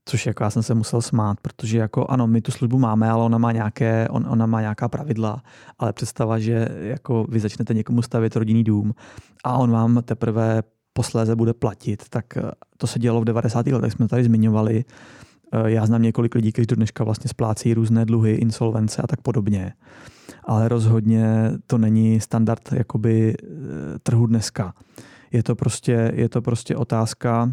Což 0.05 0.25
jako 0.25 0.43
já 0.43 0.49
jsem 0.49 0.63
se 0.63 0.73
musel 0.73 1.01
smát, 1.01 1.37
protože 1.41 1.77
jako 1.77 2.05
ano, 2.09 2.27
my 2.27 2.41
tu 2.41 2.51
službu 2.51 2.79
máme, 2.79 3.09
ale 3.09 3.23
ona 3.23 3.37
má, 3.37 3.51
nějaké, 3.51 4.07
on, 4.09 4.25
ona 4.29 4.45
má 4.45 4.61
nějaká 4.61 4.87
pravidla, 4.89 5.43
ale 5.79 5.93
představa, 5.93 6.39
že 6.39 6.67
jako 6.81 7.25
vy 7.29 7.39
začnete 7.39 7.73
někomu 7.73 8.01
stavět 8.01 8.35
rodinný 8.35 8.63
dům 8.63 8.93
a 9.43 9.57
on 9.57 9.71
vám 9.71 10.01
teprve 10.05 10.63
posléze 10.93 11.35
bude 11.35 11.53
platit, 11.53 12.09
tak 12.09 12.37
eh, 12.37 12.51
to 12.77 12.87
se 12.87 12.99
dělo 12.99 13.21
v 13.21 13.25
90. 13.25 13.67
letech, 13.67 13.93
jsme 13.93 14.07
tady 14.07 14.23
zmiňovali. 14.23 14.85
Eh, 15.53 15.71
já 15.71 15.85
znám 15.85 16.01
několik 16.01 16.35
lidí, 16.35 16.51
kteří 16.51 16.65
do 16.65 16.75
dneška 16.75 17.03
vlastně 17.03 17.29
splácí 17.29 17.73
různé 17.73 18.05
dluhy, 18.05 18.31
insolvence 18.31 19.01
a 19.01 19.07
tak 19.07 19.21
podobně. 19.21 19.73
Ale 20.43 20.67
rozhodně 20.67 21.51
to 21.67 21.77
není 21.77 22.19
standard 22.19 22.71
jakoby 22.71 23.33
eh, 23.33 23.45
trhu 24.03 24.27
dneska. 24.27 24.73
Je 25.31 25.43
to 25.43 25.55
prostě, 25.55 26.11
je 26.15 26.29
to 26.29 26.41
prostě 26.41 26.75
otázka, 26.75 27.51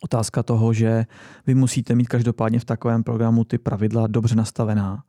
otázka 0.00 0.42
toho, 0.42 0.72
že 0.72 1.06
vy 1.46 1.54
musíte 1.54 1.94
mít 1.94 2.08
každopádně 2.08 2.58
v 2.58 2.64
takovém 2.64 3.02
programu 3.02 3.44
ty 3.44 3.58
pravidla 3.58 4.06
dobře 4.06 4.34
nastavená, 4.34 5.02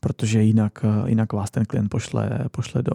protože 0.00 0.42
jinak, 0.42 0.84
jinak 1.06 1.32
vás 1.32 1.50
ten 1.50 1.64
klient 1.64 1.88
pošle, 1.88 2.30
pošle 2.50 2.82
do, 2.82 2.94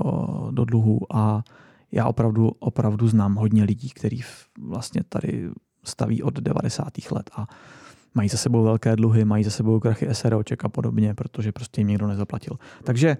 do 0.51 0.65
dluhu 0.65 0.99
a 1.13 1.43
já 1.91 2.05
opravdu, 2.05 2.51
opravdu 2.59 3.07
znám 3.07 3.35
hodně 3.35 3.63
lidí, 3.63 3.89
kteří 3.89 4.23
vlastně 4.59 5.03
tady 5.09 5.49
staví 5.83 6.23
od 6.23 6.39
90. 6.39 6.87
let 7.11 7.29
a 7.35 7.47
mají 8.15 8.29
za 8.29 8.37
sebou 8.37 8.63
velké 8.63 8.95
dluhy, 8.95 9.25
mají 9.25 9.43
za 9.43 9.49
sebou 9.49 9.79
krachy 9.79 10.07
SROček 10.11 10.65
a 10.65 10.69
podobně, 10.69 11.13
protože 11.13 11.51
prostě 11.51 11.81
jim 11.81 11.87
někdo 11.87 12.07
nezaplatil. 12.07 12.57
Takže 12.83 13.17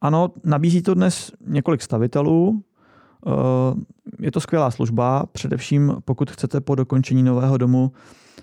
ano, 0.00 0.32
nabízí 0.44 0.82
to 0.82 0.94
dnes 0.94 1.32
několik 1.46 1.82
stavitelů, 1.82 2.64
eh, 3.26 3.30
je 4.20 4.32
to 4.32 4.40
skvělá 4.40 4.70
služba, 4.70 5.26
především 5.32 5.96
pokud 6.04 6.30
chcete 6.30 6.60
po 6.60 6.74
dokončení 6.74 7.22
nového 7.22 7.56
domu 7.56 7.92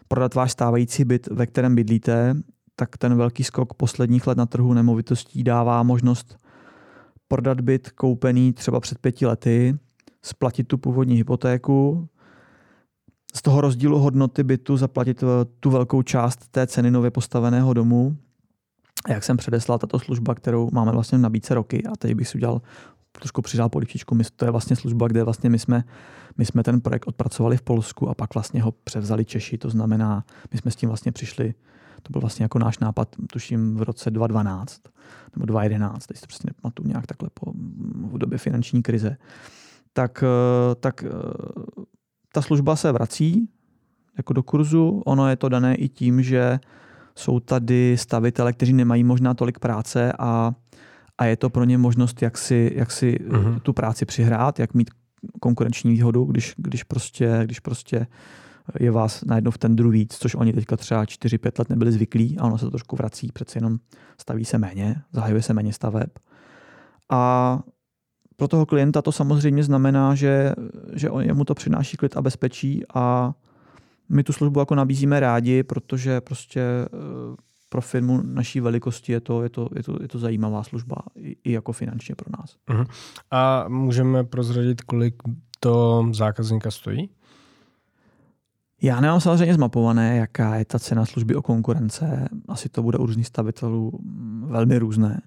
prodat 0.07 0.36
váš 0.36 0.51
stávající 0.51 1.05
byt, 1.05 1.28
ve 1.28 1.47
kterém 1.47 1.76
bydlíte, 1.76 2.36
tak 2.76 2.97
ten 2.97 3.15
velký 3.15 3.43
skok 3.43 3.74
posledních 3.74 4.28
let 4.28 4.38
na 4.38 4.45
trhu 4.45 4.74
nemovitostí 4.74 5.43
dává 5.43 5.84
možnost 5.84 6.38
prodat 7.34 7.61
byt 7.61 7.89
koupený 7.89 8.53
třeba 8.53 8.79
před 8.79 8.97
pěti 8.97 9.25
lety, 9.25 9.77
splatit 10.21 10.67
tu 10.67 10.77
původní 10.77 11.15
hypotéku, 11.15 12.09
z 13.36 13.41
toho 13.41 13.61
rozdílu 13.61 13.99
hodnoty 13.99 14.43
bytu 14.43 14.77
zaplatit 14.77 15.23
eh, 15.23 15.25
tu 15.59 15.69
velkou 15.69 16.01
část 16.01 16.47
té 16.51 16.67
ceny 16.67 16.91
nově 16.91 17.11
postaveného 17.11 17.73
domu. 17.73 18.17
Jak 19.09 19.23
jsem 19.23 19.38
předeslal, 19.38 19.79
tato 19.79 19.99
služba, 19.99 20.36
kterou 20.36 20.69
máme 20.73 20.91
vlastně 20.91 21.17
v 21.17 21.21
nabídce 21.21 21.53
roky, 21.53 21.84
a 21.84 21.91
teď 21.97 22.13
bych 22.13 22.27
si 22.27 22.38
udělal 22.38 22.61
trošku 23.11 23.41
přidal 23.41 23.69
polivčičku, 23.69 24.17
to 24.36 24.45
je 24.45 24.51
vlastně 24.51 24.75
služba, 24.75 25.07
kde 25.07 25.23
vlastně 25.23 25.49
my 25.49 25.59
jsme, 25.59 25.84
my 26.38 26.45
jsme 26.45 26.63
ten 26.63 26.81
projekt 26.81 27.07
odpracovali 27.07 27.57
v 27.57 27.61
Polsku 27.61 28.09
a 28.09 28.13
pak 28.13 28.34
vlastně 28.34 28.61
ho 28.61 28.71
převzali 28.71 29.25
Češi, 29.25 29.57
to 29.57 29.69
znamená, 29.69 30.25
my 30.53 30.59
jsme 30.59 30.71
s 30.71 30.75
tím 30.75 30.89
vlastně 30.89 31.11
přišli 31.11 31.53
to 32.03 32.11
byl 32.11 32.21
vlastně 32.21 32.43
jako 32.43 32.59
náš 32.59 32.79
nápad, 32.79 33.15
tuším 33.33 33.75
v 33.75 33.81
roce 33.81 34.11
2012 34.11 34.81
nebo 35.35 35.45
2011, 35.45 36.05
teď 36.05 36.17
si 36.17 36.21
to 36.21 36.27
prostě 36.27 36.47
nepamatuju 36.47 36.89
nějak 36.89 37.07
takhle 37.07 37.29
po, 37.33 37.51
v 38.11 38.17
době 38.17 38.37
finanční 38.37 38.83
krize. 38.83 39.17
Tak, 39.93 40.23
eh, 40.23 40.75
tak 40.75 41.03
eh, 41.03 41.09
ta 42.33 42.41
služba 42.41 42.75
se 42.75 42.91
vrací 42.91 43.49
jako 44.17 44.33
do 44.33 44.43
kurzu. 44.43 45.01
Ono 45.05 45.29
je 45.29 45.35
to 45.35 45.49
dané 45.49 45.75
i 45.75 45.89
tím, 45.89 46.23
že 46.23 46.59
jsou 47.15 47.39
tady 47.39 47.97
stavitele, 47.97 48.53
kteří 48.53 48.73
nemají 48.73 49.03
možná 49.03 49.33
tolik 49.33 49.59
práce 49.59 50.13
a, 50.19 50.53
a 51.17 51.25
je 51.25 51.37
to 51.37 51.49
pro 51.49 51.63
ně 51.63 51.77
možnost, 51.77 52.21
jak 52.21 52.37
si, 52.37 52.71
jak 52.75 52.91
si 52.91 53.19
uh-huh. 53.19 53.59
tu 53.59 53.73
práci 53.73 54.05
přihrát, 54.05 54.59
jak 54.59 54.73
mít 54.73 54.91
konkurenční 55.39 55.91
výhodu, 55.91 56.25
když, 56.25 56.53
když, 56.57 56.83
prostě, 56.83 57.41
když 57.43 57.59
prostě 57.59 58.07
je 58.80 58.91
vás 58.91 59.24
najednou 59.24 59.51
v 59.51 59.57
ten 59.57 59.76
druhý 59.76 59.99
víc, 59.99 60.18
což 60.18 60.36
oni 60.36 60.53
teďka 60.53 60.78
třeba 60.78 61.03
4-5 61.03 61.51
let 61.59 61.70
nebyli 61.70 61.91
zvyklí 61.91 62.38
a 62.39 62.45
ono 62.45 62.57
se 62.57 62.66
to 62.66 62.72
trošku 62.72 62.95
vrací, 62.95 63.30
přece 63.34 63.57
jenom 63.57 63.78
staví 64.22 64.45
se 64.45 64.57
méně, 64.57 64.95
zahajuje 65.11 65.41
se 65.41 65.53
méně 65.53 65.74
staveb. 65.74 66.09
A 67.11 67.59
pro 68.36 68.47
toho 68.47 68.66
klienta 68.66 69.01
to 69.01 69.11
samozřejmě 69.11 69.64
znamená, 69.64 70.16
že, 70.16 70.53
že 70.93 71.09
jemu 71.20 71.45
to 71.45 71.53
přináší 71.53 71.97
klid 71.97 72.18
a 72.18 72.22
bezpečí 72.22 72.84
a 72.93 73.34
my 74.09 74.24
tu 74.24 74.34
službu 74.34 74.59
jako 74.59 74.76
nabízíme 74.76 75.20
rádi, 75.20 75.64
protože 75.64 76.22
prostě 76.22 76.61
eh, 76.61 76.88
pro 77.70 77.82
firmu 77.82 78.22
naší 78.24 78.59
velikosti 78.59 79.11
je 79.11 79.20
to, 79.20 79.43
je 79.43 79.49
to, 79.49 79.70
je 79.76 79.84
to, 79.84 79.97
je 80.01 80.07
to 80.07 80.20
zajímavá 80.20 80.64
služba 80.64 80.95
i, 81.16 81.36
i 81.43 81.51
jako 81.51 81.72
finančně 81.72 82.16
pro 82.16 82.28
nás. 82.39 82.55
Uh-huh. 82.70 82.88
A 83.32 83.66
můžeme 83.68 84.24
prozradit, 84.24 84.82
kolik 84.82 85.16
to 85.59 86.07
zákazníka 86.14 86.72
stojí? 86.72 87.09
Já 88.86 88.99
nemám 89.01 89.21
samozřejmě 89.21 89.53
zmapované, 89.53 90.17
jaká 90.17 90.55
je 90.55 90.65
ta 90.65 90.79
cena 90.79 91.05
služby 91.05 91.36
o 91.36 91.41
konkurence. 91.41 92.29
Asi 92.47 92.69
to 92.69 92.84
bude 92.84 92.97
u 92.97 93.05
různých 93.05 93.27
stavitelů 93.27 93.99
velmi 94.45 94.77
různé. 94.77 95.21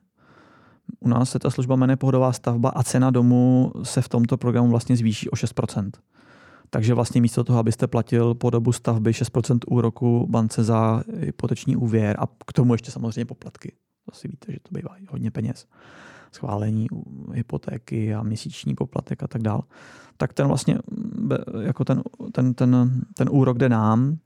U 1.00 1.08
nás 1.08 1.30
se 1.30 1.38
ta 1.38 1.50
služba 1.50 1.76
jmenuje 1.76 1.96
pohodová 1.96 2.32
stavba 2.32 2.68
a 2.68 2.82
cena 2.82 3.10
domu 3.10 3.72
se 3.82 4.02
v 4.02 4.08
tomto 4.08 4.36
programu 4.36 4.70
vlastně 4.70 4.96
zvýší 4.96 5.30
o 5.30 5.34
6%. 5.34 5.90
Takže 6.70 6.94
vlastně 6.94 7.20
místo 7.20 7.44
toho, 7.44 7.58
abyste 7.58 7.86
platil 7.86 8.34
po 8.34 8.50
dobu 8.50 8.72
stavby 8.72 9.10
6% 9.10 9.58
úroku 9.66 10.26
bance 10.30 10.64
za 10.64 11.02
hypoteční 11.18 11.76
úvěr 11.76 12.16
a 12.18 12.26
k 12.46 12.52
tomu 12.52 12.74
ještě 12.74 12.90
samozřejmě 12.90 13.24
poplatky. 13.24 13.72
To 14.10 14.16
si 14.16 14.28
víte, 14.28 14.52
že 14.52 14.58
to 14.62 14.68
bývá 14.72 14.96
hodně 15.10 15.30
peněz. 15.30 15.66
Schválení 16.36 16.86
hypotéky 17.32 18.14
a 18.14 18.22
měsíční 18.22 18.74
poplatek 18.74 19.22
a 19.22 19.26
tak 19.26 19.42
dále. 19.42 19.62
Tak 20.16 20.32
ten 20.32 20.46
vlastně 20.46 20.78
jako 21.60 21.84
ten, 21.84 22.02
ten, 22.32 22.54
ten, 22.54 23.02
ten 23.14 23.28
úrok 23.30 23.58
jde 23.58 23.68
nám 23.68 24.18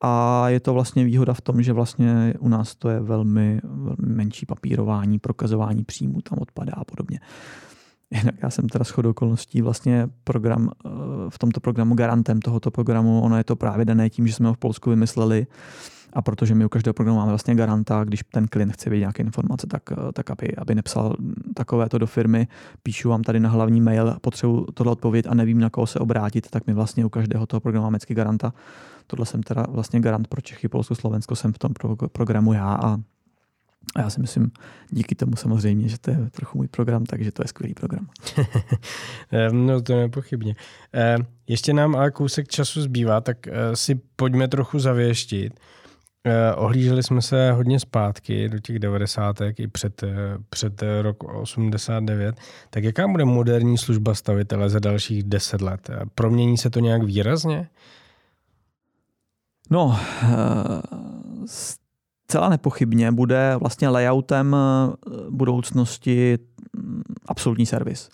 a 0.00 0.44
je 0.48 0.60
to 0.60 0.74
vlastně 0.74 1.04
výhoda 1.04 1.34
v 1.34 1.40
tom, 1.40 1.62
že 1.62 1.72
vlastně 1.72 2.34
u 2.38 2.48
nás 2.48 2.74
to 2.74 2.88
je 2.88 3.00
velmi, 3.00 3.60
velmi 3.64 4.14
menší 4.14 4.46
papírování, 4.46 5.18
prokazování 5.18 5.84
příjmu 5.84 6.20
tam 6.20 6.38
odpadá 6.38 6.72
a 6.76 6.84
podobně. 6.84 7.20
Jinak 8.10 8.34
já 8.42 8.50
jsem 8.50 8.68
teda 8.68 8.84
shodou 8.84 9.10
okolností 9.10 9.62
vlastně 9.62 10.08
program, 10.24 10.70
eh, 10.70 10.88
v 11.28 11.38
tomto 11.38 11.60
programu 11.60 11.94
garantem 11.94 12.40
tohoto 12.40 12.70
programu, 12.70 13.22
ono 13.22 13.36
je 13.36 13.44
to 13.44 13.56
právě 13.56 13.84
dané 13.84 14.10
tím, 14.10 14.26
že 14.26 14.32
jsme 14.32 14.48
ho 14.48 14.54
v 14.54 14.58
Polsku 14.58 14.90
vymysleli 14.90 15.46
a 16.14 16.22
protože 16.22 16.54
my 16.54 16.64
u 16.64 16.68
každého 16.68 16.94
programu 16.94 17.18
máme 17.18 17.30
vlastně 17.30 17.54
garanta, 17.54 18.04
když 18.04 18.20
ten 18.32 18.48
klient 18.48 18.72
chce 18.72 18.90
vědět 18.90 19.02
nějaké 19.02 19.22
informace, 19.22 19.66
tak, 19.66 19.82
eh, 19.92 20.12
tak 20.12 20.30
aby, 20.30 20.56
aby 20.56 20.74
nepsal 20.74 21.16
takovéto 21.54 21.98
do 21.98 22.06
firmy, 22.06 22.48
píšu 22.82 23.08
vám 23.08 23.22
tady 23.22 23.40
na 23.40 23.50
hlavní 23.50 23.80
mail, 23.80 24.16
potřebuji 24.20 24.66
tohle 24.74 24.92
odpovědět 24.92 25.30
a 25.30 25.34
nevím, 25.34 25.60
na 25.60 25.70
koho 25.70 25.86
se 25.86 25.98
obrátit, 25.98 26.50
tak 26.50 26.66
my 26.66 26.74
vlastně 26.74 27.04
u 27.04 27.08
každého 27.08 27.46
toho 27.46 27.60
programu 27.60 27.84
máme 27.84 27.98
garanta. 28.08 28.52
Tohle 29.06 29.26
jsem 29.26 29.42
teda 29.42 29.66
vlastně 29.68 30.00
garant 30.00 30.28
pro 30.28 30.40
Čechy, 30.40 30.68
Polsko, 30.68 30.94
Slovensko, 30.94 31.36
jsem 31.36 31.52
v 31.52 31.58
tom 31.58 31.72
pro, 31.72 31.96
programu 31.96 32.52
já 32.52 32.74
a 32.74 32.98
a 33.96 34.00
já 34.00 34.10
si 34.10 34.20
myslím, 34.20 34.50
díky 34.90 35.14
tomu 35.14 35.36
samozřejmě, 35.36 35.88
že 35.88 35.98
to 35.98 36.10
je 36.10 36.18
trochu 36.30 36.58
můj 36.58 36.68
program, 36.68 37.04
takže 37.04 37.32
to 37.32 37.42
je 37.42 37.48
skvělý 37.48 37.74
program. 37.74 38.08
no 39.52 39.82
to 39.82 39.96
nepochybně. 39.96 40.56
Ještě 41.46 41.72
nám 41.72 41.96
ale 41.96 42.10
kousek 42.10 42.48
času 42.48 42.82
zbývá, 42.82 43.20
tak 43.20 43.48
eh, 43.48 43.52
si 43.76 44.00
pojďme 44.16 44.48
trochu 44.48 44.78
zavěštit. 44.78 45.60
Eh, 46.26 46.54
ohlíželi 46.54 47.02
jsme 47.02 47.22
se 47.22 47.52
hodně 47.52 47.80
zpátky 47.80 48.48
do 48.48 48.58
těch 48.58 48.78
90. 48.78 49.40
i 49.58 49.68
před, 49.68 50.04
před 50.50 50.82
rok 51.02 51.24
89. 51.24 52.36
Tak 52.70 52.84
jaká 52.84 53.08
bude 53.08 53.24
moderní 53.24 53.78
služba 53.78 54.14
stavitele 54.14 54.70
za 54.70 54.78
dalších 54.78 55.22
10 55.22 55.60
let? 55.60 55.90
Promění 56.14 56.58
se 56.58 56.70
to 56.70 56.80
nějak 56.80 57.02
výrazně? 57.02 57.68
No, 59.70 59.98
Celá 62.28 62.48
nepochybně 62.48 63.12
bude 63.12 63.56
vlastně 63.60 63.88
layoutem 63.88 64.56
eh, 64.56 65.10
budoucnosti 65.30 66.38
mm, 66.76 67.02
absolutní 67.26 67.66
servis. 67.66 68.08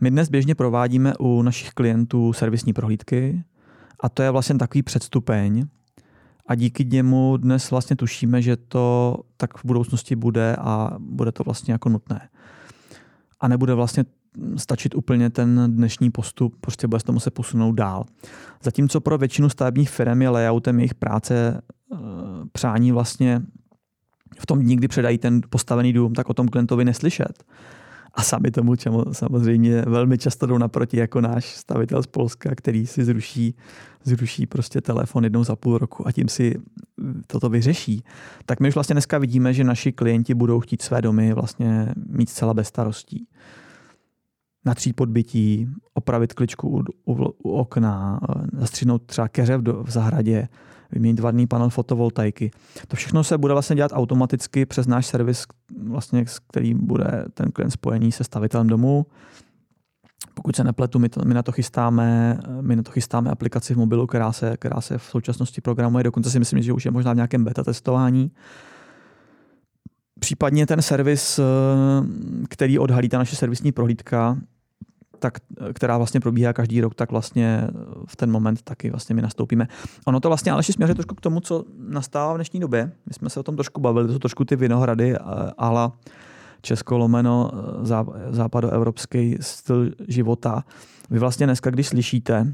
My 0.00 0.10
dnes 0.10 0.28
běžně 0.28 0.54
provádíme 0.54 1.12
u 1.18 1.42
našich 1.42 1.70
klientů 1.70 2.32
servisní 2.32 2.72
prohlídky 2.72 3.44
a 4.00 4.08
to 4.08 4.22
je 4.22 4.30
vlastně 4.30 4.58
takový 4.58 4.82
předstupeň 4.82 5.64
a 6.46 6.54
díky 6.54 6.84
němu 6.84 7.36
dnes 7.36 7.70
vlastně 7.70 7.96
tušíme, 7.96 8.42
že 8.42 8.56
to 8.56 9.16
tak 9.36 9.56
v 9.56 9.64
budoucnosti 9.64 10.16
bude 10.16 10.56
a 10.56 10.90
bude 10.98 11.32
to 11.32 11.44
vlastně 11.44 11.72
jako 11.72 11.88
nutné. 11.88 12.28
A 13.40 13.48
nebude 13.48 13.74
vlastně 13.74 14.04
stačit 14.56 14.94
úplně 14.94 15.30
ten 15.30 15.64
dnešní 15.76 16.10
postup, 16.10 16.56
prostě 16.60 16.86
bude 16.86 17.00
se 17.00 17.06
to 17.06 17.12
muset 17.12 17.30
posunout 17.30 17.72
dál. 17.72 18.04
Zatímco 18.62 19.00
pro 19.00 19.18
většinu 19.18 19.48
stavebních 19.48 19.90
firm 19.90 20.22
je 20.22 20.28
layoutem 20.28 20.78
jejich 20.78 20.94
práce 20.94 21.60
eh, 21.92 21.96
přání 22.52 22.92
vlastně 22.92 23.42
v 24.38 24.46
tom 24.46 24.60
dní, 24.60 24.76
kdy 24.76 24.88
předají 24.88 25.18
ten 25.18 25.40
postavený 25.50 25.92
dům, 25.92 26.12
tak 26.12 26.30
o 26.30 26.34
tom 26.34 26.48
klientovi 26.48 26.84
neslyšet. 26.84 27.44
A 28.14 28.22
sami 28.22 28.50
tomu, 28.50 28.76
čemu 28.76 29.04
samozřejmě 29.12 29.82
velmi 29.86 30.18
často 30.18 30.46
jdou 30.46 30.58
naproti 30.58 30.96
jako 30.96 31.20
náš 31.20 31.56
stavitel 31.56 32.02
z 32.02 32.06
Polska, 32.06 32.54
který 32.54 32.86
si 32.86 33.04
zruší, 33.04 33.54
zruší 34.04 34.46
prostě 34.46 34.80
telefon 34.80 35.24
jednou 35.24 35.44
za 35.44 35.56
půl 35.56 35.78
roku 35.78 36.08
a 36.08 36.12
tím 36.12 36.28
si 36.28 36.54
toto 37.26 37.48
vyřeší. 37.48 38.04
Tak 38.46 38.60
my 38.60 38.68
už 38.68 38.74
vlastně 38.74 38.94
dneska 38.94 39.18
vidíme, 39.18 39.54
že 39.54 39.64
naši 39.64 39.92
klienti 39.92 40.34
budou 40.34 40.60
chtít 40.60 40.82
své 40.82 41.02
domy 41.02 41.32
vlastně 41.32 41.88
mít 42.08 42.30
zcela 42.30 42.54
bez 42.54 42.68
starostí 42.68 43.26
natřít 44.64 44.92
podbytí, 44.92 45.68
opravit 45.94 46.32
kličku 46.32 46.68
u, 46.68 46.84
u, 47.12 47.34
u 47.42 47.50
okna, 47.50 48.20
eh, 48.22 48.42
zastřihnout 48.52 49.02
třeba 49.06 49.28
keře 49.28 49.56
v, 49.56 49.82
v 49.82 49.90
zahradě, 49.90 50.48
vyměnit 50.92 51.20
vadný 51.20 51.46
panel 51.46 51.70
fotovoltaiky. 51.70 52.50
To 52.88 52.96
všechno 52.96 53.24
se 53.24 53.38
bude 53.38 53.52
vlastně 53.52 53.76
dělat 53.76 53.92
automaticky 53.94 54.66
přes 54.66 54.86
náš 54.86 55.06
servis, 55.06 55.44
vlastně, 55.86 56.26
s 56.26 56.38
kterým 56.38 56.86
bude 56.86 57.24
ten 57.34 57.50
klient 57.52 57.70
spojený 57.70 58.12
se 58.12 58.24
stavitelem 58.24 58.66
domu. 58.66 59.06
Pokud 60.34 60.56
se 60.56 60.64
nepletu, 60.64 60.98
my, 60.98 61.08
to, 61.08 61.20
my, 61.24 61.34
na 61.34 61.42
to 61.42 61.52
chystáme, 61.52 62.38
my 62.60 62.76
na 62.76 62.82
to 62.82 62.90
chystáme 62.90 63.30
aplikaci 63.30 63.74
v 63.74 63.76
mobilu, 63.76 64.06
která 64.06 64.32
se, 64.32 64.56
která 64.56 64.80
se 64.80 64.98
v 64.98 65.02
současnosti 65.02 65.60
programuje. 65.60 66.04
Dokonce 66.04 66.30
si 66.30 66.38
myslím, 66.38 66.62
že 66.62 66.72
už 66.72 66.84
je 66.84 66.90
možná 66.90 67.12
v 67.12 67.16
nějakém 67.16 67.44
beta 67.44 67.64
testování. 67.64 68.30
Případně 70.18 70.66
ten 70.66 70.82
servis, 70.82 71.38
eh, 71.38 71.42
který 72.48 72.78
odhalí 72.78 73.08
ta 73.08 73.18
naše 73.18 73.36
servisní 73.36 73.72
prohlídka, 73.72 74.38
tak, 75.22 75.38
která 75.72 75.96
vlastně 75.98 76.20
probíhá 76.20 76.52
každý 76.52 76.80
rok, 76.80 76.94
tak 76.94 77.10
vlastně 77.10 77.68
v 78.06 78.16
ten 78.16 78.30
moment 78.30 78.62
taky 78.62 78.90
vlastně 78.90 79.14
my 79.14 79.22
nastoupíme. 79.22 79.68
Ono 80.06 80.20
to 80.20 80.28
vlastně 80.28 80.52
ale 80.52 80.62
směřuje 80.62 80.94
trošku 80.94 81.14
k 81.14 81.20
tomu, 81.20 81.40
co 81.40 81.64
nastává 81.78 82.32
v 82.32 82.36
dnešní 82.36 82.60
době. 82.60 82.92
My 83.06 83.14
jsme 83.14 83.30
se 83.30 83.40
o 83.40 83.42
tom 83.42 83.56
trošku 83.56 83.80
bavili, 83.80 84.06
to 84.06 84.12
jsou 84.12 84.18
trošku 84.18 84.44
ty 84.44 84.56
vinohrady 84.56 85.16
ala 85.58 85.98
Česko 86.62 86.98
lomeno 86.98 87.50
západoevropský 88.30 89.36
styl 89.40 89.90
života. 90.08 90.64
Vy 91.10 91.18
vlastně 91.18 91.46
dneska, 91.46 91.70
když 91.70 91.88
slyšíte, 91.88 92.52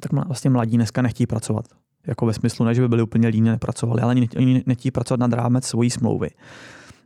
tak 0.00 0.12
vlastně 0.26 0.50
mladí 0.50 0.76
dneska 0.76 1.02
nechtějí 1.02 1.26
pracovat. 1.26 1.64
Jako 2.06 2.26
ve 2.26 2.32
smyslu, 2.32 2.64
ne, 2.64 2.74
že 2.74 2.82
by 2.82 2.88
byli 2.88 3.02
úplně 3.02 3.28
líní, 3.28 3.48
nepracovali, 3.48 4.02
ale 4.02 4.14
oni, 4.36 4.62
nechtějí 4.66 4.90
pracovat 4.92 5.20
nad 5.20 5.32
rámec 5.32 5.64
svojí 5.64 5.90
smlouvy. 5.90 6.30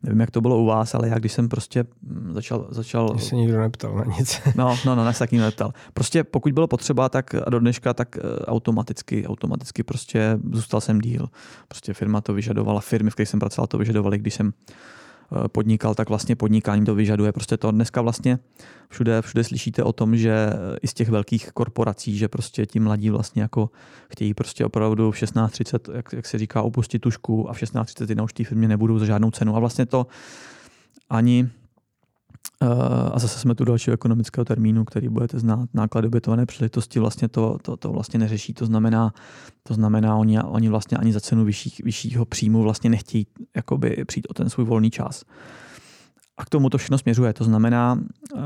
Nevím, 0.03 0.21
jak 0.21 0.31
to 0.31 0.41
bylo 0.41 0.59
u 0.59 0.65
vás, 0.65 0.95
ale 0.95 1.09
já 1.09 1.19
když 1.19 1.33
jsem 1.33 1.49
prostě 1.49 1.85
mm, 2.03 2.33
začal... 2.33 2.67
začal... 2.71 3.09
Mě 3.13 3.23
se 3.23 3.37
nikdo 3.37 3.61
neptal 3.61 3.95
na 3.95 4.05
nic. 4.19 4.41
no, 4.57 4.77
no, 4.87 4.95
no, 4.95 5.05
ne, 5.05 5.13
se 5.13 5.19
taky 5.19 5.39
neptal. 5.39 5.73
Prostě 5.95 6.25
pokud 6.25 6.53
bylo 6.53 6.67
potřeba, 6.67 7.09
tak 7.09 7.35
a 7.35 7.51
do 7.51 7.59
dneška, 7.59 7.95
tak 7.95 8.17
eh, 8.17 8.21
automaticky, 8.45 9.27
automaticky 9.27 9.83
prostě 9.83 10.39
zůstal 10.53 10.81
jsem 10.81 10.99
díl. 10.99 11.29
Prostě 11.69 11.95
firma 11.95 12.21
to 12.21 12.35
vyžadovala, 12.35 12.81
firmy, 12.81 13.11
v 13.11 13.15
kterých 13.15 13.29
jsem 13.29 13.41
pracoval, 13.41 13.67
to 13.67 13.79
vyžadovali, 13.79 14.19
když 14.19 14.35
jsem 14.35 14.53
podnikal, 15.53 15.95
tak 15.95 16.09
vlastně 16.09 16.37
podnikání 16.37 16.85
to 16.85 16.95
vyžaduje. 16.95 17.33
Prostě 17.33 17.57
to 17.57 17.71
dneska 17.71 18.03
vlastně 18.03 18.39
všude, 18.89 19.23
všude 19.23 19.45
slyšíte 19.45 19.83
o 19.83 19.93
tom, 19.93 20.17
že 20.17 20.53
i 20.83 20.89
z 20.89 20.95
těch 20.95 21.09
velkých 21.09 21.53
korporací, 21.53 22.19
že 22.19 22.29
prostě 22.29 22.67
ti 22.67 22.81
mladí 22.81 23.11
vlastně 23.11 23.43
jako 23.43 23.71
chtějí 24.09 24.35
prostě 24.35 24.65
opravdu 24.65 25.11
v 25.11 25.15
16.30, 25.15 25.95
jak, 25.95 26.13
jak 26.13 26.27
se 26.27 26.39
říká, 26.39 26.63
opustit 26.63 27.03
tušku 27.03 27.51
a 27.51 27.53
v 27.53 27.57
16.30 27.57 28.25
už 28.25 28.33
té 28.33 28.45
firmě 28.45 28.69
nebudou 28.69 28.99
za 28.99 29.05
žádnou 29.05 29.31
cenu. 29.31 29.57
A 29.57 29.59
vlastně 29.59 29.87
to 29.87 30.07
ani 31.11 31.51
Eh, 31.60 31.60
a 33.13 33.19
zase 33.19 33.39
jsme 33.39 33.55
tu 33.55 33.65
dalšího 33.65 33.95
ekonomického 33.95 34.45
termínu, 34.45 34.85
který 34.85 35.09
budete 35.09 35.39
znát, 35.39 35.69
náklady 35.75 36.07
obětované 36.07 36.47
příležitosti 36.47 36.99
vlastně 36.99 37.29
to, 37.29 37.59
to, 37.63 37.77
to 37.77 37.93
vlastně 37.93 38.19
neřeší. 38.19 38.55
To 38.55 38.67
znamená, 38.67 39.13
to 39.63 39.75
znamená 39.75 40.17
oni, 40.17 40.43
oni 40.43 40.69
vlastně 40.69 40.99
ani 40.99 41.13
za 41.13 41.21
cenu 41.21 41.45
vyšších, 41.45 41.81
vyššího 41.85 42.25
příjmu 42.25 42.63
vlastně 42.63 42.91
nechtějí 42.91 43.27
jakoby 43.57 44.05
přijít 44.07 44.27
o 44.31 44.35
ten 44.35 44.51
svůj 44.51 44.67
volný 44.67 44.91
čas. 44.91 45.25
A 46.37 46.45
k 46.45 46.49
tomu 46.49 46.71
to 46.71 46.79
všechno 46.79 46.99
směřuje. 46.99 47.33
To 47.33 47.45
znamená, 47.45 48.01
eh, 48.37 48.41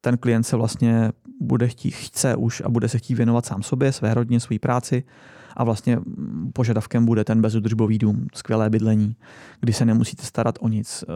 ten 0.00 0.18
klient 0.18 0.44
se 0.44 0.56
vlastně 0.56 1.12
bude 1.40 1.68
chtít, 1.68 1.90
chce 1.90 2.36
už 2.36 2.62
a 2.64 2.68
bude 2.68 2.88
se 2.88 2.98
chtít 2.98 3.14
věnovat 3.14 3.46
sám 3.46 3.62
sobě, 3.62 3.92
své 3.92 4.14
rodině, 4.14 4.40
své 4.40 4.58
práci 4.58 5.04
a 5.58 5.64
vlastně 5.64 5.98
požadavkem 6.52 7.06
bude 7.06 7.24
ten 7.24 7.42
bezudržbový 7.42 7.98
dům, 7.98 8.26
skvělé 8.34 8.70
bydlení, 8.70 9.16
kdy 9.60 9.72
se 9.72 9.84
nemusíte 9.84 10.22
starat 10.22 10.54
o 10.60 10.68
nic, 10.68 11.04
eh, 11.08 11.12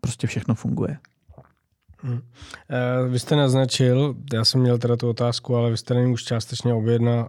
prostě 0.00 0.26
všechno 0.26 0.54
funguje. 0.54 0.98
Hmm. 2.00 2.20
Vy 3.08 3.18
jste 3.18 3.36
naznačil, 3.36 4.14
já 4.32 4.44
jsem 4.44 4.60
měl 4.60 4.78
teda 4.78 4.96
tu 4.96 5.08
otázku, 5.08 5.56
ale 5.56 5.70
vy 5.70 5.76
jste 5.76 5.94
na 5.94 6.00
ní 6.00 6.12
už 6.12 6.22
částečně 6.22 6.74
objednal, 6.74 7.28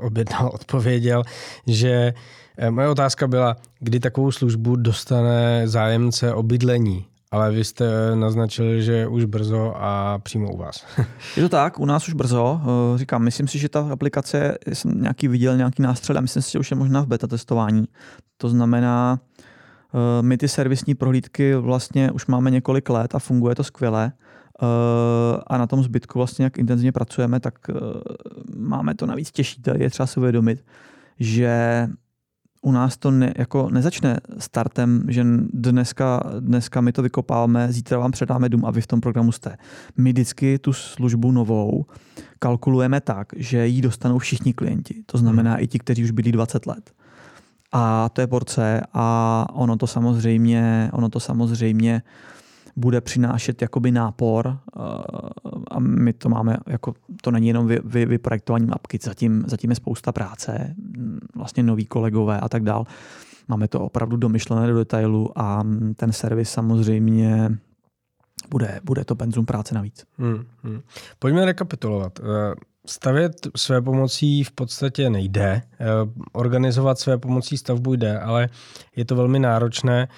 objednal, 0.00 0.50
odpověděl, 0.54 1.22
že 1.66 2.14
moje 2.70 2.88
otázka 2.88 3.26
byla, 3.26 3.56
kdy 3.80 4.00
takovou 4.00 4.32
službu 4.32 4.76
dostane 4.76 5.68
zájemce 5.68 6.34
o 6.34 6.42
bydlení 6.42 7.06
ale 7.34 7.52
vy 7.52 7.64
jste 7.64 8.16
naznačili, 8.16 8.82
že 8.82 9.06
už 9.06 9.24
brzo 9.24 9.74
a 9.76 10.18
přímo 10.18 10.52
u 10.52 10.56
vás. 10.56 10.86
Je 11.36 11.42
to 11.42 11.48
tak, 11.48 11.80
u 11.80 11.86
nás 11.86 12.08
už 12.08 12.14
brzo. 12.14 12.60
Eh, 12.62 12.98
říkám, 12.98 13.22
myslím 13.22 13.48
si, 13.48 13.58
že 13.58 13.68
ta 13.68 13.88
aplikace, 13.92 14.58
jsem 14.72 15.02
nějaký 15.02 15.28
viděl 15.28 15.56
nějaký 15.56 15.82
nástřel 15.82 16.18
a 16.18 16.20
myslím 16.20 16.42
si, 16.42 16.52
že 16.52 16.58
už 16.58 16.70
je 16.70 16.76
možná 16.76 17.02
v 17.02 17.06
beta 17.06 17.26
testování. 17.26 17.84
To 18.36 18.48
znamená, 18.48 19.20
eh, 19.20 20.22
my 20.22 20.36
ty 20.36 20.48
servisní 20.48 20.94
prohlídky 20.94 21.54
vlastně 21.54 22.10
už 22.10 22.26
máme 22.26 22.50
několik 22.50 22.90
let 22.90 23.14
a 23.14 23.18
funguje 23.18 23.54
to 23.54 23.64
skvěle. 23.64 24.12
Eh, 24.62 24.66
a 25.46 25.58
na 25.58 25.66
tom 25.66 25.82
zbytku 25.82 26.18
vlastně, 26.18 26.44
jak 26.44 26.58
intenzivně 26.58 26.92
pracujeme, 26.92 27.40
tak 27.40 27.54
máme 28.56 28.94
to 28.94 29.06
navíc 29.06 29.30
těžší. 29.30 29.62
Je 29.76 29.90
třeba 29.90 30.06
si 30.06 30.20
uvědomit, 30.20 30.64
že 31.20 31.88
u 32.64 32.72
nás 32.72 32.96
to 32.96 33.10
ne, 33.10 33.32
jako 33.36 33.68
nezačne 33.70 34.16
startem, 34.38 35.04
že 35.08 35.24
dneska, 35.52 36.22
dneska 36.40 36.80
my 36.80 36.92
to 36.92 37.02
vykopáme, 37.02 37.72
zítra 37.72 37.98
vám 37.98 38.10
předáme 38.10 38.48
dům 38.48 38.64
a 38.64 38.70
vy 38.70 38.80
v 38.80 38.86
tom 38.86 39.00
programu 39.00 39.32
jste. 39.32 39.56
My 39.96 40.12
vždycky 40.12 40.58
tu 40.58 40.72
službu 40.72 41.32
novou 41.32 41.84
kalkulujeme 42.38 43.00
tak, 43.00 43.28
že 43.36 43.66
ji 43.66 43.82
dostanou 43.82 44.18
všichni 44.18 44.52
klienti. 44.52 45.02
To 45.06 45.18
znamená 45.18 45.52
hmm. 45.52 45.62
i 45.62 45.66
ti, 45.66 45.78
kteří 45.78 46.04
už 46.04 46.10
byli 46.10 46.32
20 46.32 46.66
let. 46.66 46.90
A 47.72 48.08
to 48.08 48.20
je 48.20 48.26
porce 48.26 48.80
a 48.92 49.46
ono 49.52 49.76
to 49.76 49.86
samozřejmě, 49.86 50.90
ono 50.92 51.08
to 51.08 51.20
samozřejmě 51.20 52.02
bude 52.76 53.00
přinášet 53.00 53.62
jakoby 53.62 53.90
nápor 53.90 54.58
eh, 54.76 54.80
a 55.70 55.78
my 55.78 56.12
to 56.12 56.28
máme, 56.28 56.56
jako 56.66 56.94
to 57.22 57.30
není 57.30 57.48
jenom 57.48 57.66
vy, 57.66 57.80
vy, 57.84 58.06
vyprojektování 58.06 58.66
mapky, 58.66 58.98
zatím, 59.02 59.44
zatím 59.46 59.70
je 59.70 59.76
spousta 59.76 60.12
práce, 60.12 60.74
mm, 60.76 61.18
vlastně 61.36 61.62
noví 61.62 61.86
kolegové 61.86 62.40
a 62.40 62.48
tak 62.48 62.62
dál. 62.62 62.84
Máme 63.48 63.68
to 63.68 63.80
opravdu 63.80 64.16
domyšlené 64.16 64.66
do 64.66 64.74
detailu 64.74 65.38
a 65.38 65.62
ten 65.96 66.12
servis 66.12 66.50
samozřejmě 66.50 67.58
bude, 68.50 68.80
bude 68.84 69.04
to 69.04 69.16
penzum 69.16 69.46
práce 69.46 69.74
navíc. 69.74 70.04
Hmm, 70.18 70.44
hmm. 70.62 70.80
Pojďme 71.18 71.44
rekapitulovat. 71.44 72.20
Eh, 72.20 72.54
stavět 72.86 73.48
své 73.56 73.82
pomocí 73.82 74.44
v 74.44 74.52
podstatě 74.52 75.10
nejde. 75.10 75.62
Eh, 75.80 75.86
organizovat 76.32 76.98
své 76.98 77.18
pomocí 77.18 77.58
stavbu 77.58 77.94
jde, 77.94 78.18
ale 78.18 78.48
je 78.96 79.04
to 79.04 79.16
velmi 79.16 79.38
náročné. 79.38 80.08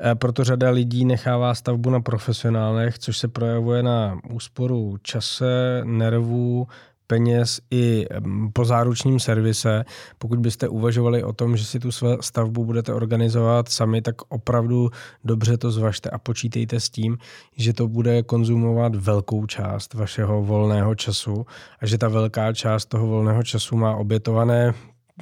Eh, 0.00 0.14
proto 0.14 0.44
řada 0.44 0.70
lidí 0.70 1.04
nechává 1.04 1.54
stavbu 1.54 1.90
na 1.90 2.00
profesionálech, 2.00 2.98
což 2.98 3.18
se 3.18 3.28
projevuje 3.28 3.82
na 3.82 4.18
úsporu 4.30 4.96
čase, 5.02 5.82
nervů, 5.84 6.66
peněz 7.06 7.60
i 7.70 8.06
po 8.52 8.64
záručním 8.64 9.20
servise. 9.20 9.84
Pokud 10.18 10.38
byste 10.38 10.68
uvažovali 10.68 11.24
o 11.24 11.32
tom, 11.32 11.56
že 11.56 11.64
si 11.64 11.78
tu 11.78 11.90
stavbu 12.20 12.64
budete 12.64 12.92
organizovat 12.92 13.68
sami, 13.68 14.02
tak 14.02 14.14
opravdu 14.28 14.90
dobře 15.24 15.56
to 15.56 15.70
zvažte 15.70 16.10
a 16.10 16.18
počítejte 16.18 16.80
s 16.80 16.90
tím, 16.90 17.18
že 17.56 17.72
to 17.72 17.88
bude 17.88 18.22
konzumovat 18.22 18.94
velkou 18.94 19.46
část 19.46 19.94
vašeho 19.94 20.42
volného 20.42 20.94
času 20.94 21.46
a 21.80 21.86
že 21.86 21.98
ta 21.98 22.08
velká 22.08 22.52
část 22.52 22.86
toho 22.86 23.06
volného 23.06 23.42
času 23.42 23.76
má 23.76 23.96
obětované 23.96 24.74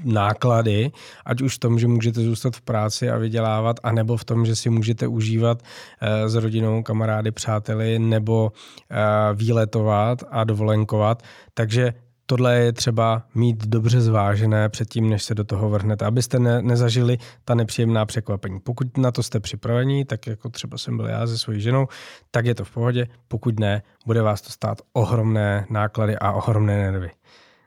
náklady, 0.05 0.91
ať 1.25 1.43
už 1.43 1.57
v 1.57 1.59
tom, 1.59 1.79
že 1.79 1.89
můžete 1.89 2.21
zůstat 2.21 2.57
v 2.57 2.61
práci 2.61 3.11
a 3.11 3.19
vydělávat, 3.19 3.77
anebo 3.83 4.17
v 4.17 4.25
tom, 4.25 4.47
že 4.47 4.57
si 4.57 4.71
můžete 4.71 5.07
užívat 5.07 5.63
eh, 6.01 6.29
s 6.29 6.35
rodinou, 6.35 6.83
kamarády, 6.83 7.31
přáteli, 7.31 7.99
nebo 7.99 8.53
eh, 8.91 8.97
výletovat 9.35 10.25
a 10.31 10.45
dovolenkovat. 10.45 11.23
Takže 11.55 11.95
tohle 12.27 12.55
je 12.55 12.73
třeba 12.73 13.23
mít 13.35 13.67
dobře 13.67 14.01
zvážené 14.01 14.69
předtím, 14.69 15.11
než 15.11 15.23
se 15.23 15.35
do 15.35 15.45
toho 15.45 15.71
vrhnete, 15.71 16.05
abyste 16.05 16.39
ne, 16.39 16.63
nezažili 16.63 17.19
ta 17.45 17.55
nepříjemná 17.55 18.07
překvapení. 18.07 18.61
Pokud 18.61 18.99
na 18.99 19.11
to 19.11 19.23
jste 19.23 19.41
připraveni, 19.41 20.05
tak 20.05 20.27
jako 20.27 20.49
třeba 20.49 20.79
jsem 20.79 20.97
byl 20.97 21.07
já 21.07 21.27
se 21.27 21.39
svojí 21.39 21.61
ženou, 21.61 21.87
tak 22.31 22.47
je 22.47 22.55
to 22.55 22.65
v 22.65 22.71
pohodě. 22.71 23.07
Pokud 23.29 23.61
ne, 23.61 23.83
bude 24.07 24.23
vás 24.23 24.41
to 24.41 24.51
stát 24.51 24.79
ohromné 24.93 25.67
náklady 25.71 26.17
a 26.17 26.33
ohromné 26.33 26.91
nervy. 26.91 27.11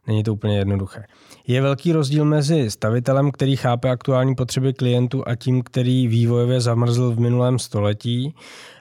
Není 0.07 0.23
to 0.23 0.33
úplně 0.33 0.57
jednoduché. 0.57 1.03
Je 1.47 1.61
velký 1.61 1.91
rozdíl 1.91 2.25
mezi 2.25 2.71
stavitelem, 2.71 3.31
který 3.31 3.55
chápe 3.55 3.89
aktuální 3.89 4.35
potřeby 4.35 4.73
klientů 4.73 5.27
a 5.27 5.35
tím, 5.35 5.63
který 5.63 6.07
vývojově 6.07 6.61
zamrzl 6.61 7.11
v 7.11 7.19
minulém 7.19 7.59
století. 7.59 8.35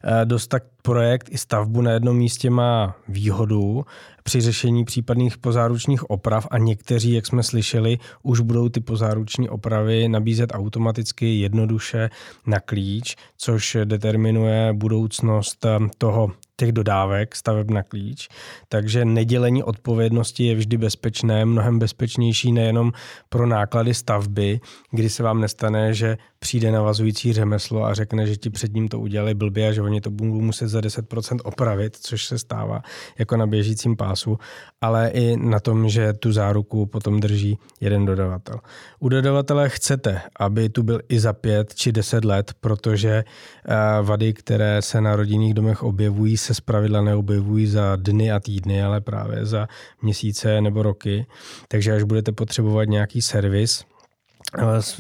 Eh, 0.04 0.24
dostat 0.24 0.62
projekt 0.82 1.28
i 1.30 1.38
stavbu 1.38 1.80
na 1.80 1.90
jednom 1.90 2.16
místě 2.16 2.50
má 2.50 2.96
výhodu 3.08 3.86
při 4.22 4.40
řešení 4.40 4.84
případných 4.84 5.38
pozáručních 5.38 6.10
oprav 6.10 6.46
a 6.50 6.58
někteří, 6.58 7.12
jak 7.12 7.26
jsme 7.26 7.42
slyšeli, 7.42 7.98
už 8.22 8.40
budou 8.40 8.68
ty 8.68 8.80
pozáruční 8.80 9.48
opravy 9.48 10.08
nabízet 10.08 10.50
automaticky 10.52 11.38
jednoduše 11.38 12.10
na 12.46 12.60
klíč, 12.60 13.16
což 13.36 13.76
determinuje 13.84 14.72
budoucnost 14.72 15.64
eh, 15.64 15.78
toho 15.98 16.32
těch 16.56 16.72
dodávek 16.72 17.36
staveb 17.36 17.70
na 17.70 17.82
klíč, 17.82 18.28
takže 18.68 19.04
nedělení 19.04 19.62
odpovědnosti 19.62 20.44
je 20.44 20.54
vždy 20.54 20.76
bezpečné, 20.76 21.44
mnohem 21.44 21.78
bezpečnější 21.78 22.52
nejenom 22.52 22.92
pro 23.28 23.46
náklady 23.46 23.94
stavby, 23.94 24.60
kdy 24.90 25.10
se 25.10 25.22
vám 25.22 25.40
nestane, 25.40 25.94
že 25.94 26.16
přijde 26.38 26.72
navazující 26.72 27.32
řemeslo 27.32 27.84
a 27.84 27.94
řekne, 27.94 28.26
že 28.26 28.36
ti 28.36 28.50
před 28.50 28.74
ním 28.74 28.88
to 28.88 29.00
udělali 29.00 29.34
blbě 29.34 29.68
a 29.68 29.72
že 29.72 29.82
oni 29.82 30.00
to 30.00 30.10
budou 30.10 30.40
muset 30.40 30.68
za 30.68 30.80
10% 30.80 31.38
opravit, 31.44 31.96
což 31.96 32.26
se 32.26 32.38
stává 32.38 32.82
jako 33.18 33.36
na 33.36 33.46
běžícím 33.46 33.96
pásu, 33.96 34.38
ale 34.80 35.08
i 35.08 35.36
na 35.36 35.60
tom, 35.60 35.88
že 35.88 36.12
tu 36.12 36.32
záruku 36.32 36.86
potom 36.86 37.20
drží 37.20 37.58
jeden 37.80 38.06
dodavatel. 38.06 38.60
U 38.98 39.08
dodavatele 39.08 39.68
chcete, 39.68 40.20
aby 40.40 40.68
tu 40.68 40.82
byl 40.82 41.00
i 41.08 41.20
za 41.20 41.32
pět 41.32 41.74
či 41.74 41.92
deset 41.92 42.24
let, 42.24 42.52
protože 42.60 43.24
eh, 43.24 44.02
vady, 44.02 44.32
které 44.32 44.82
se 44.82 45.00
na 45.00 45.16
rodinných 45.16 45.54
domech 45.54 45.82
objevují, 45.82 46.36
se 46.44 46.54
zpravidla 46.54 47.00
neobjevují 47.00 47.66
za 47.66 47.96
dny 47.96 48.32
a 48.32 48.40
týdny, 48.40 48.82
ale 48.82 49.00
právě 49.00 49.46
za 49.46 49.68
měsíce 50.02 50.60
nebo 50.60 50.82
roky. 50.82 51.26
Takže 51.68 51.96
až 51.96 52.02
budete 52.02 52.32
potřebovat 52.32 52.84
nějaký 52.84 53.22
servis, 53.22 53.84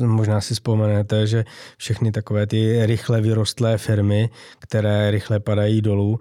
Možná 0.00 0.40
si 0.40 0.54
vzpomenete, 0.54 1.26
že 1.26 1.44
všechny 1.76 2.12
takové 2.12 2.46
ty 2.46 2.86
rychle 2.86 3.20
vyrostlé 3.20 3.78
firmy, 3.78 4.30
které 4.58 5.10
rychle 5.10 5.40
padají 5.40 5.80
dolů, 5.80 6.18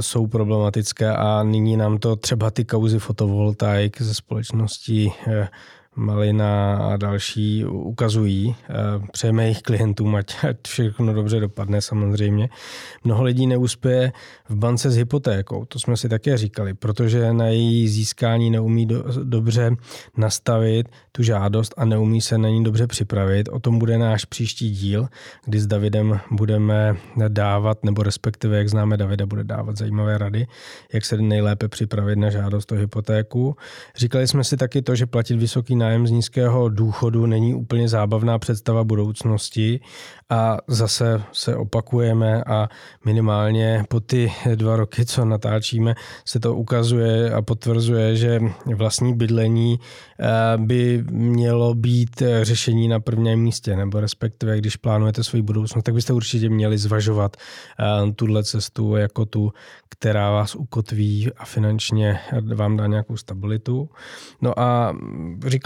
jsou 0.00 0.26
problematické 0.26 1.16
a 1.16 1.42
nyní 1.42 1.76
nám 1.76 1.98
to 1.98 2.16
třeba 2.16 2.50
ty 2.50 2.64
kauzy 2.64 2.98
fotovoltaik 2.98 4.02
ze 4.02 4.14
společností 4.14 5.12
eh, 5.26 5.48
Malina 5.96 6.76
a 6.76 6.96
další 6.96 7.64
ukazují. 7.64 8.56
Eh, 8.70 8.74
přejeme 9.12 9.42
jejich 9.42 9.62
klientům, 9.62 10.14
ať, 10.14 10.44
ať 10.44 10.56
všechno 10.68 11.14
dobře 11.14 11.40
dopadne 11.40 11.80
samozřejmě. 11.80 12.48
Mnoho 13.04 13.22
lidí 13.22 13.46
neuspěje 13.46 14.12
v 14.48 14.56
bance 14.56 14.90
s 14.90 14.96
hypotékou, 14.96 15.64
to 15.64 15.78
jsme 15.78 15.96
si 15.96 16.08
také 16.08 16.36
říkali, 16.36 16.74
protože 16.74 17.32
na 17.32 17.46
její 17.46 17.88
získání 17.88 18.50
neumí 18.50 18.86
do, 18.86 19.04
dobře 19.22 19.70
nastavit 20.16 20.88
tu 21.12 21.22
žádost 21.22 21.74
a 21.76 21.84
neumí 21.84 22.20
se 22.20 22.38
na 22.38 22.48
ní 22.48 22.64
dobře 22.64 22.86
připravit. 22.86 23.48
O 23.48 23.58
tom 23.58 23.78
bude 23.78 23.98
náš 23.98 24.24
příští 24.24 24.70
díl, 24.70 25.08
kdy 25.44 25.60
s 25.60 25.66
Davidem 25.66 26.20
budeme 26.30 26.96
dávat, 27.28 27.84
nebo 27.84 28.02
respektive, 28.02 28.58
jak 28.58 28.68
známe 28.68 28.96
Davida, 28.96 29.26
bude 29.26 29.44
dávat 29.44 29.76
zajímavé 29.76 30.18
rady, 30.18 30.46
jak 30.92 31.04
se 31.04 31.16
nejlépe 31.16 31.68
připravit 31.68 32.16
na 32.16 32.30
žádost 32.30 32.72
o 32.72 32.74
hypotéku. 32.74 33.56
Říkali 33.96 34.28
jsme 34.28 34.44
si 34.44 34.56
taky 34.56 34.82
to, 34.82 34.94
že 34.94 35.06
platit 35.06 35.36
vysoký 35.36 35.81
nájem 35.82 36.06
z 36.06 36.10
nízkého 36.10 36.68
důchodu 36.68 37.26
není 37.26 37.54
úplně 37.54 37.88
zábavná 37.88 38.38
představa 38.38 38.84
budoucnosti 38.84 39.80
a 40.30 40.58
zase 40.68 41.22
se 41.32 41.56
opakujeme 41.56 42.44
a 42.44 42.68
minimálně 43.04 43.84
po 43.88 44.00
ty 44.00 44.32
dva 44.54 44.76
roky, 44.76 45.06
co 45.06 45.24
natáčíme, 45.24 45.94
se 46.24 46.40
to 46.40 46.54
ukazuje 46.54 47.32
a 47.32 47.42
potvrzuje, 47.42 48.16
že 48.16 48.40
vlastní 48.74 49.14
bydlení 49.14 49.78
eh, 50.20 50.26
by 50.56 51.04
mělo 51.10 51.74
být 51.74 52.22
řešení 52.42 52.88
na 52.88 53.00
prvním 53.00 53.40
místě, 53.40 53.76
nebo 53.76 54.00
respektive, 54.00 54.58
když 54.58 54.76
plánujete 54.76 55.24
svou 55.24 55.42
budoucnost, 55.42 55.82
tak 55.82 55.94
byste 55.94 56.12
určitě 56.12 56.48
měli 56.48 56.78
zvažovat 56.78 57.36
eh, 57.36 58.12
tuhle 58.12 58.44
cestu 58.44 58.96
jako 58.96 59.26
tu, 59.26 59.52
která 59.88 60.30
vás 60.30 60.54
ukotví 60.54 61.30
a 61.36 61.44
finančně 61.44 62.18
vám 62.54 62.76
dá 62.76 62.86
nějakou 62.86 63.16
stabilitu. 63.16 63.90
No 64.40 64.58
a 64.58 64.96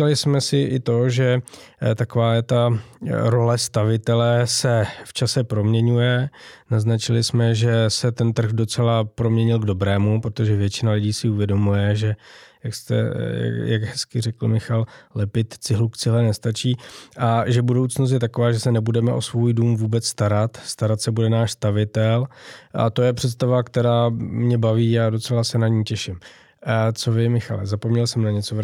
říkali 0.07 0.17
jsme 0.17 0.41
si 0.41 0.57
i 0.57 0.81
to, 0.81 1.09
že 1.09 1.41
eh, 1.83 1.95
taková 1.95 2.35
je 2.35 2.43
ta 2.43 2.79
role 3.11 3.59
stavitele 3.59 4.47
se 4.47 4.87
v 5.05 5.13
čase 5.13 5.45
proměňuje. 5.45 6.31
Naznačili 6.71 7.25
jsme, 7.25 7.55
že 7.55 7.85
se 7.89 8.13
ten 8.13 8.33
trh 8.33 8.53
docela 8.53 9.05
proměnil 9.05 9.59
k 9.59 9.65
dobrému, 9.65 10.21
protože 10.21 10.57
většina 10.57 10.93
lidí 10.93 11.13
si 11.13 11.29
uvědomuje, 11.29 11.97
že 11.97 12.17
jak, 12.65 12.75
jste, 12.75 12.95
jak, 12.95 13.69
jak 13.69 13.83
hezky 13.83 14.21
řekl 14.21 14.49
Michal, 14.49 14.87
lepit 15.15 15.55
cihlu 15.59 15.89
k 15.89 15.97
cihle 15.97 16.23
nestačí 16.23 16.77
a 17.19 17.51
že 17.51 17.63
budoucnost 17.63 18.13
je 18.13 18.21
taková, 18.21 18.53
že 18.53 18.61
se 18.61 18.73
nebudeme 18.73 19.13
o 19.13 19.23
svůj 19.23 19.55
dům 19.55 19.77
vůbec 19.77 20.07
starat, 20.07 20.57
starat 20.65 21.01
se 21.01 21.11
bude 21.11 21.31
náš 21.31 21.53
stavitel 21.53 22.27
a 22.75 22.91
to 22.91 23.03
je 23.03 23.13
představa, 23.13 23.63
která 23.63 24.09
mě 24.19 24.59
baví 24.59 24.99
a 24.99 25.11
docela 25.11 25.45
se 25.45 25.59
na 25.59 25.69
ní 25.69 25.85
těším. 25.85 26.19
A 26.67 26.93
co 26.93 27.13
vy, 27.13 27.29
Michale? 27.29 27.67
Zapomněl 27.67 28.07
jsem 28.07 28.23
na 28.23 28.31
něco 28.31 28.57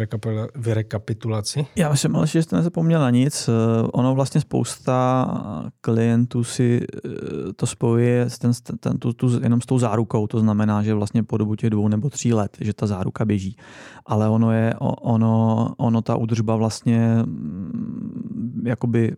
v, 0.55 0.67
rekapitulaci? 0.73 1.65
Já 1.75 1.91
myslím, 1.91 2.15
ale 2.15 2.27
že 2.27 2.43
jste 2.43 2.55
nezapomněl 2.55 3.01
na 3.01 3.09
nic. 3.09 3.49
Eh, 3.49 3.87
ono 3.93 4.15
vlastně 4.15 4.41
spousta 4.41 5.73
klientů 5.81 6.43
si 6.43 6.85
eh, 7.05 7.09
to 7.55 7.67
spojuje 7.67 8.27
ten, 8.41 8.51
ten, 8.79 8.97
tu, 8.97 9.13
tu, 9.13 9.39
jenom 9.43 9.61
s 9.61 9.65
tou 9.65 9.79
zárukou. 9.79 10.27
To 10.27 10.39
znamená, 10.39 10.83
že 10.83 10.93
vlastně 10.93 11.23
po 11.23 11.37
dobu 11.37 11.55
těch 11.55 11.69
dvou 11.69 11.87
nebo 11.87 12.09
tří 12.09 12.33
let, 12.33 12.57
že 12.59 12.73
ta 12.73 12.87
záruka 12.87 13.25
běží. 13.25 13.57
Ale 14.05 14.29
ono 14.29 14.51
je, 14.51 14.73
ono, 14.79 15.67
ono 15.77 16.01
ta 16.01 16.15
údržba 16.15 16.55
vlastně 16.55 17.15
mm, 17.25 18.63
jakoby 18.65 19.15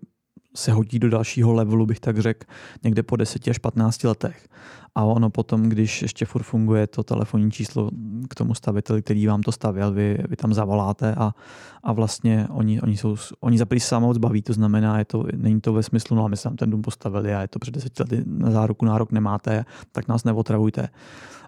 se 0.56 0.72
hodí 0.72 1.00
do 1.00 1.10
dalšího 1.10 1.54
levelu, 1.54 1.86
bych 1.86 2.00
tak 2.00 2.20
řekl, 2.20 2.48
někde 2.84 3.04
po 3.04 3.16
10 3.16 3.48
až 3.48 3.58
15 3.58 4.04
letech. 4.04 4.48
A 4.96 5.04
ono 5.04 5.30
potom, 5.30 5.64
když 5.64 6.02
ještě 6.02 6.26
furt 6.26 6.44
funguje 6.44 6.88
to 6.88 7.04
telefonní 7.04 7.52
číslo 7.52 7.90
k 8.30 8.36
tomu 8.36 8.56
staviteli, 8.56 9.02
který 9.02 9.28
vám 9.28 9.42
to 9.42 9.52
stavěl, 9.52 9.92
vy, 9.92 10.18
vy 10.30 10.36
tam 10.36 10.54
zavoláte 10.54 11.16
a, 11.16 11.36
a 11.84 11.94
vlastně 11.94 12.48
oni, 12.50 12.82
oni, 12.82 12.98
jsou, 12.98 13.16
oni 13.40 13.58
za 13.58 13.66
se 13.78 14.00
moc 14.00 14.18
baví, 14.18 14.42
to 14.42 14.54
znamená, 14.54 15.00
je 15.00 15.06
to, 15.06 15.26
není 15.36 15.62
to 15.62 15.74
ve 15.74 15.84
smyslu, 15.84 16.16
no 16.16 16.26
a 16.26 16.28
my 16.28 16.38
jsme 16.38 16.52
ten 16.52 16.70
dům 16.70 16.82
postavili 16.82 17.36
a 17.36 17.42
je 17.42 17.48
to 17.48 17.60
před 17.60 17.74
deseti 17.74 18.04
lety 18.04 18.24
na 18.26 18.52
záruku 18.52 18.86
nárok 18.86 19.12
nemáte, 19.12 19.66
tak 19.92 20.08
nás 20.08 20.24
neotravujte. 20.24 20.90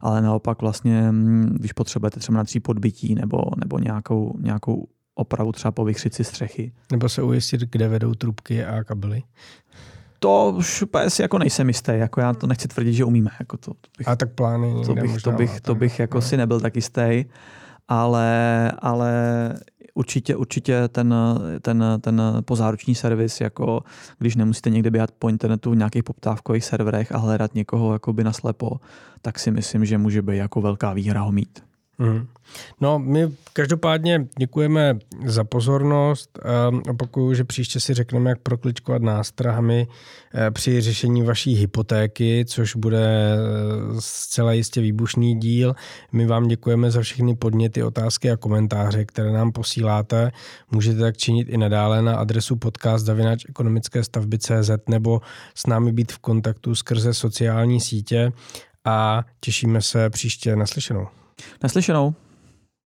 Ale 0.01 0.21
naopak 0.21 0.61
vlastně, 0.61 1.11
mm, 1.11 1.55
když 1.59 1.73
potřebujete 1.73 2.19
třeba 2.19 2.37
na 2.37 2.43
tří 2.43 2.59
podbytí 2.59 3.15
nebo, 3.15 3.37
nebo 3.57 3.79
nějakou, 3.79 4.35
nějakou 4.39 4.87
opravu 5.17 5.51
třeba 5.51 5.71
po 5.71 5.85
vychřici 5.85 6.23
střechy. 6.23 6.71
Nebo 6.91 7.09
se 7.09 7.21
ujistit, 7.21 7.61
kde 7.61 7.87
vedou 7.87 8.13
trubky 8.13 8.65
a 8.65 8.83
kabely. 8.83 9.23
To 10.19 10.53
už 10.57 10.83
si 11.07 11.21
jako 11.21 11.37
nejsem 11.37 11.67
jistý, 11.67 11.91
jako 11.95 12.21
já 12.21 12.33
to 12.33 12.47
nechci 12.47 12.67
tvrdit, 12.67 12.93
že 12.93 13.05
umíme. 13.05 13.29
Jako 13.39 13.57
to, 13.57 13.73
to 13.73 13.89
bych, 13.97 14.07
a 14.07 14.15
tak 14.15 14.33
plány 14.33 14.73
to 14.85 14.95
bych, 14.95 15.21
to 15.21 15.31
bych, 15.31 15.61
to 15.61 15.75
bych 15.75 15.99
jako 15.99 16.17
no. 16.17 16.21
si 16.21 16.37
nebyl 16.37 16.59
tak 16.59 16.75
jistý, 16.75 17.25
ale, 17.87 18.71
ale 18.79 19.13
určitě, 19.93 20.35
určitě 20.35 20.87
ten, 20.87 21.15
ten, 21.61 21.83
ten 22.01 22.21
pozáruční 22.45 22.95
servis, 22.95 23.41
jako 23.41 23.81
když 24.19 24.35
nemusíte 24.35 24.69
někde 24.69 24.91
běhat 24.91 25.11
po 25.11 25.29
internetu 25.29 25.71
v 25.71 25.75
nějakých 25.75 26.03
poptávkových 26.03 26.65
serverech 26.65 27.11
a 27.11 27.17
hledat 27.17 27.55
někoho 27.55 27.93
jakoby 27.93 28.23
naslepo, 28.23 28.79
tak 29.21 29.39
si 29.39 29.51
myslím, 29.51 29.85
že 29.85 29.97
může 29.97 30.21
být 30.21 30.37
jako 30.37 30.61
velká 30.61 30.93
výhra 30.93 31.21
ho 31.21 31.31
mít. 31.31 31.66
Mm. 31.99 32.27
No, 32.81 32.99
my 32.99 33.31
každopádně 33.53 34.27
děkujeme 34.37 34.97
za 35.25 35.43
pozornost. 35.43 36.39
Opakuju, 36.89 37.33
že 37.33 37.43
příště 37.43 37.79
si 37.79 37.93
řekneme, 37.93 38.29
jak 38.29 38.39
prokličkovat 38.39 39.01
nástrahami 39.01 39.87
eh, 40.33 40.51
při 40.51 40.81
řešení 40.81 41.21
vaší 41.21 41.55
hypotéky, 41.55 42.45
což 42.47 42.75
bude 42.75 43.07
eh, 43.07 43.37
zcela 43.99 44.53
jistě 44.53 44.81
výbušný 44.81 45.39
díl. 45.39 45.75
My 46.11 46.25
vám 46.25 46.47
děkujeme 46.47 46.91
za 46.91 47.01
všechny 47.01 47.35
podněty, 47.35 47.83
otázky 47.83 48.31
a 48.31 48.37
komentáře, 48.37 49.05
které 49.05 49.31
nám 49.31 49.51
posíláte. 49.51 50.31
Můžete 50.71 50.99
tak 50.99 51.17
činit 51.17 51.49
i 51.49 51.57
nadále 51.57 52.01
na 52.01 52.15
adresu 52.15 52.55
podcast 52.55 53.09
ekonomické 53.49 54.03
stavby 54.03 54.39
CZ 54.39 54.71
nebo 54.89 55.21
s 55.55 55.67
námi 55.67 55.91
být 55.91 56.11
v 56.11 56.19
kontaktu 56.19 56.75
skrze 56.75 57.13
sociální 57.13 57.81
sítě 57.81 58.31
a 58.85 59.23
těšíme 59.39 59.81
se 59.81 60.09
příště 60.09 60.55
naslyšenou. 60.55 61.07
Naslyšenou. 61.63 62.15